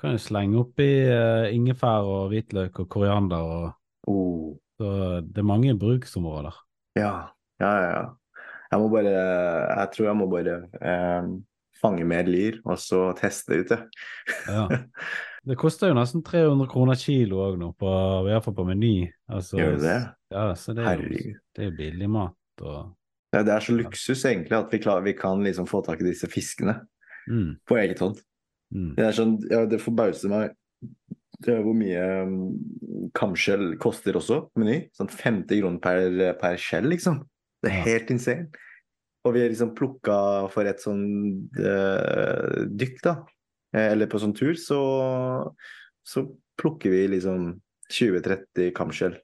[0.01, 3.67] Kan jo slenge oppi uh, ingefær og hvitløk og koriander og
[4.09, 4.55] Oh.
[4.79, 6.55] Så det er mange bruksområder.
[6.97, 7.29] Ja,
[7.61, 7.89] ja, ja.
[7.93, 8.41] ja.
[8.71, 11.27] Jeg må bare Jeg tror jeg må bare eh,
[11.82, 13.82] fange mer lyr, og så teste ut det.
[14.47, 14.67] Ja.
[15.41, 19.07] Det koster jo nesten 300 kroner kilo òg nå, på, i hvert fall på Meny.
[19.25, 20.01] Altså, Gjør det det?
[20.36, 22.91] Ja, så det er, jo, det er billig mat og
[23.34, 26.05] Ja, det er så luksus egentlig at vi, klarer, vi kan liksom få tak i
[26.11, 26.75] disse fiskene
[27.25, 28.21] mm, på eget hånd.
[28.75, 28.91] mm.
[28.99, 30.53] Det sånn, ja, det forbauser meg
[31.41, 32.38] det hvor mye um,
[33.17, 34.77] kamskjell koster også på Meny.
[34.93, 37.23] Sånn 50 kroner per, per skjell, liksom.
[37.65, 38.51] Det er helt insane.
[39.22, 40.15] Og vi liksom plukka
[40.49, 41.03] for et sånn
[41.59, 43.15] uh, dykk, da.
[43.76, 44.80] Eh, Eller på sånn tur, så,
[46.01, 46.26] så
[46.57, 47.53] plukker vi liksom
[47.91, 49.17] 20-30 kamskjell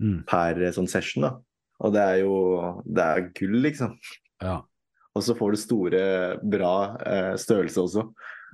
[0.00, 0.22] Mm.
[0.24, 1.34] per eh, sånn session, da.
[1.84, 2.36] Og det er jo
[2.84, 3.98] Det er gull, liksom.
[4.40, 4.62] Ja.
[5.12, 6.00] Og så får du store,
[6.40, 8.04] bra uh, størrelse også.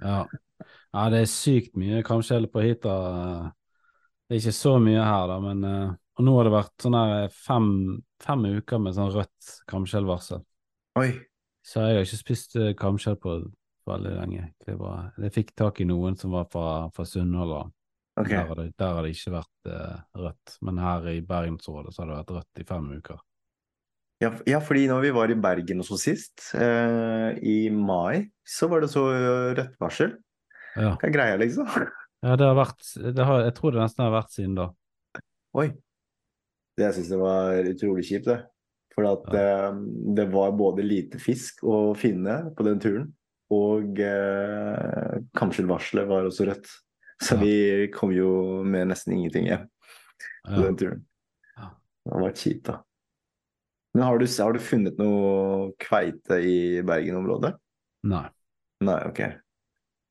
[0.01, 0.25] Ja.
[0.65, 2.81] ja, det er sykt mye kamskjell på hit.
[2.83, 3.53] da.
[4.27, 5.95] Det er ikke så mye her, da, men uh...
[6.17, 7.67] Og nå har det vært sånn her fem,
[8.25, 10.41] fem uker med sånn rødt kamskjellvarsel.
[10.97, 11.11] Oi.
[11.67, 13.39] Så jeg har ikke spist eh, kamskjell på
[13.87, 14.51] veldig lenge.
[14.65, 17.75] Det var, jeg fikk tak i noen som var fra, fra Sunnhordland.
[18.17, 18.33] Okay.
[18.33, 20.55] Der, har det, der har det ikke vært uh, rødt.
[20.65, 23.19] Men her i Bergensrådet så har det vært rødt i fem uker.
[24.25, 28.81] Ja, ja, fordi når vi var i Bergen også sist, eh, i mai, så var
[28.81, 30.15] det så rødt varsel.
[30.73, 31.69] Ja, Hva er greia, liksom?
[32.25, 34.71] ja det har vært det har, Jeg tror det nesten har vært siden da.
[35.61, 35.69] Oi.
[36.77, 38.41] Det jeg syns det var utrolig kjipt, det.
[38.97, 39.73] For at eh,
[40.17, 43.11] det var både lite fisk å finne på den turen,
[43.53, 46.71] og eh, kamskjellvarselet var også rødt.
[47.23, 47.41] Så Ja.
[47.41, 49.67] vi kom jo med nesten ingenting hjem
[50.47, 50.63] på Ja.
[50.65, 51.05] den turen.
[51.57, 51.71] Ja.
[52.07, 52.79] Det var kjipt, da.
[53.95, 57.55] Men har du, har du funnet noe kveite i Bergen-området?
[58.05, 58.27] Nei.
[58.85, 59.21] Nei, ok.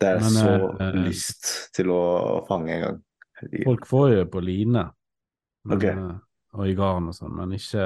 [0.01, 3.01] Det er Men, så eh, lyst til å fange en gang.
[3.65, 4.85] Folk får jo på line
[5.65, 5.83] men, Ok.
[5.83, 6.17] eh,
[6.55, 7.85] og i garn og sånn, men ikke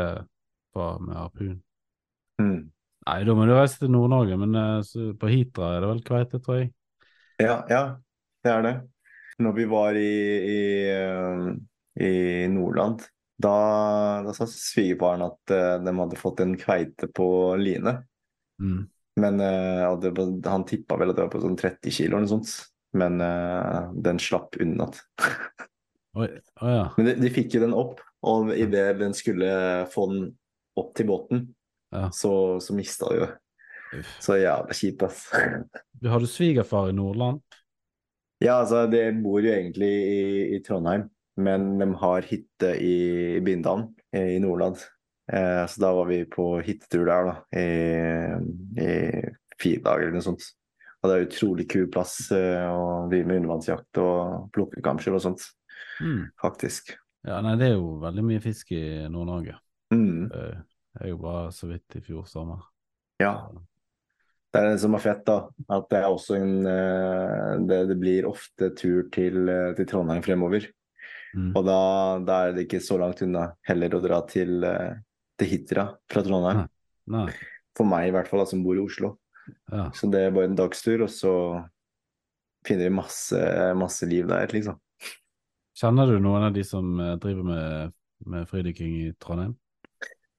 [0.73, 1.55] på, med harpun.
[2.41, 2.69] Mm.
[3.09, 6.39] Nei, da må du reise til Nord-Norge, men eh, på Hitra er det vel kveite,
[6.43, 6.71] tror jeg.
[7.39, 7.83] Ja, ja,
[8.43, 8.73] det er det.
[9.39, 10.11] Når vi var i,
[10.51, 10.59] i,
[10.91, 11.45] eh,
[12.05, 12.11] i
[12.51, 13.05] Nordland,
[13.39, 13.53] da,
[14.25, 17.95] da sa svigerfaren at eh, de hadde fått en kveite på line.
[18.59, 18.81] Mm.
[19.19, 22.53] Men var- han tippa vel at det var på sånn 30 kilo eller noe sånt.
[22.95, 23.19] Men
[24.01, 24.87] den slapp unna.
[26.19, 26.29] Oi,
[26.61, 26.85] oh, ja.
[26.95, 29.49] Men de, de fikk jo den opp, og idet den skulle
[29.91, 30.23] få den
[30.79, 31.47] opp til båten,
[31.91, 32.09] Ja.
[32.13, 33.07] så, så mista.
[33.97, 34.09] Uff.
[34.21, 35.23] Så jævla kjipt, ass.
[35.99, 37.41] Du Har du svigerfar i Nordland?
[38.39, 40.19] Ja, altså, de bor jo egentlig i,
[40.55, 41.07] i Trondheim,
[41.41, 44.77] men de har hytte i Bindal i Nordland.
[45.31, 47.65] Eh, så da var vi på hyttetur der, da, i,
[48.79, 48.93] i
[49.59, 50.45] fire dager eller noe sånt.
[51.01, 55.25] Og det er utrolig kul plass eh, å drive med undervannsjakt og plukke kamskjell og
[55.29, 55.49] sånt,
[55.99, 56.29] Mm.
[56.39, 56.93] faktisk.
[57.27, 59.57] Ja, nei, det er jo veldig mye fisk i Nord-Norge.
[59.91, 60.43] Mm, Det
[60.97, 62.63] er jo bare så vidt i fjor sommer.
[63.21, 63.35] ja.
[64.49, 65.37] Det er det som er fett, da.
[65.69, 70.23] At det er også en eh, det, det blir ofte tur til, eh, til Trondheim
[70.25, 70.65] fremover.
[71.37, 71.51] Mm.
[71.53, 71.81] Og da,
[72.25, 74.97] da er det ikke så langt unna heller å dra til, eh,
[75.37, 76.63] til Hitra fra Trondheim.
[77.13, 77.27] Nei.
[77.77, 79.13] For meg i hvert fall, da, som bor i Oslo.
[79.69, 79.91] Ja.
[79.93, 81.33] Så det er bare en dagstur, og så
[82.65, 83.45] finner vi masse,
[83.77, 84.81] masse liv der, liksom.
[85.77, 86.89] Kjenner du noen av de som
[87.21, 89.53] driver med, med fridykking i Trondheim?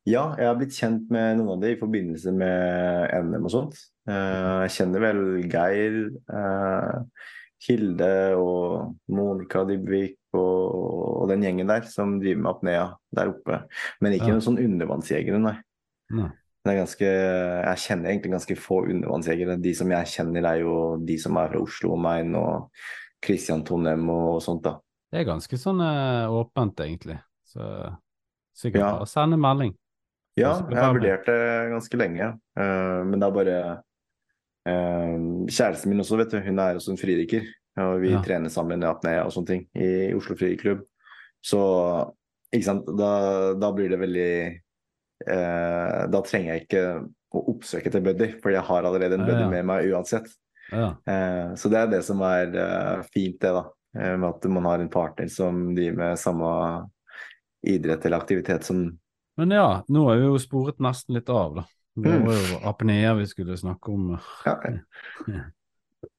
[0.09, 3.77] Ja, jeg har blitt kjent med noen av de i forbindelse med NM og sånt.
[4.09, 5.21] Eh, Jeg kjenner vel
[5.53, 5.99] Geir,
[6.33, 7.27] eh,
[7.67, 13.59] Hilde og Monica Dybvik og, og den gjengen der som driver med apnea der oppe.
[14.01, 14.37] Men ikke Ja.
[14.39, 15.57] noen sånn undervannsjegere, nei.
[16.17, 16.31] Nei.
[16.65, 19.61] Det er ganske, jeg kjenner egentlig ganske få undervannsjegere.
[19.63, 22.71] De som jeg kjenner, er jo de som er fra Oslo og Main og
[23.23, 24.79] Christian Tonem og sånt, da.
[25.13, 27.19] Det er ganske sånn eh, åpent, egentlig.
[27.45, 27.61] Så
[28.57, 28.91] sikkert Ja.
[28.97, 29.75] bare sende melding.
[30.39, 31.41] Ja, jeg har vurdert det
[31.73, 33.59] ganske lenge, Uh, men det er bare
[34.69, 37.47] uh, Kjæresten min også, vet du, hun er også en fridykker.
[37.81, 38.21] Og vi Ja.
[38.21, 40.83] trener sammen i apnea og sånne ting i Oslo Fridyklubb.
[41.41, 41.61] Så
[42.53, 44.33] ikke sant, da, da blir det veldig
[45.31, 46.85] uh, Da trenger jeg ikke
[47.31, 49.51] å oppsøke til buddy, for jeg har allerede en Ja, buddy ja.
[49.55, 50.27] med meg uansett.
[50.71, 50.93] Ja.
[51.59, 52.53] Så det er det som er
[53.15, 53.65] fint, det, da.
[53.95, 56.51] Med at man har en partner som driver med samme
[57.67, 58.85] idrett eller aktivitet som
[59.39, 61.65] Men ja, nå har vi jo sporet nesten litt av, da.
[62.01, 62.27] Det Mm.
[62.27, 64.19] var jo apnea vi skulle snakke om.
[64.47, 64.57] Ja.
[65.27, 65.45] Ja.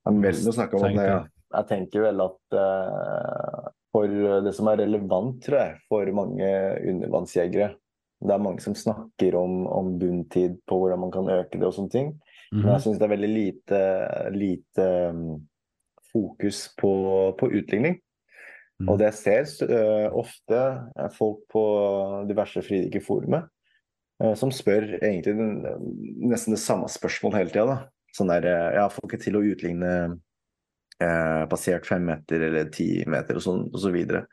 [0.05, 1.19] Er å snakke om Tenker ja.
[1.53, 1.67] jeg.
[1.67, 4.07] Tenker vel at uh, for
[4.45, 6.47] det som er relevant, tror jeg, for mange
[6.87, 7.75] undervannsjegere
[8.21, 11.73] Det er mange som snakker om, om bunntid på hvordan man kan øke det og
[11.73, 12.11] sånne ting.
[12.51, 12.69] Men Mhm.
[12.73, 15.47] jeg syns det er veldig lite, lite um,
[16.13, 16.91] fokus på,
[17.39, 17.99] på utligning.
[18.81, 18.89] Mm.
[18.89, 20.61] Og det jeg ser uh, ofte
[21.17, 21.63] folk på
[22.29, 23.47] diverse fridykkerforumet
[24.23, 25.53] uh, som spør egentlig den,
[26.31, 27.67] nesten det samme spørsmålet hele tida.
[27.69, 28.09] da.
[28.17, 32.89] Sånn der uh, Jeg får ikke til å utligne uh, passert fem meter eller ti
[33.09, 34.25] meter og sånn og så videre.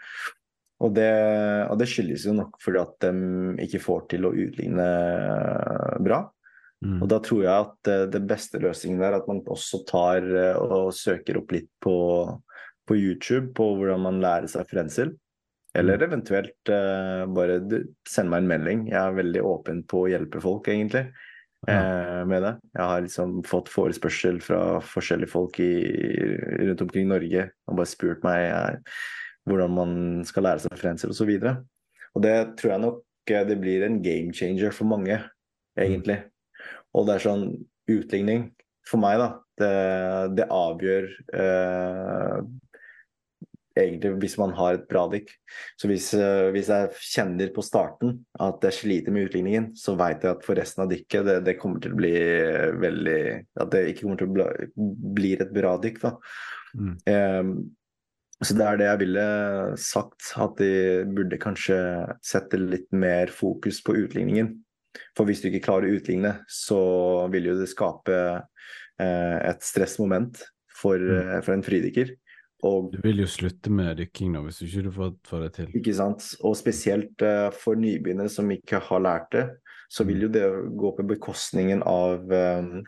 [0.78, 1.10] Og det,
[1.66, 4.84] og det skyldes jo nok fordi at de ikke får til å utligne
[6.06, 6.20] bra.
[6.78, 7.00] Mm.
[7.02, 10.58] Og da tror jeg at eh, det beste løsningen er at man også tar eh,
[10.58, 11.94] og søker opp litt på,
[12.88, 15.14] på YouTube på hvordan man lærer seg frensel.
[15.76, 17.60] Eller eventuelt uh, bare
[18.08, 18.86] send meg en melding.
[18.90, 21.04] Jeg er veldig åpen på å hjelpe folk, egentlig,
[21.68, 22.54] eh, med det.
[22.72, 25.70] Jeg har liksom fått forespørsel fra forskjellige folk i,
[26.64, 28.96] rundt omkring Norge og bare spurt meg uh,
[29.48, 29.92] hvordan man
[30.28, 31.34] skal lære seg frensel osv.
[31.36, 35.18] Og, så og det tror jeg nok det blir en game changer for mange,
[35.76, 36.22] egentlig.
[36.96, 37.42] Og det er sånn
[37.92, 38.46] utligning
[38.88, 39.28] for meg, da.
[39.58, 39.74] Det,
[40.38, 41.10] det avgjør
[43.80, 45.30] egentlig hvis man har et bra dykk.
[45.80, 50.26] Så hvis, eh, hvis jeg kjenner på starten at jeg sliter med utligningen, så vet
[50.26, 52.14] jeg at for resten av dykket det, det kommer til å bli
[52.84, 53.18] veldig
[53.64, 54.70] At det ikke kommer til å bli,
[55.18, 56.14] blir et bra dykk, da.
[56.78, 56.94] Mm.
[57.08, 57.52] Um,
[58.44, 59.26] så det er det jeg ville
[59.82, 60.70] sagt, at de
[61.10, 61.78] burde kanskje
[62.22, 64.52] sette litt mer fokus på utligningen.
[65.18, 66.78] For hvis du ikke klarer å utligne, så
[67.32, 68.14] vil jo det skape
[68.98, 70.38] eh, et stressmoment
[70.70, 71.18] for, Mm.
[71.18, 72.14] eh, for en fridykker.
[72.66, 75.72] Og Du vil jo slutte med dykking nå, hvis du ikke får, får det til.
[75.78, 76.24] Ikke sant?
[76.42, 79.44] Og spesielt uh, for nybegynnere som ikke har lært det,
[79.88, 80.44] så vil jo det
[80.78, 82.82] gå på bekostningen av, um,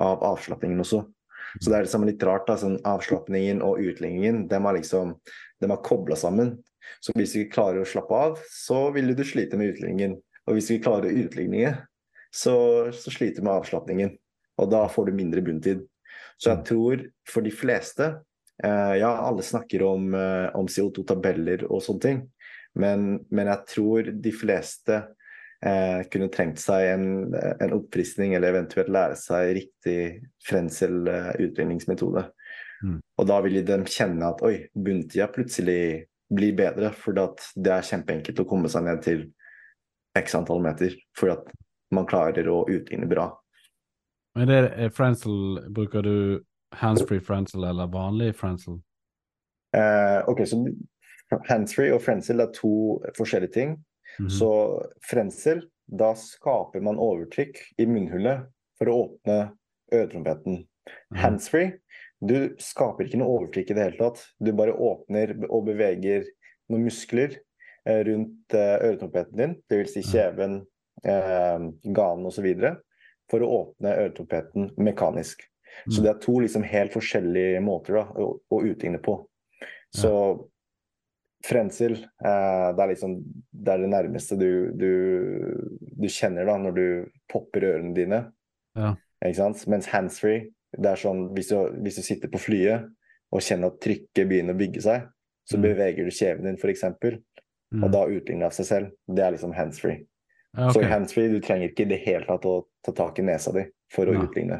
[0.00, 1.04] av avslapningen også.
[1.60, 2.46] Så det er liksom litt rart.
[2.48, 5.16] da, sånn Avslapningen og utligningen de er liksom,
[5.84, 6.56] kobla sammen.
[7.04, 10.16] Så hvis du ikke klarer å slappe av, så vil du slite med utligningen.
[10.48, 11.76] Og hvis du ikke klarer utligningen,
[12.32, 14.16] så, så sliter du med avslapningen.
[14.58, 15.84] Og da får du mindre bunntid.
[16.40, 18.08] Så jeg tror for de fleste
[18.62, 22.18] Ja, alle snakker om, eh, om CO2-tabeller og sånne ting,
[22.78, 24.98] men, men jeg tror de fleste
[25.64, 29.98] eh, kunne trengt seg en, en oppfriskning, eller eventuelt lære seg riktig
[30.46, 32.26] frensel-utligningsmetode.
[32.82, 32.98] Mm.
[33.00, 38.40] Og da vil de kjenne at oi, bunntida plutselig blir bedre, for det er kjempeenkelt
[38.42, 39.26] å komme seg ned til
[40.18, 41.50] x antall meter, for at
[41.92, 43.30] man klarer å utligne bra.
[44.36, 46.16] Men det er frensel, bruker du
[46.80, 48.80] handsfree frensel eller vanlig frensel?
[49.76, 50.58] Uh, ok, så
[51.48, 53.76] handsfree og frensel er to forskjellige ting.
[54.18, 54.30] Mhm.
[54.30, 54.50] Så
[55.08, 58.46] frensel, da skaper man overtrykk i munnhullet
[58.78, 59.38] for å åpne
[59.92, 60.64] øretrompeten.
[61.12, 61.18] Mhm.
[61.18, 61.78] Handsfree,
[62.22, 64.22] du skaper ikke noe overtrykk i det hele tatt.
[64.38, 66.26] Du bare åpner og beveger
[66.70, 67.34] noen muskler
[67.86, 69.94] eh, rundt eh, øretrompeten din, dvs.
[69.96, 70.60] Si kjeven,
[71.04, 72.48] eh, ganen osv.,
[73.30, 75.42] for å åpne øretrompeten mekanisk.
[75.88, 76.02] Så Mm.
[76.04, 79.26] det er to liksom helt forskjellige måter da, å, å utligne på.
[79.94, 80.48] Så
[81.44, 81.92] frensel,
[82.24, 83.16] eh, det er liksom
[83.52, 84.90] det er det nærmeste du, du,
[85.98, 86.84] du kjenner da når du
[87.32, 88.20] popper ørene dine.
[88.78, 88.94] Ja.
[89.24, 89.64] Ikke sant?
[89.70, 90.48] Mens handsfree,
[90.78, 92.86] det er sånn hvis du, hvis du sitter på flyet
[93.32, 95.08] og kjenner at trykket begynner å bygge seg,
[95.48, 95.62] så Mm.
[95.66, 96.84] beveger du kjeven din f.eks.,
[97.72, 97.84] Mm.
[97.84, 98.90] og da utligner det av seg selv.
[99.08, 100.02] Det er liksom handsfree.
[100.54, 103.22] Ja, Så i handsfree, du trenger ikke i det hele tatt å ta tak i
[103.22, 104.20] nesa di for å ja.
[104.26, 104.58] utligne.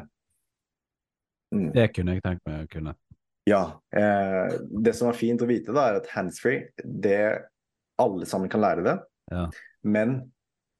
[1.53, 1.71] Mm.
[1.75, 2.95] Det kunne jeg tenkt meg å kunne.
[3.49, 3.63] Ja.
[3.95, 7.23] Eh, det som er fint å vite, da, er at handsfree, det
[8.01, 8.97] alle sammen kan lære det.
[9.31, 9.47] Ja.
[9.83, 10.17] Men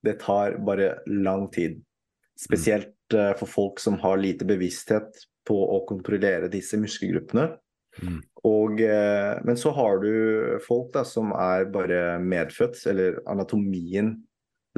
[0.03, 1.81] det tar bare lang tid.
[2.39, 7.51] Spesielt eh, for folk som har lite bevissthet på å kontrollere disse muskelgruppene.
[8.01, 8.19] Mm.
[8.49, 14.15] Og, eh, men så har du folk da, som er bare medfødt, eller anatomien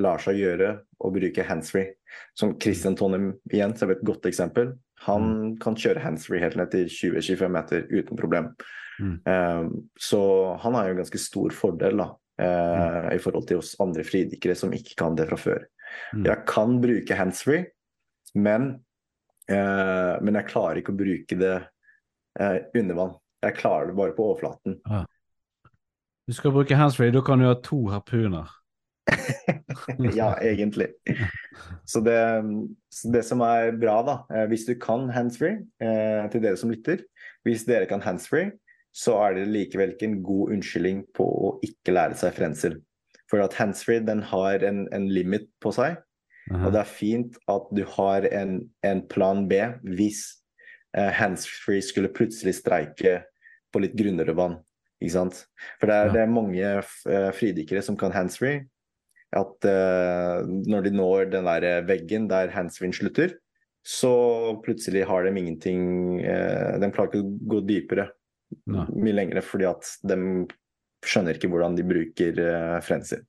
[0.02, 1.96] lar seg gjøre å bruke handsfree.
[2.38, 4.74] Som Christian Tonnem igjen, som er et godt eksempel.
[5.06, 8.52] Han kan kjøre handsfree helt ned til 20-25 meter uten problem.
[9.00, 9.16] Mm.
[9.28, 9.64] Eh,
[10.02, 10.22] så
[10.62, 12.10] han har jo en ganske stor fordel da,
[12.42, 15.66] eh, i forhold til oss andre fridykkere som ikke kan det fra før.
[16.16, 16.26] Mm.
[16.26, 17.68] Jeg kan bruke handsfree,
[18.36, 18.72] men,
[19.50, 21.56] eh, men jeg klarer ikke å bruke det
[22.40, 23.16] eh, under vann.
[23.46, 24.80] Jeg klarer det bare på overflaten.
[26.26, 28.50] Du skal bruke handsfree, da kan du ha to harpuner.
[30.20, 30.90] ja, egentlig.
[31.86, 32.18] Så det,
[33.14, 37.04] det som er bra, da, eh, hvis du kan handsfree, eh, til dere som lytter
[37.46, 38.56] Hvis dere kan handsfree,
[38.96, 42.80] så er det likevel ikke en god unnskyldning på å ikke lære seg frensel.
[43.30, 46.00] For at handsfree den har en, en limit på seg,
[46.50, 46.64] Aha.
[46.68, 49.60] og det er fint at du har en, en plan B
[49.98, 50.24] hvis
[50.98, 53.20] eh, handsfree skulle plutselig streike
[53.74, 54.60] på litt grunnere vann.
[55.04, 55.42] Ikke sant?
[55.82, 56.14] For det er, Ja.
[56.16, 58.64] det er mange eh, fridykkere som kan handsfree.
[59.36, 63.36] At uh, når de når den der veggen der handsvin slutter,
[63.86, 65.82] så plutselig har de ingenting
[66.24, 68.10] uh, De klarer ikke å gå dypere
[68.72, 68.86] Nei.
[68.96, 70.18] mye lenger fordi at de
[71.06, 73.26] skjønner ikke hvordan de bruker uh, frensel.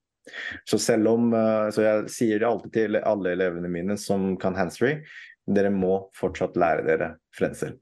[0.66, 4.56] Så selv om uh, Så jeg sier det alltid til alle elevene mine som kan
[4.58, 5.02] handsfree,
[5.46, 7.76] dere må fortsatt lære dere frensel.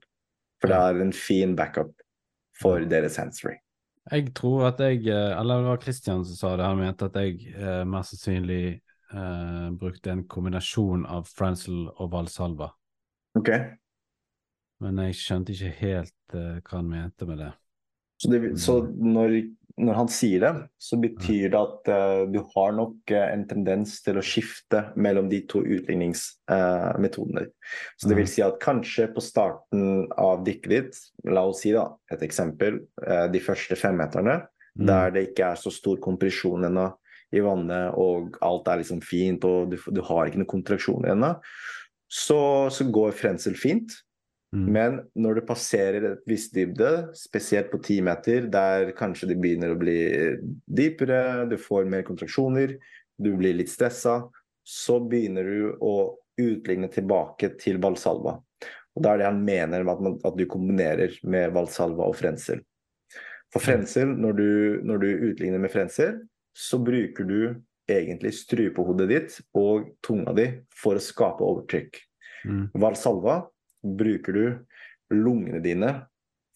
[0.61, 1.93] For det er en fin backup
[2.59, 3.59] for deres handsfree.
[4.11, 7.15] Jeg tror at jeg eh, Eller det var Kristian som sa det, han mente at
[7.17, 12.69] jeg eh, mest sannsynlig eh, brukte en kombinasjon av Frenzel og Valsalva.
[13.35, 13.49] Ok,
[14.83, 17.51] Men jeg skjønte ikke helt eh, hva han mente med det.
[18.21, 19.39] Så, det, så når,
[19.81, 23.97] når han sier det, så betyr det at uh, du har nok uh, en tendens
[24.05, 27.45] til å skifte mellom de to utligningsmetodene.
[27.99, 31.89] så det vil si at kanskje på starten av dykket ditt, la oss si da,
[32.11, 34.43] et eksempel, eh, de første femmeterne,
[34.75, 34.87] Mm.
[34.87, 36.89] der det ikke er så stor kompresjon ennå
[37.35, 41.31] i vannet, og alt er liksom fint, og du, du har ikke noen kontraksjoner ennå,
[42.11, 42.39] så,
[42.71, 43.95] så går frensel fint.
[44.55, 44.65] Mm.
[44.71, 49.73] Men når du passerer et visst dybde, spesielt på ti meter, der kanskje det begynner
[49.73, 49.97] å bli
[50.65, 52.77] dypere, du får mer kontraksjoner,
[53.19, 54.21] du blir litt stressa,
[54.65, 55.95] så begynner du å
[56.41, 58.37] utligne tilbake til valsalva.
[58.95, 62.15] Og Da er det han mener med at, man, at du kombinerer med valsalva og
[62.15, 62.63] frensel.
[63.51, 64.49] For frensel, når du,
[64.87, 66.21] når du utligner med frensel,
[66.55, 67.39] så bruker du
[67.91, 71.99] egentlig strupehodet ditt og tunga di for å skape overtrykk.
[72.47, 72.63] Mm.
[72.81, 73.41] Valsalva
[73.85, 74.45] bruker du
[75.13, 75.91] lungene dine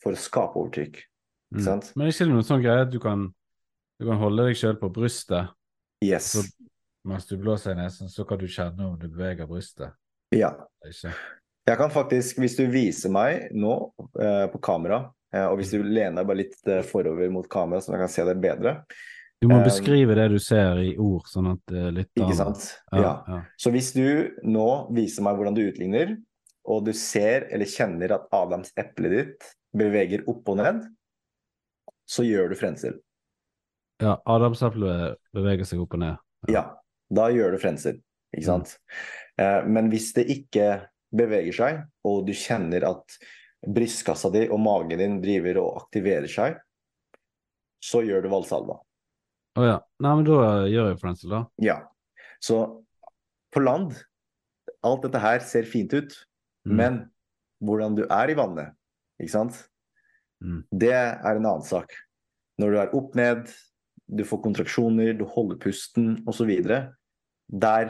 [0.03, 1.01] for å skape overtrykk.
[1.55, 1.61] Mm.
[1.65, 1.91] Sant?
[1.95, 3.27] Men er ikke det noe sånn greie at du kan,
[3.99, 5.53] du kan holde deg sjøl på brystet
[6.01, 6.31] Yes.
[6.31, 6.67] Så-
[7.05, 9.91] mens du blåser i nesen, så kan du kjenne om du beveger brystet?
[10.31, 10.53] Ja.
[10.85, 11.11] Ikke.
[11.67, 13.73] Jeg kan faktisk, hvis du viser meg nå
[14.19, 17.81] eh, på kamera, eh, og hvis du lener deg bare litt eh, forover mot kamera,
[17.81, 18.75] så jeg kan se deg bedre
[19.41, 22.65] Du må Um, beskrive det du ser i ord, sånn at uh, lytterne Ikke sant?
[22.91, 23.11] Ja, Ja.
[23.27, 23.41] ja.
[23.57, 26.17] Så hvis du nå viser meg hvordan du utligner,
[26.67, 30.83] og du ser eller kjenner at Adams eple ditt beveger opp og ned,
[32.09, 32.99] så gjør du frensel.
[34.01, 36.21] ja Adams eple beveger seg opp og ned.
[36.49, 36.63] Ja,
[37.09, 37.99] da gjør du frensel.
[38.33, 38.75] Ikke sant?
[39.41, 40.69] Eh, men hvis det ikke
[41.09, 43.17] beveger seg, og du kjenner at
[43.65, 46.59] brystkassa di og magen din driver og aktiverer seg,
[47.83, 48.77] så gjør du valsalva.
[49.59, 49.79] Å ja.
[50.03, 50.37] Nei, men da
[50.69, 51.41] gjør jeg frensel da.
[51.63, 51.79] Ja.
[52.43, 52.61] Så
[53.53, 53.97] på land
[54.85, 56.13] Alt dette her ser fint ut,
[56.69, 56.75] Mm.
[56.77, 56.99] men
[57.65, 58.75] hvordan du er i vannet,
[59.19, 59.57] ikke sant?
[60.43, 60.61] Mm.
[60.71, 61.95] Det er en annen sak.
[62.59, 63.49] Når du er opp ned,
[64.09, 66.49] du får kontraksjoner, du holder pusten osv.
[67.49, 67.87] Der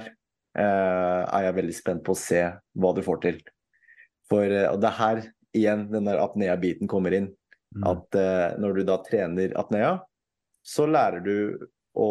[0.58, 3.42] eh, er jeg veldig spent på å se hva du får til.
[4.30, 5.22] For eh, det er her
[5.58, 7.32] igjen den der apnea-biten kommer inn.
[7.76, 7.86] Mm.
[7.94, 9.98] At eh, når du da trener apnea,
[10.66, 11.36] så lærer du
[11.98, 12.10] å,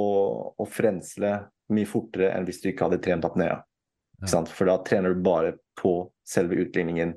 [0.55, 1.35] å frensle
[1.75, 3.59] mye fortere enn hvis du ikke hadde trent apnea.
[3.59, 4.23] Ja.
[4.23, 4.51] Ikke sant?
[4.51, 5.95] For da trener du bare på
[6.26, 7.14] selve utligningen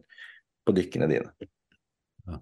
[0.66, 1.50] på dykkene dine.
[2.30, 2.40] Ja.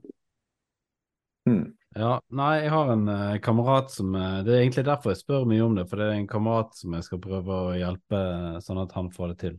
[1.50, 1.68] Mm.
[1.98, 5.48] Ja, nei, jeg har en uh, kamerat som eh, Det er egentlig derfor jeg spør
[5.50, 8.60] mye om det, for det er en kamerat som jeg skal prøve å hjelpe eh,
[8.62, 9.56] sånn at han får det til.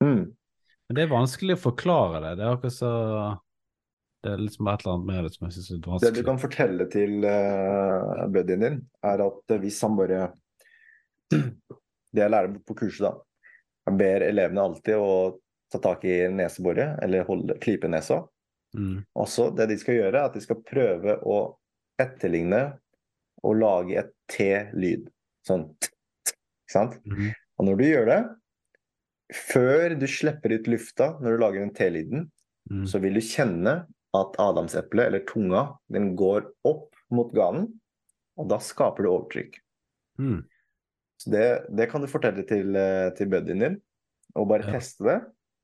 [0.00, 0.22] Mm.
[0.86, 2.32] Men det er vanskelig å forklare det.
[2.38, 2.92] Det er akkurat så
[4.24, 6.14] Det er liksom et eller annet med det som jeg syns er vanskelig.
[6.14, 8.80] Det du kan fortelle til uh, buddyen din,
[9.12, 10.22] er at hvis han bare
[12.16, 13.50] Det jeg lærer på kurset, da.
[13.86, 15.10] Jeg ber elevene alltid å
[15.72, 18.22] ta tak i neseboret, eller holde, klype nesa.
[18.76, 19.04] Mm.
[19.18, 21.38] Også det de skal gjøre, er at de skal prøve å
[21.98, 22.78] etterligne
[23.42, 25.08] og lage et T-lyd.
[25.46, 25.88] Sånn t,
[26.26, 26.34] t,
[26.66, 26.96] ikke sant?
[27.06, 27.30] Mm.
[27.58, 28.20] Og når du gjør det,
[29.34, 32.26] før du slipper ut lufta når du lager den T-lyden,
[32.66, 32.82] Mm.
[32.90, 33.72] så vil du kjenne
[34.16, 37.68] at adamseplet, eller tunga, den går opp mot ganen,
[38.34, 39.60] og da skaper du overtrykk.
[40.18, 40.40] Mm.
[41.22, 43.76] Så det, det kan du fortelle til, eh, til buddyen din,
[44.34, 44.72] og bare Ja.
[44.80, 45.20] teste det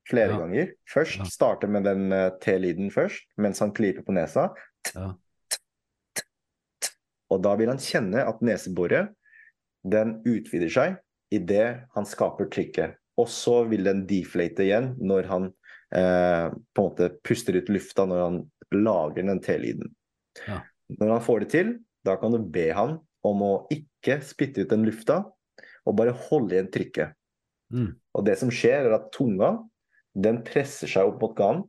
[0.08, 0.38] flere Ja.
[0.38, 0.72] ganger.
[0.88, 1.24] Først Ja.
[1.24, 4.50] starte med den eh, T-lyden først, mens han klyper på nesa.
[4.94, 5.14] Ja.
[7.32, 9.12] Og da vil han kjenne at neseboret
[9.88, 10.98] den utvider seg
[11.32, 12.98] idet han skaper trykket.
[13.20, 15.48] Og så vil den deflate igjen når han
[15.92, 18.38] eh, på en måte puster ut lufta når han
[18.72, 19.90] lager den T-lyden.
[20.48, 20.62] Ja.
[20.98, 21.72] Når han får det til,
[22.04, 25.20] da kan du be han om å ikke spytte ut den lufta,
[25.86, 27.12] og bare holde igjen trykket.
[27.72, 27.92] Mm.
[28.16, 29.54] Og det som skjer, er at tunga
[30.14, 31.62] den presser seg opp mot ganen,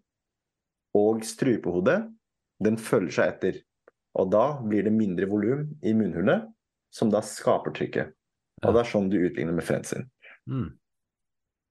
[0.98, 2.02] og strupehodet
[2.64, 3.62] den følger seg etter.
[4.20, 6.46] Og da blir det mindre volum i munnhullet,
[6.94, 8.12] som da skaper trykket.
[8.64, 10.06] Og det er sånn du utligner med frensel.
[10.50, 10.74] Mm.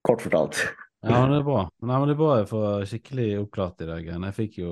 [0.06, 0.62] Kort fortalt.
[1.02, 1.62] Ja, men det er bra.
[1.82, 4.04] Nei, men det er bra jeg får skikkelig oppklart i dag.
[4.06, 4.68] Jeg fikk jo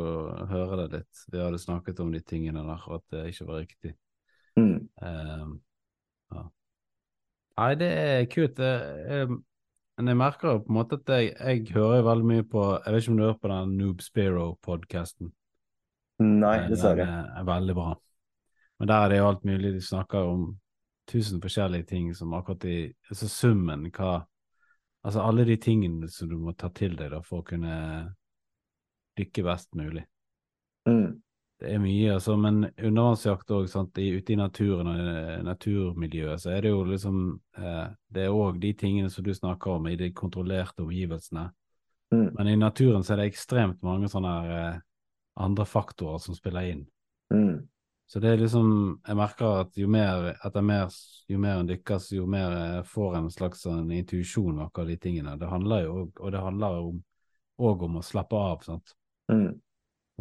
[0.47, 1.23] høre det litt.
[1.27, 3.91] Vi hadde snakket om de tingene der, og at det ikke var riktig.
[4.55, 4.77] Mm.
[5.03, 5.57] Um,
[6.31, 6.45] ja.
[7.59, 8.55] Nei, det er kult.
[8.63, 8.71] Det,
[9.17, 9.35] er-
[10.01, 12.95] men jeg merker jo på en måte at jeg, jeg hører veldig mye på Jeg
[12.95, 15.29] vet ikke om du hører på den Noob Spiro-podkasten?
[16.25, 17.05] Nei, Den dessverre.
[17.05, 17.91] er, er veldig bra.
[18.81, 19.75] Men der er det jo alt mulig.
[19.77, 20.47] De snakker om
[21.11, 22.79] tusen forskjellige ting som akkurat i
[23.11, 24.23] Altså summen, hva
[25.05, 27.77] Altså alle de tingene som du må ta til deg da for å kunne
[29.17, 30.03] dykke best mulig.
[30.89, 31.21] Mm.
[31.61, 36.65] Det er mye, altså, men undervannsjakt òg, ute i naturen og i naturmiljøet, så er
[36.65, 37.19] det jo liksom
[37.59, 41.51] eh, Det er òg de tingene som du snakker om i de kontrollerte omgivelsene.
[42.15, 42.31] Mm.
[42.39, 44.81] Men i naturen så er det ekstremt mange sånne eh,
[45.45, 46.87] andre faktorer som spiller inn.
[47.35, 47.69] Mm.
[48.11, 50.89] Så det er liksom Jeg merker at jo mer etter mer,
[51.29, 54.97] jo mer en dykker, jo mer jeg får en slags sånn intuisjon om akkurat de
[54.99, 55.37] tingene.
[55.39, 57.03] Det handler jo Og det handler om,
[57.61, 58.97] òg om å slappe av, sant.
[59.31, 59.61] Mm.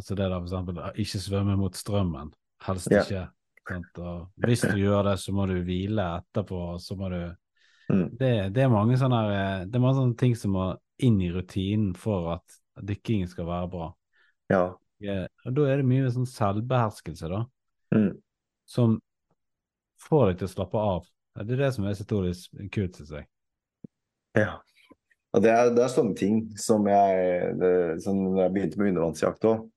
[0.00, 2.32] Altså det der for eksempel ikke svømme mot strømmen.
[2.64, 3.02] Helst Ja.
[3.04, 3.26] ikke.
[4.40, 7.36] Hvis du gjør det, så må du hvile etterpå, så må du
[7.90, 8.16] Mm.
[8.16, 11.30] det, det er mange sånne eh, Det er mange sånne ting som må inn i
[11.34, 13.88] rutinen for at dykkingen skal være bra.
[14.48, 14.62] Ja.
[15.46, 17.44] Og da er det mye sånn selvbeherskelse, da,
[17.92, 18.12] Mm.
[18.66, 19.00] som
[20.06, 21.06] får deg til å slappe av.
[21.44, 22.04] Det er det som er så
[22.70, 23.26] kult, syns jeg.
[24.36, 24.60] ja.
[25.32, 29.44] Og det er, det er sånne ting som jeg det, som jeg begynte med undervannsjakt
[29.46, 29.68] òg.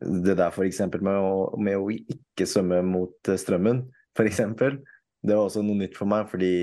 [0.00, 3.82] Det der eksempel med å, med å ikke svømme mot eh, strømmen,
[4.28, 4.78] eksempel.
[5.24, 6.54] Det var også noe nytt for meg, fordi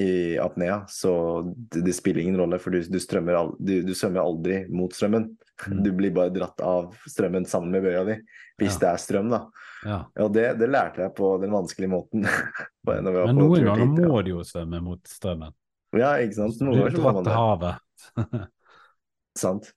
[0.00, 2.98] i apnea, så det, det spiller ingen rolle, for du, du,
[3.36, 5.26] al du, du svømmer aldri mot strømmen.
[5.66, 5.80] Mm.
[5.84, 8.16] Du blir bare dratt av strømmen sammen med bøya di,
[8.62, 8.80] hvis Ja.
[8.80, 9.42] det er strøm, da.
[9.84, 9.98] Ja.
[10.24, 12.24] Og det, det lærte jeg på den vanskelige måten.
[12.88, 15.52] Men noen ganger må du jo svømme mot strømmen.
[15.96, 16.58] Ja, ikke sant.
[16.60, 18.48] Du Noen så må dratt man til havet.
[19.42, 19.70] Sant.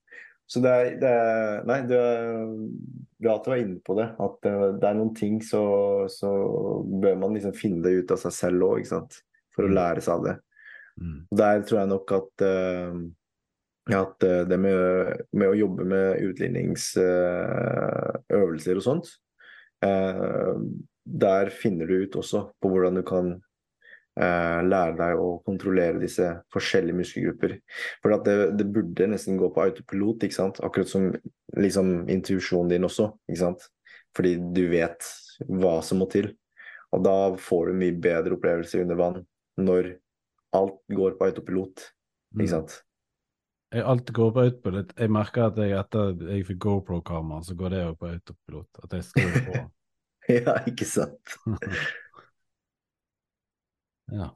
[0.50, 2.46] Så det er, det er Nei, du er
[3.24, 4.08] bra at du var inne på det.
[4.22, 4.52] At det,
[4.90, 5.62] er noen ting så,
[6.12, 6.30] så
[6.84, 9.14] bør man liksom finne det ut av seg selv òg, ikke sant.
[9.56, 9.76] For å Mm.
[9.78, 10.36] lære seg av det.
[11.02, 11.20] Mm.
[11.40, 12.94] Der tror jeg nok at, eh,
[13.98, 14.78] at eh, det med,
[15.34, 19.08] med å jobbe med utligningsøvelser og sånt,
[19.86, 20.54] eh,
[21.04, 23.40] der finner du ut også på hvordan du kan eh,
[24.14, 27.56] lære deg å kontrollere disse forskjellige muskelgrupper.
[28.04, 30.62] For at det, det burde nesten gå på autopilot, ikke sant?
[30.62, 31.10] akkurat som
[31.58, 33.10] liksom, intuisjonen din også.
[33.30, 33.68] Ikke sant?
[34.14, 35.10] Fordi du vet
[35.50, 36.30] hva som må til.
[36.94, 39.22] Og da får du mye bedre opplevelse under vann
[39.58, 39.96] når
[40.54, 41.88] alt går på autopilot.
[42.34, 42.44] Mm.
[42.44, 42.76] Ikke sant?
[43.74, 43.86] Mm.
[43.90, 44.94] Alt går på autopilot.
[45.00, 48.84] Jeg merker at jeg etter jeg fikk GoPro-kamera, så går det jo på autopilot.
[48.86, 49.64] At jeg skriver på.
[50.32, 51.34] Ja, ikke sant?
[54.12, 54.32] ja.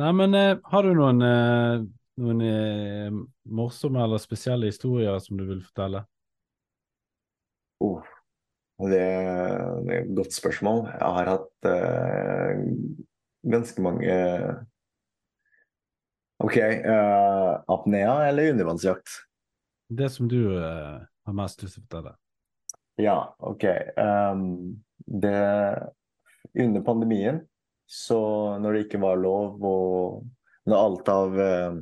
[0.00, 1.84] Nei, men eh, har du noen, eh,
[2.22, 6.04] noen eh, morsomme eller spesielle historier som du vil fortelle?
[7.82, 8.00] Oh,
[8.88, 9.02] det,
[9.86, 10.86] det er et godt spørsmål.
[10.90, 12.62] Jeg har hatt eh,
[13.52, 14.16] ganske mange
[16.42, 16.56] OK.
[16.56, 19.08] eh, apnea eller undervannsjakt?
[19.92, 22.16] Det som du eh, har mest lyst til å fortelle.
[23.00, 23.64] Ja, OK.
[23.96, 25.36] Um, det
[26.52, 27.40] Under pandemien,
[27.86, 28.18] så
[28.62, 30.22] når det ikke var lov og
[30.70, 31.74] når alt av eh,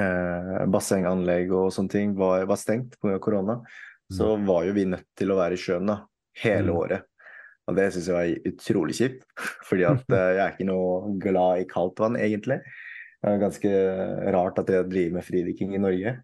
[0.00, 3.18] eh, bassenganlegg og sånne ting var, var stengt pga.
[3.22, 3.60] korona,
[4.10, 6.00] så var jo vi nødt til å være i sjøen da,
[6.42, 6.78] hele Mm.
[6.80, 7.04] året.
[7.68, 9.20] Og det syns jeg var utrolig kjipt,
[9.68, 12.58] fordi at eh, jeg er ikke noe glad i kaldt vann, egentlig.
[13.20, 13.70] Det er ganske
[14.32, 16.16] rart at jeg driver med fridykking i Norge.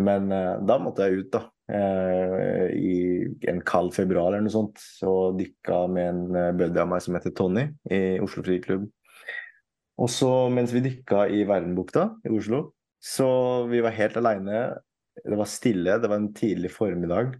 [0.00, 1.44] Men eh, da måtte jeg ut, da.
[1.72, 4.82] Eh, I en kald februar eller noe sånt.
[5.06, 8.88] Og dykka med en uh, buddy av meg som heter Tony, i Oslo Friklubb.
[9.98, 12.68] Og så mens vi dykka i Verdenbukta i Oslo,
[13.02, 13.28] så
[13.70, 14.60] vi var helt aleine.
[15.18, 17.32] Det var stille, det var en tidlig formiddag.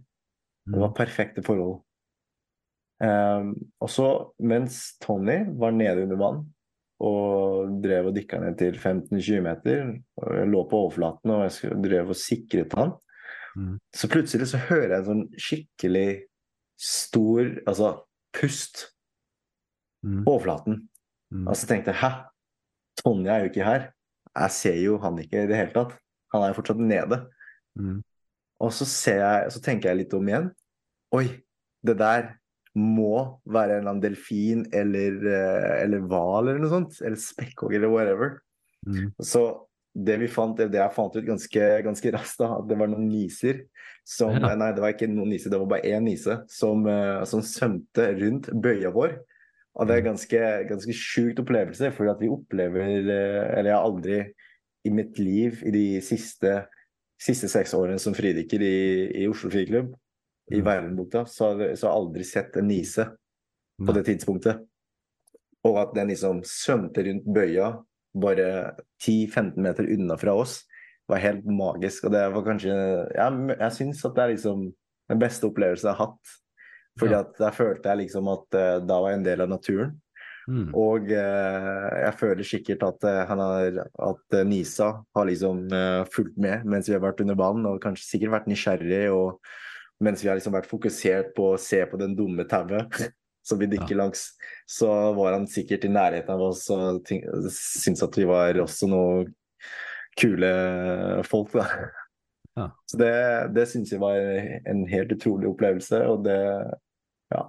[0.69, 0.81] Det Mm.
[0.83, 1.79] var perfekte forhold.
[2.99, 4.07] Um, og så,
[4.43, 6.41] mens Tony var nede under vann
[6.99, 9.85] og drev og dykka ned til 15-20 meter,
[10.19, 12.91] og jeg lå på overflaten og jeg drev og sikret han,
[13.59, 13.75] Mm.
[13.91, 16.09] så plutselig så hører jeg en sånn skikkelig
[16.79, 17.89] stor altså
[18.37, 18.85] pust
[19.99, 20.23] Mm.
[20.23, 20.77] på overflaten.
[21.33, 21.47] Mm.
[21.51, 22.09] Og så tenkte jeg hæ,
[23.01, 23.89] Tonje er jo ikke her.
[24.31, 25.97] Jeg ser jo han ikke i det hele tatt.
[26.33, 27.17] Han er jo fortsatt nede.
[27.75, 27.97] Mm.
[28.63, 30.49] Og så, ser jeg, så tenker jeg litt om igjen.
[31.15, 31.25] Oi,
[31.83, 32.33] det der
[32.79, 36.99] må være en eller annen delfin eller, eh, eller hval eller noe sånt.
[37.03, 38.37] Eller spekkhogger eller whatever.
[38.87, 39.11] Mm.
[39.19, 39.43] Så
[39.93, 43.07] det vi fant, det jeg fant ut ganske, ganske raskt, da, at det var noen
[43.09, 43.63] niser
[44.07, 44.53] som Ja.
[44.57, 48.05] Nei, det var ikke noen niser, det var bare én nise som, eh, som svømte
[48.19, 49.19] rundt bøya vår.
[49.79, 53.85] Og det er ganske, ganske sjukt opplevelse, for at vi opplever eh, Eller jeg har
[53.85, 54.19] aldri
[54.85, 56.65] i mitt liv i de siste,
[57.19, 58.77] siste seks årene som fridykker i,
[59.23, 59.93] i Oslo Friklubb,
[60.51, 60.65] i Mm.
[60.65, 63.05] Verdenbukta, så så har jeg aldri sett en nise
[63.85, 64.63] på det tidspunktet.
[65.63, 67.83] Og at den liksom svømte rundt bøya
[68.23, 70.59] bare 10-15 meter unna fra oss,
[71.09, 72.05] var helt magisk.
[72.05, 72.75] Og det var kanskje
[73.15, 74.67] Jeg, jeg syns at det er liksom
[75.09, 76.35] den beste opplevelsen jeg har hatt.
[76.99, 77.23] Fordi Ja.
[77.23, 79.95] at der følte jeg liksom at uh, da var jeg en del av naturen.
[80.49, 80.73] Mm.
[80.73, 85.67] Og uh, jeg føler sikkert at, uh, han har, at Nisa har liksom
[86.11, 89.07] fulgt med mens vi har vært under banen, og kanskje sikkert vært nysgjerrig.
[89.13, 89.39] Og
[90.03, 92.89] mens vi har liksom vært fokusert på å se på den dumme tauet
[93.49, 94.29] som vi dykker langs,
[94.69, 99.25] så var han sikkert i nærheten av oss og syntes at vi var også noe
[100.19, 100.51] kule
[101.27, 101.65] folk, da.
[102.59, 102.65] Ja.
[102.91, 103.13] Så det,
[103.55, 106.39] det syns jeg var en helt utrolig opplevelse, og det
[107.31, 107.43] Ja.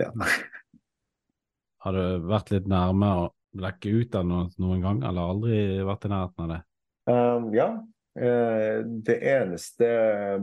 [0.00, 0.10] ja.
[1.84, 3.24] Har du vært litt nærme å
[3.54, 6.60] blekke ut av noe noen gang, eller aldri vært i nærheten av det?
[7.04, 7.68] Um, ja.
[8.16, 9.88] eh, det eneste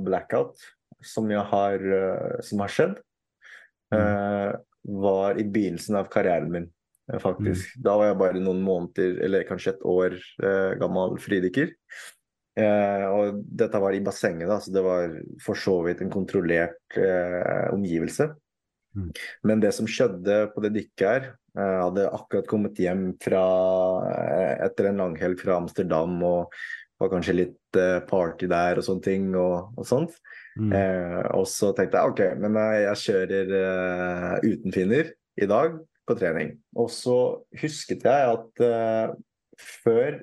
[0.05, 0.61] blackout
[1.01, 2.99] som, har, eh, som har skjedd,
[3.97, 4.53] eh,
[5.01, 6.69] var i begynnelsen av karrieren min,
[7.11, 7.23] faktisk.
[7.25, 7.75] faktisk.
[7.85, 11.75] Da var jeg bare noen måneder, eller kanskje et år uh, gammel fridykker.
[12.59, 15.13] Uh, og dette var i bassenget, da, så det var
[15.43, 18.31] for så vidt en kontrollert eh, omgivelse.
[18.91, 19.11] Mm.
[19.47, 23.43] Men det som skjedde på det dykket her Jeg hadde akkurat kommet hjem fra,
[24.09, 26.57] eh, etter en langhelg fra Amsterdam og
[27.01, 29.29] var kanskje litt eh, party der og sånne ting.
[29.37, 30.17] og, og sånt.
[30.59, 30.71] Mm.
[30.75, 35.79] Eh, og så tenkte jeg ok, men jeg, jeg kjører eh, uten finner i dag.
[36.09, 36.55] på trening.
[36.75, 37.15] Og så
[37.61, 39.13] husket jeg at eh,
[39.83, 40.17] før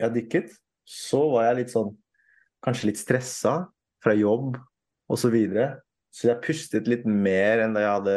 [0.00, 1.96] jeg dykket, så var jeg litt sånn
[2.60, 3.54] Kanskje litt stressa
[4.04, 4.58] fra jobb
[5.08, 5.22] osv.
[5.22, 5.68] Så, videre.
[6.12, 8.16] så jeg pustet litt mer enn det jeg hadde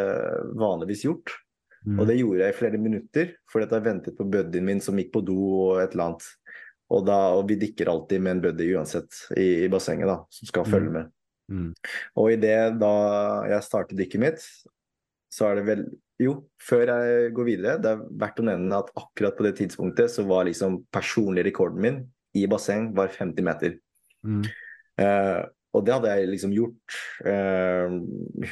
[0.60, 1.32] vanligvis gjort.
[1.88, 1.96] Mm.
[1.96, 5.00] Og det gjorde jeg i flere minutter, fordi at jeg ventet på buddyen min som
[5.00, 6.28] gikk på do og et eller annet.
[6.94, 10.50] Og, da, og vi dykker alltid med en buddy uansett i, i bassenget, da, som
[10.50, 10.72] skal Mm.
[10.76, 11.12] følge med.
[11.52, 11.70] Mm.
[12.22, 12.92] Og i det da
[13.50, 14.44] jeg startet dykket mitt,
[15.34, 15.86] så er det vel
[16.22, 20.12] Jo, før jeg går videre, det er verdt å nevne at akkurat på det tidspunktet
[20.14, 21.98] så var liksom personlig rekorden min
[22.38, 23.74] i basseng var 50 meter.
[24.24, 24.44] Mm.
[25.02, 25.42] Eh,
[25.74, 27.98] og det hadde jeg liksom gjort eh,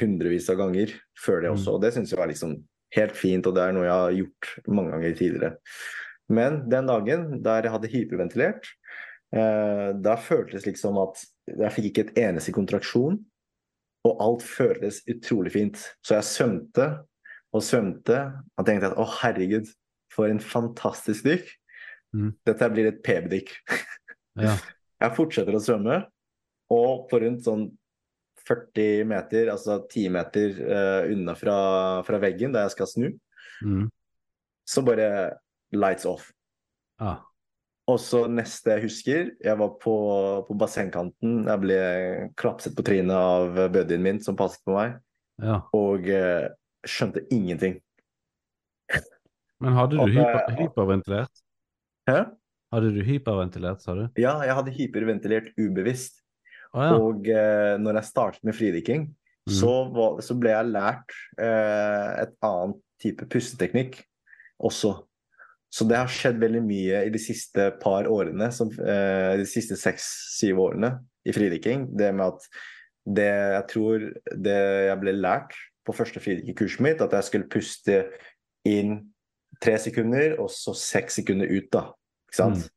[0.00, 1.56] hundrevis av ganger før det Mm.
[1.56, 2.56] også, og det syns jeg var liksom
[2.98, 5.56] helt fint, og det er noe jeg har gjort mange ganger tidligere.
[6.32, 8.68] Men den dagen der jeg hadde hyperventilert,
[9.34, 13.18] eh, da føltes liksom at jeg fikk ikke et eneste kontraksjon,
[14.02, 15.82] og alt føltes utrolig fint.
[16.02, 16.88] Så jeg svømte
[17.52, 18.18] og svømte
[18.56, 19.68] og tenkte at å herregud,
[20.12, 21.46] for en fantastisk dykk.
[22.12, 22.32] Mm.
[22.44, 23.54] Dette blir et PB-dykk.
[24.40, 24.54] Ja.
[24.96, 25.98] Jeg fortsetter å svømme,
[26.72, 27.66] og på rundt sånn
[28.48, 31.56] 40 meter, altså 10 meter uh, unna fra,
[32.06, 33.10] fra veggen der jeg skal snu,
[33.62, 33.90] Mm.
[34.64, 35.08] så bare
[35.76, 36.30] lights off.
[37.02, 37.20] Ah.
[37.90, 39.94] Og så neste jeg husker, jeg var på,
[40.46, 41.78] på bassengkanten, jeg ble
[42.38, 45.00] klapset på trynet av buddyen min som passet på meg,
[45.42, 45.58] ja.
[45.74, 46.46] og eh,
[46.86, 47.80] skjønte ingenting.
[49.62, 51.42] Men hadde du hyper, hyperventilert?
[52.10, 52.20] Hæ?
[52.72, 54.04] Hadde du hyperventilert, sa du?
[54.18, 56.22] Ja, jeg hadde hyperventilert ubevisst.
[56.72, 56.94] Ah, ja.
[56.96, 59.10] Og eh, når jeg startet med fridykking,
[59.42, 59.54] Mm.
[59.58, 63.98] så, var, så ble jeg lært eh, et annet type pusteteknikk
[64.62, 65.00] også.
[65.72, 69.78] Så det har skjedd veldig mye i de siste par årene, som, eh, de siste
[69.80, 71.86] seks-syv årene i fridykking.
[71.96, 72.48] Det med at
[73.08, 74.04] det jeg tror
[74.36, 74.58] det
[74.88, 75.56] jeg ble lært
[75.86, 77.96] på første fridykkerkurset mitt, at jeg skulle puste
[78.68, 79.08] inn
[79.62, 81.86] tre sekunder, og så seks sekunder ut, da.
[82.28, 82.68] Ikke sant?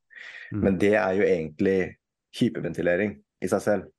[0.53, 0.63] Mm.
[0.63, 1.95] Men det er jo egentlig
[2.39, 3.91] hyperventilering i seg selv.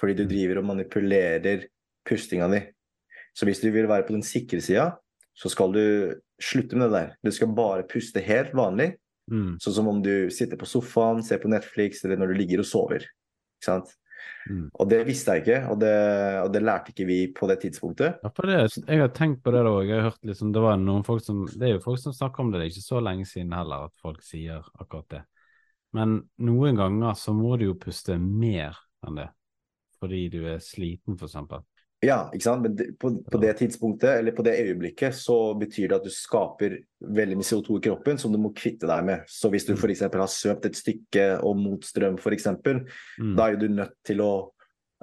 [0.00, 0.28] Fordi du Mm.
[0.28, 1.64] driver og manipulerer
[2.08, 2.60] pustinga di.
[3.34, 4.96] Så hvis du vil være på den sikre sida,
[5.40, 5.84] så skal du
[6.40, 7.14] slutte med det der.
[7.24, 8.92] Du skal bare puste helt vanlig,
[9.30, 9.60] Mm.
[9.62, 12.66] sånn som om du sitter på sofaen, ser på Netflix, eller når du ligger og
[12.66, 13.04] sover.
[13.60, 13.92] Ikke sant?
[14.50, 14.64] Mm.
[14.74, 15.92] Og det visste jeg ikke, og det,
[16.42, 18.18] og det lærte ikke vi på det tidspunktet.
[18.24, 18.56] Ja, for det,
[18.88, 19.86] jeg har tenkt på det òg.
[19.86, 22.42] Jeg har hørt liksom, det var noen folk som Det er jo folk som snakker
[22.42, 25.22] om det, det er ikke så lenge siden heller at folk sier akkurat det.
[25.94, 28.74] Men noen ganger så må du jo puste mer
[29.06, 29.28] enn det,
[30.00, 31.62] fordi du er sliten, for eksempel.
[32.00, 32.62] Ja, ikke sant?
[32.64, 36.78] Men på, på det tidspunktet, eller på det øyeblikket, så betyr det at du skaper
[37.04, 39.26] veldig mye CO2 i kroppen som du må kvitte deg med.
[39.28, 39.82] Så hvis du Mm.
[39.82, 40.00] f.eks.
[40.08, 43.36] har svømt et stykke og mot strøm, f.eks., Mm.
[43.36, 44.32] da er du nødt til å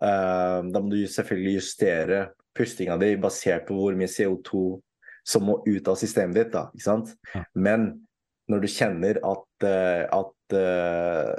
[0.01, 2.19] uh, Da må du selvfølgelig justere
[2.57, 4.81] pustinga di basert på hvor mye CO2
[5.25, 7.13] som må ut av systemet ditt, da, ikke sant?
[7.53, 8.07] Men
[8.49, 11.33] når du kjenner at, uh, at eh,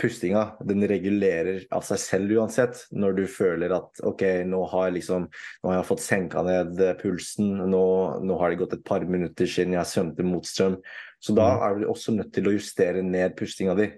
[0.00, 2.86] pustinga den regulerer av seg selv uansett.
[2.96, 6.80] Når du føler at ok, nå har, jeg liksom, nå har jeg fått senka ned
[6.80, 7.84] eh, pulsen, nå,
[8.24, 10.78] nå har det gått et par minutter siden jeg svømte mot strøm.
[11.20, 11.62] Så da Mm.
[11.66, 13.90] er du også nødt til å justere ned pustinga di.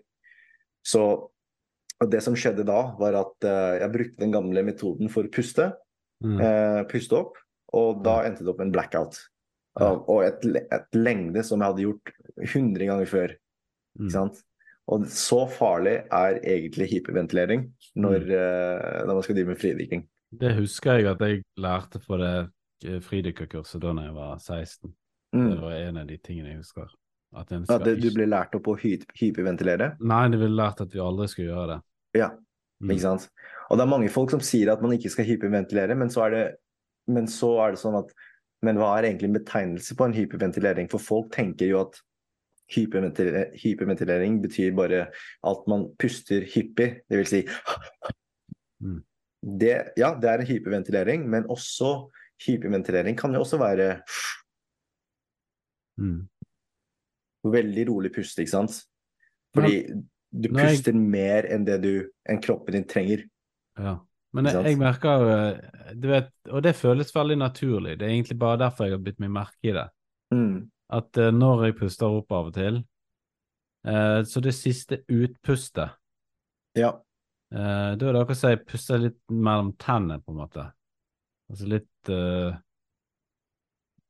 [0.82, 1.04] Så
[2.10, 5.68] det som skjedde da, var at uh, jeg brukte den gamle metoden for å puste.
[6.24, 6.38] Mm.
[6.40, 7.36] Uh, puste opp,
[7.78, 9.20] og da endte det opp med en blackout.
[9.78, 9.92] Ja.
[9.94, 10.42] Og, et,
[10.74, 12.10] et lengde som jeg hadde gjort
[12.42, 13.36] 100 ganger før.
[13.94, 14.02] Mm.
[14.02, 14.42] Ikke sant?
[14.92, 17.62] Og så farlig er egentlig hyperventilering
[17.96, 18.32] når, Mm.
[18.36, 20.02] eh, når man skal drive med fridykking.
[20.40, 22.32] Det husker jeg at jeg lærte på det
[22.84, 24.92] eh, fridykkerkurset da jeg var 16.
[25.32, 25.60] Det Mm.
[25.62, 26.88] var en av de tingene jeg husker.
[27.34, 29.96] At skal det, du ble lært opp å hy hyperventilere.
[30.00, 31.82] Nei, det ville lært at vi aldri skulle gjøre det.
[32.20, 32.28] Ja,
[32.82, 32.90] Mm.
[32.90, 33.30] ikke sant?
[33.70, 36.30] Og det er mange folk som sier at man ikke skal hyperventilere, men så er
[36.30, 36.54] det,
[37.08, 38.12] men så er det sånn at
[38.64, 40.88] Men hva er egentlig en betegnelse på en hyperventilering?
[40.88, 42.00] For folk tenker jo at
[42.74, 45.06] hyperventilering, hyperventilering betyr bare
[45.44, 47.42] at man puster hyppig, det vil si
[48.82, 49.02] Mm.
[49.58, 52.10] det, Ja, det er en hyperventilering, men også
[52.46, 54.02] hyperventilering kan jo også være
[55.98, 56.28] Mm.
[57.44, 58.78] veldig rolig puste, ikke sant?
[59.54, 59.82] Fordi
[60.32, 63.24] du jeg- puster mer enn det du enn kroppen din trenger.
[63.78, 63.98] Ja.
[64.34, 67.98] Men jeg, jeg merker eh, du vet, Og det føles veldig naturlig.
[67.98, 69.88] Det er egentlig bare derfor jeg har bitt meg merke i det.
[70.32, 70.70] Mm.
[70.92, 72.82] At eh, når jeg puster opp av og til
[73.88, 75.96] eh, Så det siste utpustet
[76.78, 76.92] Ja.
[77.54, 80.66] eh, Da er det akkurat som jeg puster litt mellom tennene, på en måte.
[81.52, 82.12] Altså litt,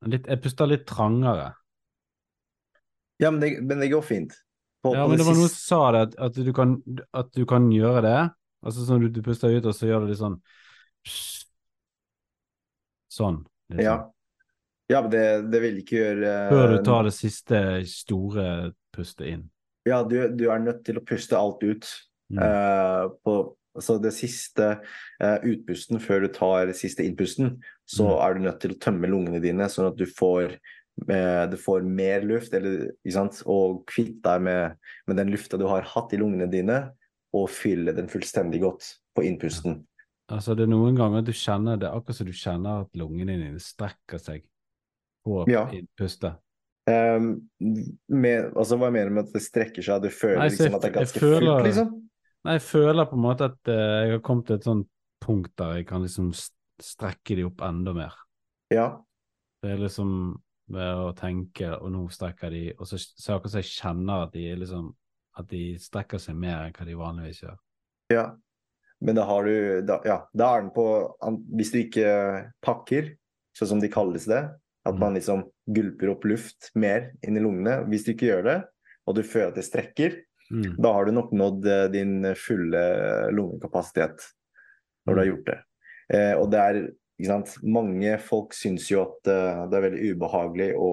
[0.07, 1.53] litt Jeg puster litt trangere.
[3.19, 4.33] ja, men det, men det går fint.
[4.83, 6.77] På, Ja, på men det var noen som sa det, at, at, du kan,
[7.13, 8.17] at du kan gjøre det.
[8.63, 10.39] Altså sånn du, du puster ut, og så gjør du litt sånn
[13.13, 13.43] Sånn.
[13.69, 13.83] Liksom.
[13.83, 14.12] Ja.
[14.91, 18.47] Ja, men det, det vil ikke gjøre Før du tar det siste store
[18.93, 19.43] pustet inn.
[19.87, 21.87] Ja, du, du er nødt til å puste alt ut.
[22.33, 22.39] Mm.
[22.43, 23.35] Eh, på,
[23.83, 24.67] så det siste
[25.19, 27.57] eh, utpusten før du tar siste innpusten,
[27.89, 28.19] så Mm.
[28.25, 30.57] er du nødt til å tømme lungene dine, sånn at du får,
[31.09, 32.91] eh, du får mer luft, eller,
[33.45, 34.77] og kvitt deg med,
[35.07, 36.91] med den lufta du har hatt i lungene dine,
[37.33, 39.81] og fylle den fullstendig godt på innpusten.
[40.31, 43.59] Altså, det er noen ganger du kjenner det, akkurat som du kjenner at lungene dine
[43.59, 44.45] strekker seg
[45.25, 45.65] på Ja.
[45.71, 46.39] innpustet.
[46.87, 47.49] Um,
[48.09, 50.01] med, altså, hva jeg du med at det strekker seg?
[50.03, 51.93] Du føler Nei, liksom, jeg at det er ganske føler- fullt, liksom?
[52.43, 54.89] Nei, jeg føler på en måte at uh, jeg har kommet til et sånt
[55.23, 56.33] punkt der jeg kan liksom
[56.83, 58.17] strekke de opp enda mer.
[58.73, 58.97] Ja.
[59.63, 60.41] Det er liksom
[60.73, 64.47] ved å tenke, og nå strekker de, og så, at som jeg kjenner at de
[64.55, 64.91] liksom
[65.39, 67.55] at de strekker seg mer enn hva de vanligvis gjør.
[68.13, 68.25] Ja,
[69.01, 70.83] men da har du da, Ja, da er den på
[71.57, 73.15] Hvis du ikke pakker,
[73.57, 74.43] sånn som de kalles det,
[74.83, 78.59] at man liksom gulper opp luft mer inn i lungene Hvis du ikke gjør det,
[79.07, 80.21] og du føler at det strekker,
[80.51, 80.75] Mm.
[80.77, 82.81] da har du nok nådd eh, din fulle
[83.33, 84.25] lungekapasitet
[85.07, 85.55] når du har gjort det.
[86.13, 90.13] Eh, og det er ikke sant, Mange folk syns jo at uh, det er veldig
[90.13, 90.91] ubehagelig å,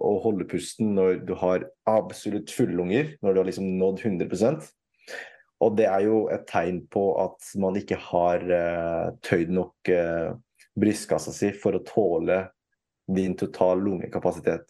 [0.00, 4.70] å holde pusten når du har absolutt fulle lunger, når du har liksom nådd 100%
[5.60, 10.32] Og det er jo et tegn på at man ikke har uh, tøyd nok uh,
[10.80, 12.42] brystkassa si for å tåle
[13.14, 14.66] din total lungekapasitet.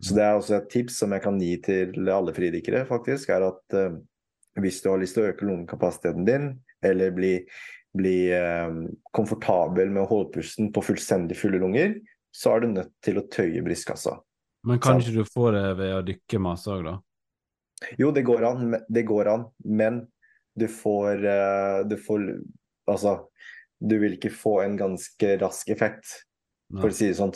[0.00, 3.46] Så det er også et tips som jeg kan gi til alle fridykkere, faktisk, er
[3.48, 3.98] at uh,
[4.60, 6.48] hvis du har lyst til å øke lungekapasiteten din,
[6.84, 7.34] eller bli,
[7.96, 8.82] bli uh,
[9.16, 11.96] komfortabel med å holde pusten på fullstendig fulle lunger,
[12.30, 14.18] så er du nødt til å tøye brystkassa.
[14.68, 16.98] Men kan ikke du få det ved å dykke masse òg, da?
[17.96, 20.02] Jo, det går an, det går an, men
[20.58, 22.32] du får, uh, du får
[22.90, 23.12] Altså,
[23.78, 26.08] du vil ikke få en ganske rask effekt.
[26.78, 27.32] For å si det sånn.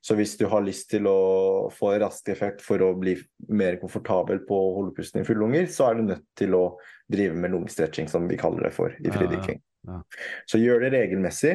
[0.00, 3.16] Så hvis du har lyst til å få rask effekt for å bli
[3.52, 6.64] mer komfortabel på å holde pusten i fulle lunger, så er du nødt til å
[7.10, 9.58] drive med lungestretching, som vi kaller det for i Ja, ja,
[9.88, 10.00] ja.
[10.48, 11.54] Så gjør det regelmessig,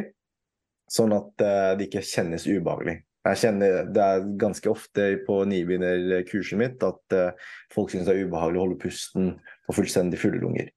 [0.92, 3.00] sånn at eh, det ikke kjennes ubehagelig.
[3.26, 8.28] Jeg kjenner Det er ganske ofte på nybegynnerkurset mitt at eh, folk syns det er
[8.28, 9.32] ubehagelig å holde pusten
[9.66, 10.70] på fullstendig fulle lunger.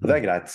[0.00, 0.54] Og det er greit,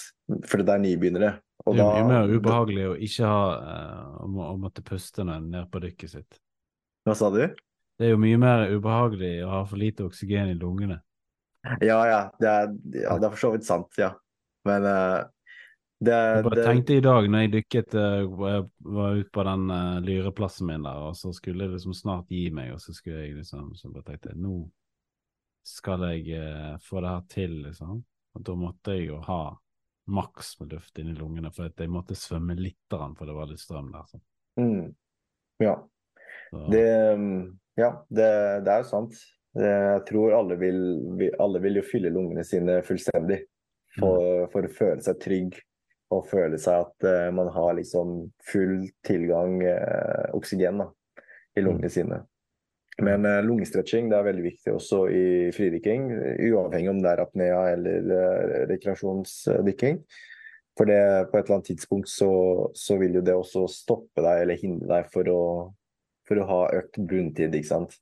[0.50, 1.36] for det er nybegynnere.
[1.66, 4.84] Og Det er da- mye mer ubehagelig å ikke ha eh, å, må- å måtte
[4.86, 6.40] puste når en er nede på dykket sitt.
[7.06, 7.42] Hva sa du?
[7.98, 11.00] Det er jo mye mer ubehagelig å ha for lite oksygen i lungene.
[11.82, 12.20] Ja, ja.
[12.40, 12.68] Det er,
[13.06, 14.12] ja, det er for så vidt sant, ja.
[14.68, 15.24] Men uh,
[16.04, 18.30] det, Jeg bare det tenkte i dag når jeg dykket eh, Jeg
[18.98, 22.50] var ute på den uh, lyreplassen min der, og så skulle jeg liksom snart gi
[22.54, 24.58] meg, og så skulle jeg liksom Så bare tenkte jeg nå
[25.66, 28.04] skal jeg uh, få det her til, liksom.
[28.38, 29.40] Og da måtte jeg jo ha
[30.06, 33.64] maks med luft inni lungene, for at jeg måtte svømme litt, for det var litt
[33.64, 34.08] strøm der.
[34.12, 34.22] Så.
[34.62, 34.88] mm,
[35.64, 35.76] Ja.
[36.72, 36.88] Det,
[37.18, 38.30] mm, ja, det,
[38.66, 39.18] det er jo sant.
[39.56, 40.80] Jeg tror alle vil,
[41.40, 43.40] alle vil jo fylle lungene sine fullstendig
[43.96, 45.58] for, for å føle seg trygg
[46.14, 50.90] og føle seg at eh, man har liksom full tilgang eh, oksygen da,
[51.56, 52.20] i lungene sine.
[53.04, 55.26] Men uh, lungestretching det er veldig viktig også i
[55.56, 56.08] fridykking,
[56.48, 60.00] uavhengig om det er apnea eller uh, rekreasjonsdykking.
[60.76, 62.30] For det, på et eller annet tidspunkt så,
[62.76, 65.44] så vil jo det også stoppe deg eller hindre deg for å,
[66.28, 67.96] for å ha økt bunntid, ikke sant.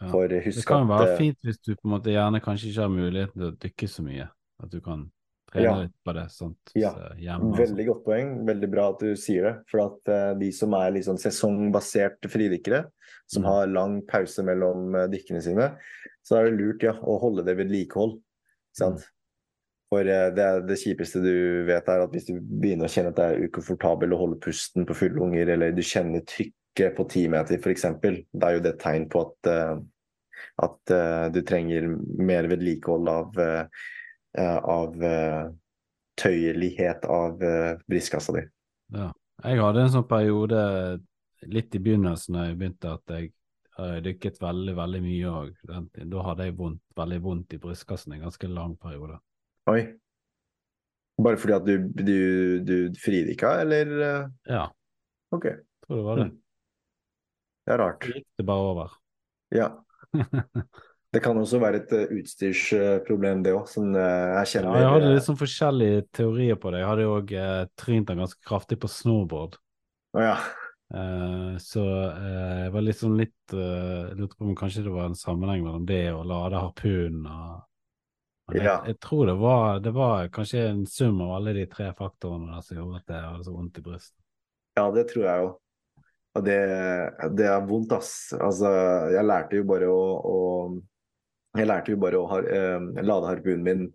[0.00, 0.10] Ja.
[0.10, 2.42] For det husk kan jo at være eh, fint hvis du på en måte gjerne
[2.44, 4.26] kanskje ikke har muligheten til å dykke så mye,
[4.60, 5.06] at du kan
[5.56, 5.74] trene Ja.
[5.86, 6.92] litt på det sånt Ja.
[7.18, 7.56] hjemme.
[7.58, 8.30] Veldig godt poeng.
[8.46, 9.54] Veldig bra at du sier det.
[9.72, 12.84] For at uh, de som er liksom sesongbaserte fridykkere,
[13.26, 13.48] som Mm.
[13.50, 15.72] har lang pause mellom uh, dykkene sine,
[16.22, 18.16] så er det lurt ja, å holde det vedlikehold.
[18.16, 18.22] likehold.
[18.76, 19.00] Sant?
[19.00, 19.12] Mm.
[19.88, 23.16] For uh, det, det kjipeste du vet, er at hvis du begynner å kjenne at
[23.16, 27.26] det er ukomfortabel å holde pusten på fulle unger, eller du kjenner trykket på ti
[27.32, 27.86] meter f.eks.,
[28.34, 29.50] da er jo det et tegn på at,
[30.60, 31.86] at uh, du trenger
[32.18, 33.86] mer vedlikehold av, eh,
[34.44, 35.48] av eh,
[36.16, 38.44] tøyelighet av uh, brystkassa di.
[38.96, 39.10] Ja.
[39.44, 40.60] Jeg hadde en sånn periode
[41.44, 43.26] litt i begynnelsen da jeg begynte at jeg
[43.76, 45.50] har dykket veldig, veldig mye òg.
[45.68, 49.18] Da hadde jeg vondt, veldig vondt i brystkassen en ganske lang periode.
[49.68, 49.82] Oi.
[51.20, 52.16] Bare fordi at du, du,
[52.64, 53.92] du fridykka, eller?
[54.08, 54.24] eh?
[54.48, 54.64] Ja,
[55.34, 55.42] Ok,
[55.86, 56.24] tror det var det.
[56.24, 56.36] Mm.
[57.66, 58.04] det er rart.
[58.04, 58.92] Så gikk det bare over.
[59.54, 59.68] Ja.
[61.14, 63.68] Det kan også være et eh, utstyrsproblem, det òg.
[63.70, 66.80] Sånn, eh, jeg Ja, kjenner jeg hadde litt sånn forskjellige teorier på det.
[66.82, 69.56] Jeg hadde òg eh, trynt den ganske kraftig på snowboard.
[70.16, 70.34] Å ja.
[70.94, 75.08] Eh, så eh, jeg var litt sånn litt eh, Lurte på om kanskje det var
[75.08, 77.64] en sammenheng mellom det og lade harpunen og
[78.54, 78.76] jeg, Ja.
[78.86, 82.62] jeg tror det var, det var kanskje en sum av alle de tre faktorene der
[82.62, 84.14] som gjorde at jeg hadde så vondt i brystet.
[84.78, 85.48] ja, det tror jeg jo.
[86.36, 86.58] Og det,
[87.40, 88.12] det er vondt, ass.
[88.38, 88.70] Altså,
[89.10, 90.38] jeg lærte jo bare å, å
[91.56, 93.86] Jeg lærte jo bare å ha, eh, lade harpunen min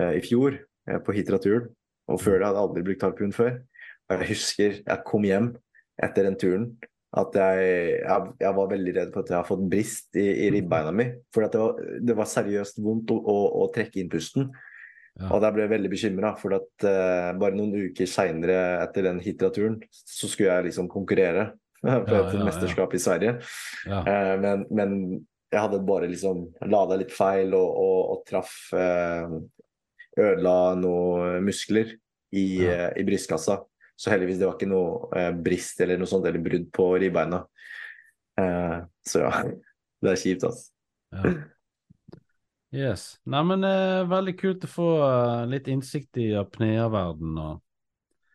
[0.00, 1.68] eh, i fjor eh, på Hitraturen.
[2.10, 3.60] Og før det hadde jeg aldri brukt harpun før.
[4.08, 5.52] Og jeg husker jeg kom hjem
[6.02, 6.72] etter den turen
[7.12, 7.64] at jeg,
[8.00, 11.10] jeg, jeg var veldig redd for at jeg har fått brist i, i ribbeina mi.
[11.34, 14.48] For det var, det var seriøst vondt å, å, å trekke inn pusten.
[15.20, 15.28] Ja.
[15.28, 19.76] Og jeg ble veldig bekymra, for at uh, bare noen uker seinere etter den hitraturen,
[19.92, 21.50] så skulle jeg liksom konkurrere
[21.82, 22.44] Ja, et ja, ja.
[22.46, 23.32] mesterskap i Sverige.
[23.90, 24.00] Ja.
[24.06, 24.92] Eh, men, men
[25.52, 29.34] jeg hadde bare liksom lada litt feil og, og, og traff eh,
[30.12, 31.94] Ødela noen muskler
[32.32, 32.72] i, Ja.
[32.88, 33.58] eh, i brystkassa.
[33.96, 37.42] Så heldigvis det var ikke noe eh, brist eller noe sånt, eller brudd på ribbeina.
[38.40, 39.32] Eh, så ja,
[40.04, 40.68] det er kjipt, altså.
[41.12, 41.32] Ja.
[42.72, 43.02] Yes.
[43.28, 47.60] Nei, men eh, veldig kult å få eh, litt innsikt i apnea-verden og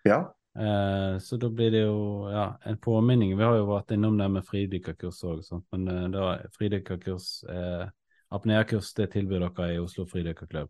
[0.05, 0.19] Ja.
[0.57, 3.35] Eh, Så da blir det jo ja, en påminning.
[3.37, 7.85] Vi har jo vært innom det med fridykkerkurs òg, men eh, da fridykkerkurs eh,
[8.33, 10.69] Apnea-kurs det tilbyr dere i Oslo fridykkerklubb.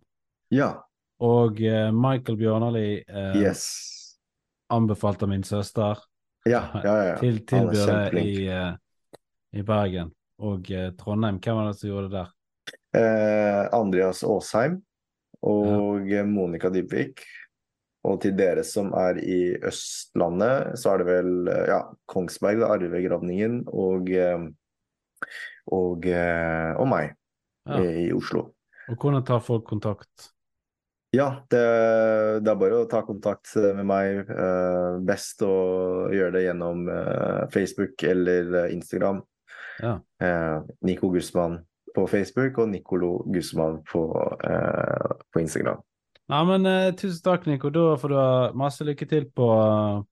[0.51, 0.73] ja.
[1.19, 3.63] Og eh, Michael Bjørnali eh, Yes.
[4.69, 5.97] anbefalte min søster
[6.45, 7.15] Ja, ja, ja.
[7.17, 8.75] til tilbyr det i, eh,
[9.57, 10.11] i Bergen.
[10.37, 10.69] Og
[10.99, 12.29] Trondheim, hvem var det som gjorde det der?
[12.93, 14.83] Eh, Andreas Aasheim
[15.41, 17.23] og Monica Dybvik.
[18.05, 22.69] Og til dere som er i Østlandet, så er det vel eh, ja, Kongsberg, da,
[22.75, 24.47] Arvegravningen, og, eh,
[25.73, 27.13] og, eh, og meg
[27.67, 27.81] Ja.
[27.83, 28.53] i, i Oslo.
[28.87, 30.29] Og hvordan tar folk kontakt?
[31.15, 31.59] Ja, det,
[32.43, 34.29] det er bare å ta kontakt med meg.
[34.29, 39.19] Eh, best å gjøre det gjennom eh, Facebook eller eh, Instagram.
[39.83, 39.97] Ja.
[40.23, 41.59] Eh, Nico Guzman
[41.95, 44.03] på Facebook og Nicolo Guzman på,
[44.47, 45.83] eh, på Instagram.
[46.27, 47.69] Nei, men uh, tusen takk, Nico.
[47.71, 49.47] Da får du ha masse lykke til på,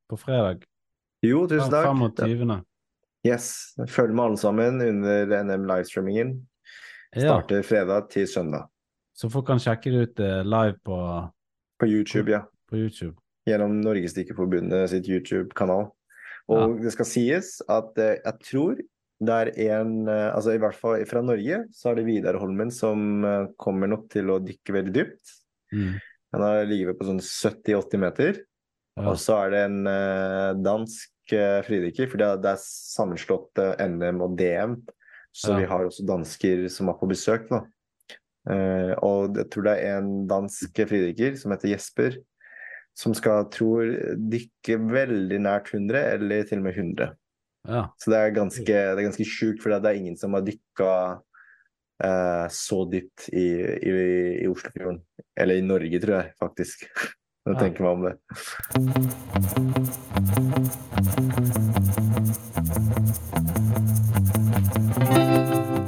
[0.08, 0.64] på fredag.
[1.26, 1.90] Jo, tusen takk.
[1.92, 2.56] 25.
[3.26, 6.38] Yes, Følg med alle sammen under NM livestreamingen.
[7.16, 8.68] Ja, fredag til søndag.
[9.16, 10.98] så folk kan sjekke det ut eh, live på,
[11.80, 12.42] På YouTube, ja.
[12.70, 13.16] på YouTube.
[13.48, 15.88] Gjennom Norgesdykkerforbundet sitt YouTube-kanal.
[16.52, 18.84] Og det skal sies at eh, jeg tror
[19.24, 23.24] det er en Altså i hvert fall fra Norge så er det Vidar Holmen som
[23.56, 25.36] kommer nok til å dykke veldig dypt.
[25.76, 25.96] Mm.
[26.36, 28.42] Han har ligget på sånn 70-80 meter.
[28.96, 29.10] Ja.
[29.12, 33.60] Og så er det en uh, dansk uh, fridykker, for det er, det er sammenslått
[33.60, 34.78] uh, NM og DM.
[35.36, 35.60] Så Ja.
[35.60, 37.66] vi har også dansker som er på besøk, da.
[38.46, 42.18] Eh, og jeg tror det er en dansk fridykker som heter Jesper,
[42.96, 43.90] som skal, tror,
[44.32, 47.08] dykke veldig nært 100, eller til og med 100.
[47.68, 47.82] ja.
[48.00, 50.92] Så det er ganske, det er ganske sjukt, for det er ingen som har dykka
[52.04, 53.46] eh, så dypt i,
[53.88, 53.94] i,
[54.44, 55.02] i Oslofjorden.
[55.40, 56.88] Eller i Norge, tror jeg faktisk.
[57.46, 57.64] Når jeg Ja.
[57.64, 59.26] tenker meg om det.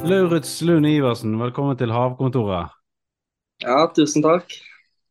[0.08, 2.72] Lauritz Lund Iversen, velkommen til Havkontoret.
[3.64, 4.54] Ja, tusen takk.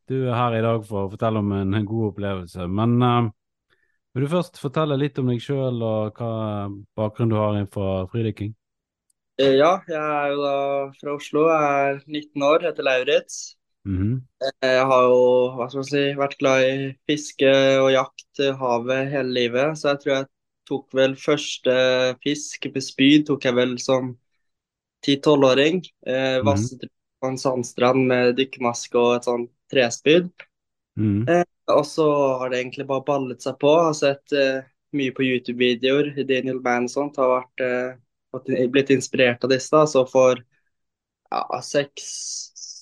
[0.08, 2.68] Du er her i dag for å fortelle om en, god opplevelse.
[2.70, 3.28] Men uh,
[4.14, 6.30] vil du først fortelle litt om deg sjøl og hva
[6.96, 8.54] bakgrunn du har innenfor fridykking?
[9.38, 10.52] Eh, Ja, jeg er jo da
[11.00, 13.56] fra Oslo, jeg er 19 år, heter Lauritz.
[13.84, 14.22] Mm -hmm.
[14.62, 17.50] Jeg har jo, hva skal man si, vært glad i fiske
[17.80, 20.26] og jakt, eh, havet hele livet, så jeg tror jeg
[20.66, 24.16] tok vel første fisk med spyd, tok jeg vel som
[25.04, 25.82] 10-12-åring.
[26.06, 26.44] Eh, Mhm.
[26.46, 26.80] Vasset
[27.20, 30.30] på en sandstrand med dykkermaske og et sånt trespyd.
[30.96, 31.26] Mhm.
[31.68, 33.68] Og så har det egentlig bare ballet seg på.
[33.76, 36.14] Jeg har sett eh, mye på YouTube-videoer.
[36.26, 37.96] Daniel Mann og sånt har vært, eh,
[38.36, 39.72] fått- blitt inspirert av disse.
[39.74, 39.86] da.
[39.90, 40.42] Så for
[41.32, 41.60] ja,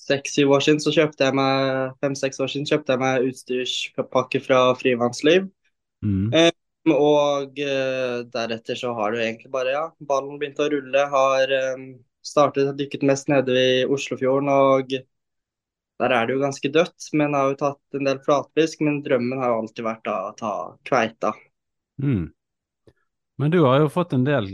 [0.05, 4.67] seks-syv år siden så kjøpte jeg meg fem-seks år siden kjøpte jeg meg utstyrspakke fra
[4.77, 5.49] Frivannsliv.
[6.05, 6.51] Mhm.
[6.93, 11.07] Og eh, deretter så har du egentlig bare, ja, ballen begynt å rulle.
[11.09, 11.81] Har eh,
[12.25, 14.93] startet dykket mest nede i Oslofjorden, og
[16.01, 17.09] der er det jo ganske dødt.
[17.17, 18.85] Men har jo tatt en del flatfisk.
[18.85, 20.53] Men drømmen har jo alltid vært da, å ta
[20.85, 21.33] kveita.
[22.03, 22.27] Mhm.
[23.41, 24.47] Men du har jo fått en del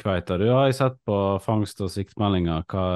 [0.00, 0.40] kveiter.
[0.40, 2.64] Du har jo sett på fangst- og siktmeldinger.
[2.64, 2.86] Hva,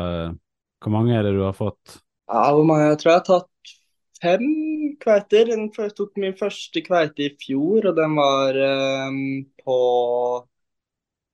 [0.81, 1.99] hvor mange er det du har fått?
[2.31, 2.89] Ja, hvor mange?
[2.89, 3.75] Jeg tror jeg har tatt
[4.23, 4.47] fem
[5.03, 5.53] kveiter.
[5.53, 8.61] Jeg tok min første kveite i fjor, og den var
[9.11, 9.19] um,
[9.61, 9.81] på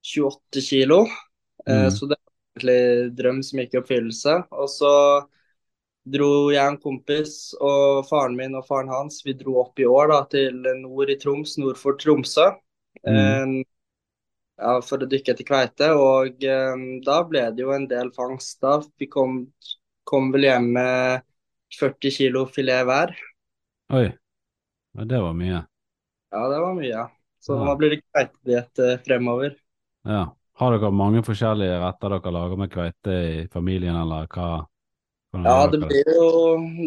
[0.02, 1.04] 28 kilo.
[1.68, 1.86] Mm.
[1.86, 4.36] Uh, Så det var egentlig en drøm som gikk i oppfyllelse.
[4.50, 4.94] Og så
[6.12, 10.10] dro jeg en kompis og faren min og faren hans, vi dro opp i år
[10.10, 12.50] da, til nord i Troms, nord for Tromsø.
[13.06, 13.62] Eh,
[14.62, 15.90] ja, for å dykke etter kveite.
[15.98, 18.60] Og eh, da ble det jo en del fangst.
[18.62, 19.42] Da vi kom,
[20.08, 21.26] kom vel hjem med
[21.78, 23.14] 40 kilo filet hver.
[23.92, 24.06] Oi,
[24.98, 25.64] ja, det var mye.
[26.32, 27.08] Ja, det var mye.
[27.40, 27.64] Så Ja.
[27.66, 29.56] nå blir det kveitediett eh, fremover.
[30.04, 30.36] Ja.
[30.60, 34.66] Har dere mange forskjellige retter dere lager med kveite i familien, eller hva?
[35.32, 36.26] Ja, det blir jo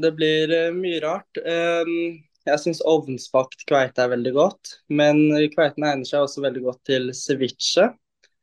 [0.01, 1.37] det blir eh, mye rart.
[1.43, 1.95] Um,
[2.45, 5.21] jeg syns ovnsbakt kveite er veldig godt, men
[5.55, 7.89] kveiten egner seg også veldig godt til ceviche.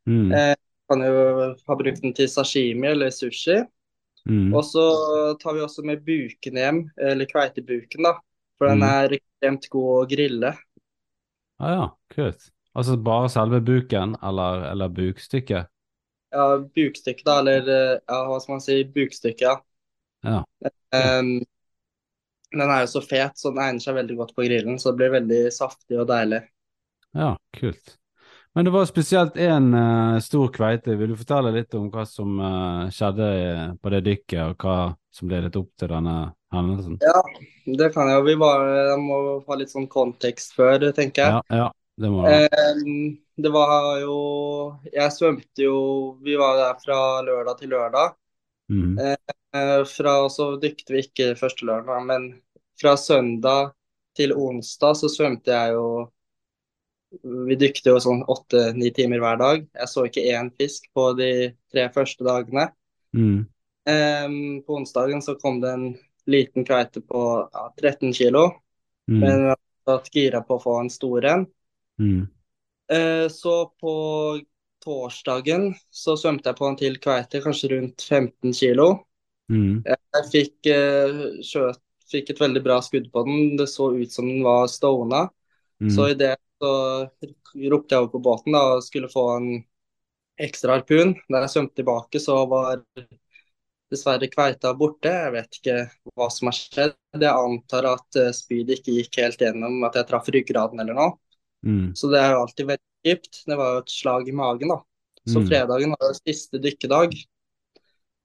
[0.06, 0.54] Mm, Eh,
[0.90, 3.62] kan jo ha brukt den til sashimi eller sushi.
[4.26, 4.52] mm.
[4.54, 4.82] Og så
[5.42, 8.14] tar vi også med buken hjem, eller kveitebuken, da.
[8.58, 8.88] For den Mm.
[8.88, 10.54] er ekstremt god å grille.
[11.58, 12.50] Ah, ja, kult.
[12.74, 15.66] Altså bare selve buken, eller, eller bukstykket?
[16.32, 16.44] Ja,
[16.76, 19.56] bukstykket, da, eller eh, ja, hva skal man si, bukstykket, ja.
[20.24, 20.44] Ja.
[20.92, 21.40] Um,
[22.52, 25.00] den er jo så fet, så den egner seg veldig godt på grillen, så det
[25.00, 26.42] blir veldig saftig og deilig.
[27.16, 27.96] Ja, kult.
[28.52, 30.96] Men det var spesielt én uh, stor kveite.
[31.00, 34.76] Vil du fortelle litt om hva som uh, skjedde eh, på det dykket, og hva
[35.12, 36.16] som ledet opp til denne
[36.52, 36.98] hendelsen?
[37.00, 37.22] Ja,
[37.64, 38.26] det kan jeg jo.
[38.28, 41.40] Vi bare må ha litt sånn kontekst før, tenker jeg.
[41.48, 41.68] Ja, ja,
[42.04, 42.26] det må.
[42.28, 44.16] Um, det var jo
[44.92, 45.76] Jeg svømte jo
[46.20, 48.12] Vi var der fra lørdag til lørdag.
[48.72, 48.98] Mm.
[49.00, 52.28] Eh, fra, så dykket vi ikke første lørdag, men
[52.80, 53.74] fra søndag
[54.16, 55.86] til onsdag så svømte jeg jo
[57.46, 59.66] Vi dykket jo sånn åtte-ni timer hver dag.
[59.76, 62.70] Jeg så ikke én fisk på de tre første dagene.
[63.12, 63.42] Mm.
[63.84, 65.84] Um, på onsdagen så kom det en
[66.24, 68.46] liten kveite på ja, 13 kilo,
[69.10, 69.18] Mm.
[69.18, 69.56] men jeg
[69.88, 71.46] vært gira på å få en stor en.
[72.00, 72.20] Mm.
[72.92, 73.94] Uh, så på
[74.82, 78.88] torsdagen så svømte jeg på en til kveite, kanskje rundt 15 kilo.
[79.52, 79.82] Mm.
[79.84, 81.80] Jeg fikk, eh, skjøt,
[82.12, 83.56] fikk et veldig bra skudd på den.
[83.60, 85.26] Det så ut som den var stona.
[85.82, 85.90] Mm.
[85.92, 86.72] Så i det så
[87.72, 89.50] ropte jeg over på båten da, og skulle få en
[90.40, 91.16] ekstra harpun.
[91.28, 92.82] Da jeg svømte tilbake, så var
[93.92, 95.10] dessverre kveita borte.
[95.10, 95.76] Jeg vet ikke
[96.16, 96.94] hva som har skjedd.
[97.18, 101.10] Jeg antar at uh, spydet ikke gikk helt gjennom, at jeg traff ryggraden eller noe.
[101.66, 101.92] Mm.
[101.98, 103.42] Så det er jo alltid veldig kjipt.
[103.50, 104.80] Det var jo et slag i magen, da.
[105.28, 105.46] Så Mm.
[105.50, 107.12] fredagen var jo siste dykkedag.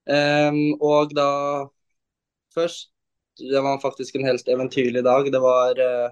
[0.08, 1.30] Em, og da
[2.54, 2.88] først
[3.38, 5.28] Det var faktisk en helt eventyrlig dag.
[5.30, 6.08] Det var uh,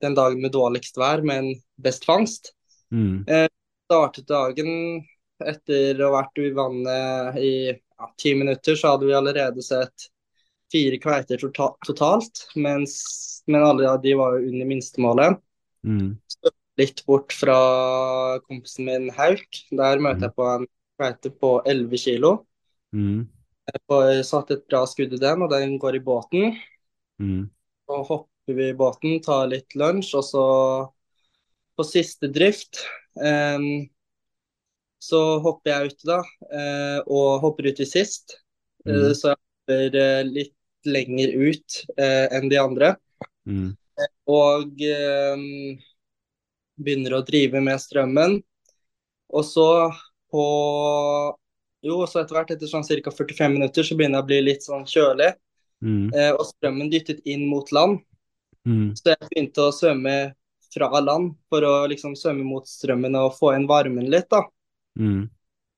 [0.00, 2.54] den dagen med dårligst vær, men best fangst.
[2.88, 3.26] Mm.
[3.84, 4.70] Startet dagen
[5.44, 10.08] etter å ha vært i vannet i ja, ti minutter, så hadde vi allerede sett
[10.72, 12.96] fire kveiter tota totalt, mens,
[13.46, 15.42] men alle de var jo under minstemålet.
[15.86, 16.16] Mm.
[16.76, 17.56] litt bort fra
[18.44, 19.62] kompisen min Hauk.
[19.70, 20.66] Der møter jeg på en
[20.98, 22.32] kveite på 11 kilo.
[22.94, 23.26] Mm.
[23.66, 26.54] Jeg satt et bra skudd i den, og den går i båten.
[27.18, 27.48] Mm.
[27.86, 30.46] Så hopper vi i båten, tar litt lunsj, og så
[31.76, 32.80] på siste drift
[33.20, 33.86] um,
[35.06, 38.38] så hopper jeg uti, da, eh, og hopper uti sist.
[38.86, 39.14] Eh, Mm.
[39.14, 40.54] så jeg hopper eh, litt
[40.86, 42.96] lenger ut enn de andre.
[43.46, 43.76] Mm.
[44.26, 44.74] og
[46.76, 48.36] begynner å drive med strømmen.
[49.32, 49.90] Og så
[50.30, 50.44] på
[51.86, 53.12] Jo, så etter hvert, etter sånn ca.
[53.14, 55.30] 45 minutter, så begynner jeg å bli litt sånn kjølig.
[55.84, 56.08] Mm.
[56.10, 58.00] Eh, og strømmen dyttet inn mot land.
[58.66, 58.90] Mm.
[58.98, 60.16] Så jeg begynte å svømme
[60.74, 64.42] fra land for å liksom svømme mot strømmen og få inn varmen litt, da.
[64.98, 65.28] Mm.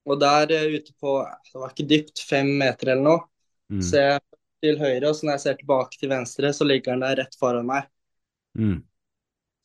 [0.09, 1.19] Og der eh, ute på
[1.51, 3.23] Det var ikke dypt, fem meter eller noe.
[3.69, 3.81] Mm.
[3.85, 4.25] Ser jeg
[4.65, 7.37] til høyre, og så når jeg ser tilbake til venstre, så ligger den der rett
[7.39, 7.89] foran meg.
[8.57, 8.79] Mm.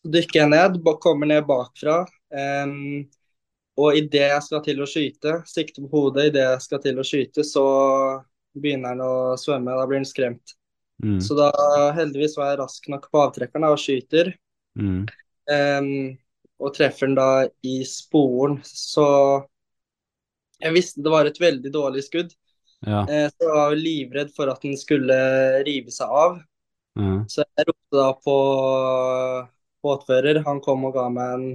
[0.05, 2.03] Så dykker jeg ned, kommer ned bakfra.
[2.35, 3.09] em,
[3.81, 7.07] og idet jeg skal til å skyte, sikter på hodet, idet jeg skal til å
[7.07, 7.65] skyte, så
[8.55, 9.75] begynner den å svømme.
[9.75, 10.55] Da blir den skremt.
[11.03, 11.19] Mm.
[11.25, 11.51] Så da
[11.97, 14.31] heldigvis var jeg rask nok på avtrekkeren da, og skyter.
[14.79, 15.03] Mm.
[15.51, 15.91] Um,
[16.63, 17.29] og treffer den da
[17.67, 18.61] i sporen.
[18.65, 19.05] Så
[20.63, 22.31] jeg visste det var et veldig dårlig skudd.
[22.85, 23.03] Ja.
[23.09, 25.17] Eh, så jeg var livredd for at den skulle
[25.67, 26.39] rive seg av.
[26.95, 27.25] Mm.
[27.27, 28.39] Så jeg ropte da på
[29.85, 30.45] båtfører.
[30.47, 31.47] Han kom og ga meg en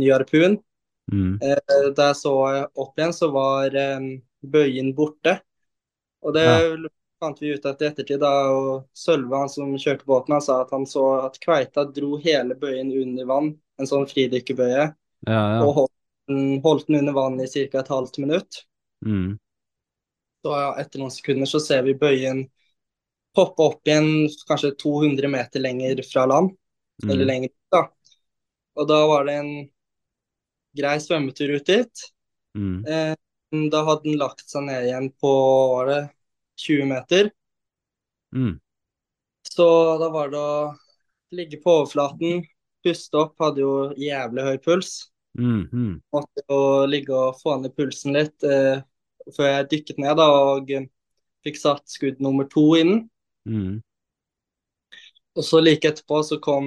[0.00, 0.56] ny harpun.
[1.10, 1.38] Mm.
[1.42, 2.34] Eh, Da jeg så
[2.78, 4.04] opp igjen, så var eh,
[4.44, 5.40] bøyen borte.
[6.22, 6.88] Og det Ja.
[7.22, 8.20] fant vi ut etter ettertid.
[8.20, 12.16] da, og Sølve, han som kjørte båten, han sa at han så at kveita dro
[12.18, 13.58] hele bøyen under vann.
[13.78, 14.94] En sånn fridykkerbøye.
[15.26, 15.62] Ja, ja.
[15.64, 15.92] Og holdt
[16.28, 17.78] den, holdt den under vann i ca.
[17.78, 18.64] et halvt minutt.
[19.04, 19.38] Mm.
[20.44, 22.48] Så etter noen sekunder så ser vi bøyen
[23.34, 26.56] poppe opp igjen kanskje 200 meter lenger fra land.
[27.02, 27.26] eller Mm.
[27.26, 27.88] lenger ut, da.
[28.76, 29.70] Og da var det en
[30.76, 32.04] grei svømmetur ut dit.
[32.58, 32.80] Mm.
[32.86, 33.14] Eh,
[33.72, 35.32] da hadde den lagt seg ned igjen på
[35.74, 36.00] var det
[36.64, 37.30] 20 meter.
[38.34, 38.56] Mm.
[39.52, 39.68] Så
[40.00, 40.72] da var det å
[41.36, 42.44] ligge på overflaten,
[42.84, 44.92] puste opp, hadde jo jævlig høy puls.
[45.38, 45.68] Mm.
[45.72, 45.94] Mm.
[46.12, 48.82] Måtte jo ligge og få ned pulsen litt eh,
[49.36, 50.72] før jeg dykket ned da, og
[51.46, 52.94] fikk satt skudd nummer to inn.
[53.48, 53.80] Mm.
[55.32, 56.66] Og så like etterpå så kom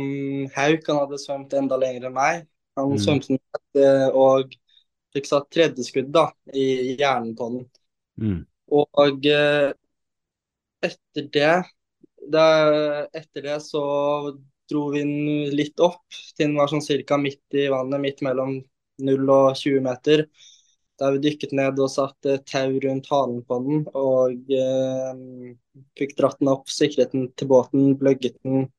[0.56, 2.45] Hauk, han hadde svømt enda lenger enn meg.
[2.76, 2.99] Han Mm.
[2.99, 4.56] svømte ned eh, og
[5.15, 7.65] fikk satt tredje skudd da, i hjernen på den.
[8.19, 8.41] Mm.
[8.76, 9.72] Og eh,
[10.85, 11.53] etter det,
[12.34, 12.45] det
[13.15, 13.84] Etter det så
[14.69, 16.03] dro vi den litt opp
[16.35, 18.57] til den var sånn cirka midt i vannet, midt mellom
[19.06, 20.26] 0 og 20 meter.
[20.99, 25.56] Der vi dykket ned og satte tau rundt halen på den og eh,
[25.99, 28.69] fikk dratt den opp, sikret den til båten, bløgget den.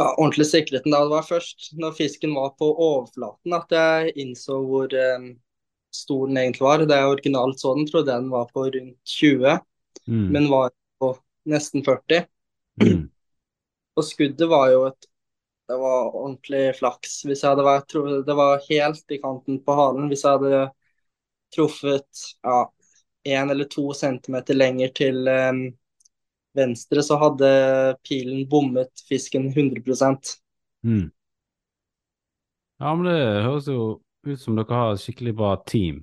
[0.00, 1.02] Ja, ordentlig sikret den da.
[1.04, 5.26] Det var først når fisken var på overflaten at jeg innså hvor eh,
[5.92, 6.84] stor den egentlig var.
[6.88, 9.58] Da jeg originalt så den, trodde jeg den var på rundt 20,
[10.08, 10.30] Mm.
[10.32, 11.10] men var på
[11.52, 12.24] nesten 40.
[12.80, 13.02] Mm.
[14.00, 15.06] Og skuddet var jo et
[15.68, 17.20] Det var ordentlig flaks.
[17.28, 17.94] Hvis jeg hadde vært
[18.26, 20.08] Det var helt i kanten på halen.
[20.10, 20.62] Hvis jeg hadde
[21.54, 22.64] truffet ja,
[23.28, 25.52] én eller to centimeter lenger til eh,
[26.56, 27.50] venstre, så hadde
[28.06, 30.14] pilen bommet fisken 100
[30.80, 31.10] Mm.
[32.80, 35.98] Ja, men det høres jo ut som dere har et skikkelig bra team.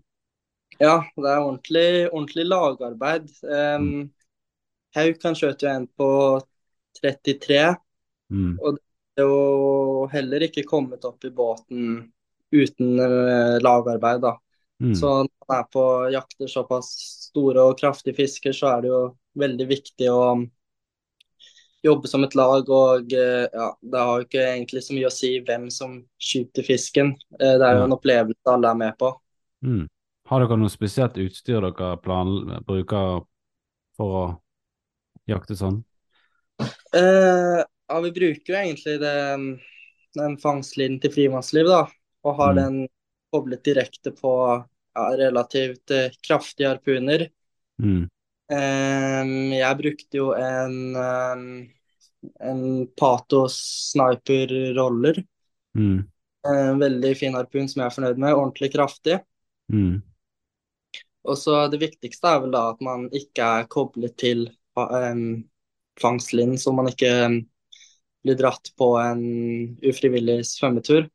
[0.77, 3.31] Ja, det er ordentlig, ordentlig lagarbeid.
[3.41, 4.11] Um,
[4.93, 6.09] Hauk han skjøt jo en på
[7.01, 7.63] 33.
[8.29, 8.53] Mm.
[8.61, 12.05] Det er jo heller ikke kommet opp i båten
[12.53, 14.37] uten eh, lagarbeid, da.
[14.83, 14.93] Mm.
[14.95, 16.91] Så når man er på jakter såpass
[17.31, 19.01] store og kraftige fisker, så er det jo
[19.39, 20.21] veldig viktig å
[21.85, 22.69] jobbe som et lag.
[22.69, 26.65] Og eh, ja, det har jo ikke egentlig så mye å si hvem som skyter
[26.67, 27.13] fisken.
[27.39, 29.13] Eh, Det er jo en opplevelse alle er med på.
[29.65, 29.85] Mm.
[30.27, 32.33] Har dere noe spesielt utstyr dere plan
[32.67, 33.21] bruker
[33.97, 34.25] for å
[35.29, 35.83] jakte sånn?
[36.95, 39.15] Eh, ja, vi bruker jo egentlig det,
[40.17, 41.85] den fangstlinjen til frimannsliv, da.
[42.27, 42.57] Og har Mm.
[42.57, 42.87] den
[43.31, 44.33] koblet direkte på
[44.95, 47.29] ja, relativt eh, kraftige harpuner.
[47.79, 48.09] Mm.
[48.53, 51.47] Ehm, jeg brukte jo en, um,
[52.39, 52.61] en
[52.99, 53.57] Patos
[53.91, 55.19] sniper-roller.
[55.77, 56.05] Mm.
[56.47, 58.37] En veldig fin harpun som jeg er fornøyd med.
[58.37, 59.19] Ordentlig kraftig.
[59.73, 59.99] Mm.
[61.27, 64.47] Og så det viktigste er vel da at man ikke er koblet til
[64.79, 65.43] um,
[65.99, 67.11] fangstlinjen, så man ikke
[68.23, 69.23] blir dratt på en
[69.83, 71.09] ufrivillig svømmetur.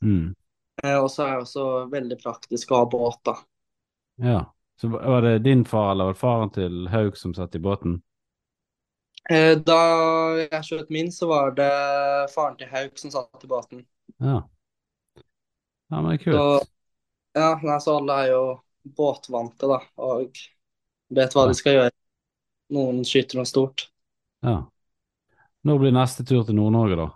[0.00, 0.32] Mm.
[0.84, 3.36] Uh, og så er det også veldig praktisk å ha båt, da.
[4.24, 4.40] Ja.
[4.80, 8.00] Så var det din far eller var det faren til Haug som satt i båten?
[9.30, 9.78] Eh, da
[10.40, 11.70] jeg skjøt min, så var det
[12.32, 13.82] faren til Hauk som satt i båten.
[14.18, 14.38] Ja.
[15.90, 16.70] Ja, men det er Så, kult.
[17.34, 18.42] ja, nei, så alle er jo
[18.98, 20.38] båtvante, da, og
[21.10, 21.48] vet hva Ja.
[21.48, 21.92] de skal gjøre.
[22.76, 23.88] Noen skyter noe stort.
[24.42, 24.56] Ja.
[25.64, 27.08] Når blir neste tur til Nord-Norge, da?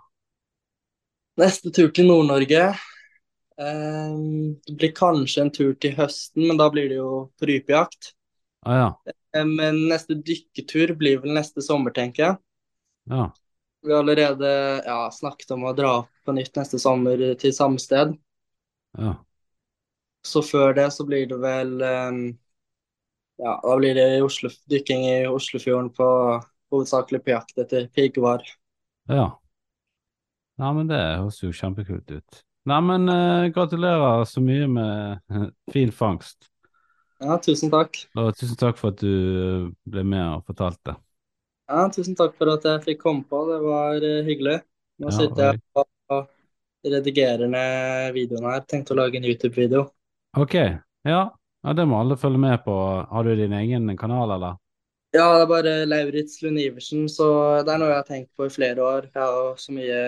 [1.41, 2.63] Neste tur til Nord-Norge
[3.57, 7.09] Det blir kanskje en tur til høsten, men da blir det jo
[7.39, 8.13] på rypejakt.
[8.65, 9.13] Ah, ja.
[9.35, 12.37] Eh, men neste dykketur blir vel neste sommer, tenker jeg.
[13.11, 13.27] Ja.
[13.83, 14.49] Vi har allerede
[14.85, 18.15] ja, snakket om å dra opp på nytt neste sommer til samme sted.
[18.97, 19.17] Ja.
[20.23, 22.17] Så før det så blir det vel eh,
[23.43, 26.07] Ja, da blir det i Oslo, dykking i Oslofjorden på
[26.71, 28.45] hovedsakelig på jakt etter piggvar.
[29.09, 29.25] Ja.
[30.61, 32.43] Ja, men det høres jo kjempekult ut.
[32.65, 35.19] Nei, men eh, gratulerer så mye med
[35.73, 36.49] fin fangst.
[37.23, 38.03] Ja, tusen takk.
[38.21, 40.97] Og tusen takk for at du eh, ble med og fortalte.
[41.71, 43.41] Ja, tusen takk for at jeg fikk komme på.
[43.49, 44.57] Det var eh, hyggelig.
[45.03, 48.63] Nå Ja, sitter jeg og og redigerer ned videoen her.
[48.69, 49.85] Tenkte å lage en YouTube-video.
[50.37, 51.37] Ok, ja.
[51.63, 52.73] ja, det må alle følge med på.
[53.09, 54.57] Har du din egen kanal, eller?
[55.13, 57.25] Ja, det er bare Lauritz Lund Iversen, så
[57.65, 59.07] det er noe jeg har tenkt på i flere år.
[59.13, 59.99] Jeg har så mye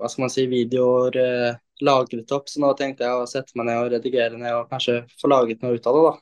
[0.00, 1.52] hva skal man si, videoer eh,
[1.84, 5.02] lagret opp, så nå tenkte jeg å sette meg ned og redigere ned og kanskje
[5.20, 6.14] få laget noe ut av det, da.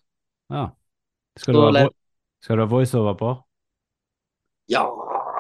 [0.57, 0.65] Ja.
[1.41, 1.85] Skal du ha,
[2.45, 3.31] skal du ha voiceover på?
[4.71, 4.85] Ja,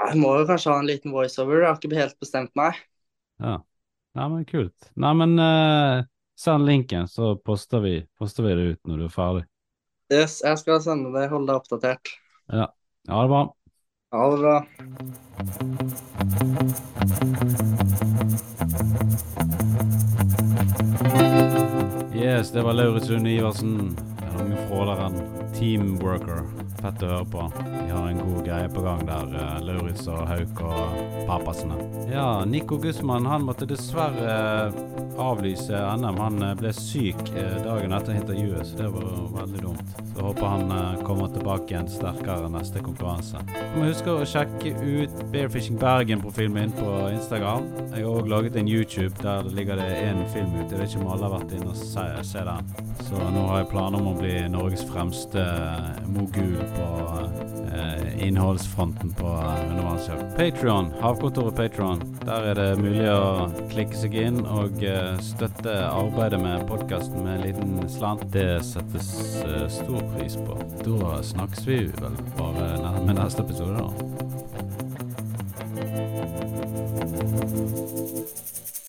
[0.08, 1.62] jeg må jo kanskje ha en liten voiceover.
[1.62, 2.78] Jeg har ikke helt bestemt meg.
[3.42, 3.60] Ja.
[4.18, 4.90] Nei, men kult.
[4.98, 6.02] Nei, men uh,
[6.38, 9.44] send linken, så poster vi, poster vi det ut når du er ferdig.
[10.10, 12.04] Yes, jeg skal sende det, holde deg oppdatert.
[12.50, 12.66] Ja,
[13.10, 13.42] ha det bra.
[14.10, 14.56] Ha det bra.
[22.22, 23.96] Yes, det var Lauritz Lund Iversen.
[24.20, 25.12] Den unge fråleren.
[25.58, 26.59] Teamworker.
[26.80, 27.46] Fett å høre på.
[27.60, 31.76] De har en god greie på gang der, uh, Lauritz og Hauk og papasene.
[32.10, 34.32] Ja, Nico Gussmann han måtte dessverre
[34.70, 36.18] eh, avlyse NM.
[36.18, 39.92] Han eh, ble syk eh, dagen etter intervjuet, så det var veldig dumt.
[40.14, 43.42] Så håper han eh, kommer tilbake igjen sterkere neste konkurranse.
[43.50, 47.68] Du må huske å sjekke ut Bearfishing Bergen-profilen min på Instagram.
[47.94, 50.70] Jeg har òg laget en YouTube der det ligger det en film ute.
[50.74, 52.72] Jeg vet ikke om alle har vært inne og se, se den.
[53.06, 55.44] Så nå har jeg planer om å bli Norges fremste
[56.10, 56.88] mogul på
[57.74, 60.36] eh, innholdsfronten på eh, undervannsjakt.
[60.36, 62.02] Patron, Havkontoret Patrion.
[62.24, 67.38] Der er det mulig å klikke seg inn og eh, støtte arbeidet med podkasten med
[67.38, 68.26] en liten slant.
[68.34, 69.10] Det settes
[69.44, 70.60] eh, stor pris på.
[70.84, 74.39] Da snakkes vi vel bare med neste episode, da.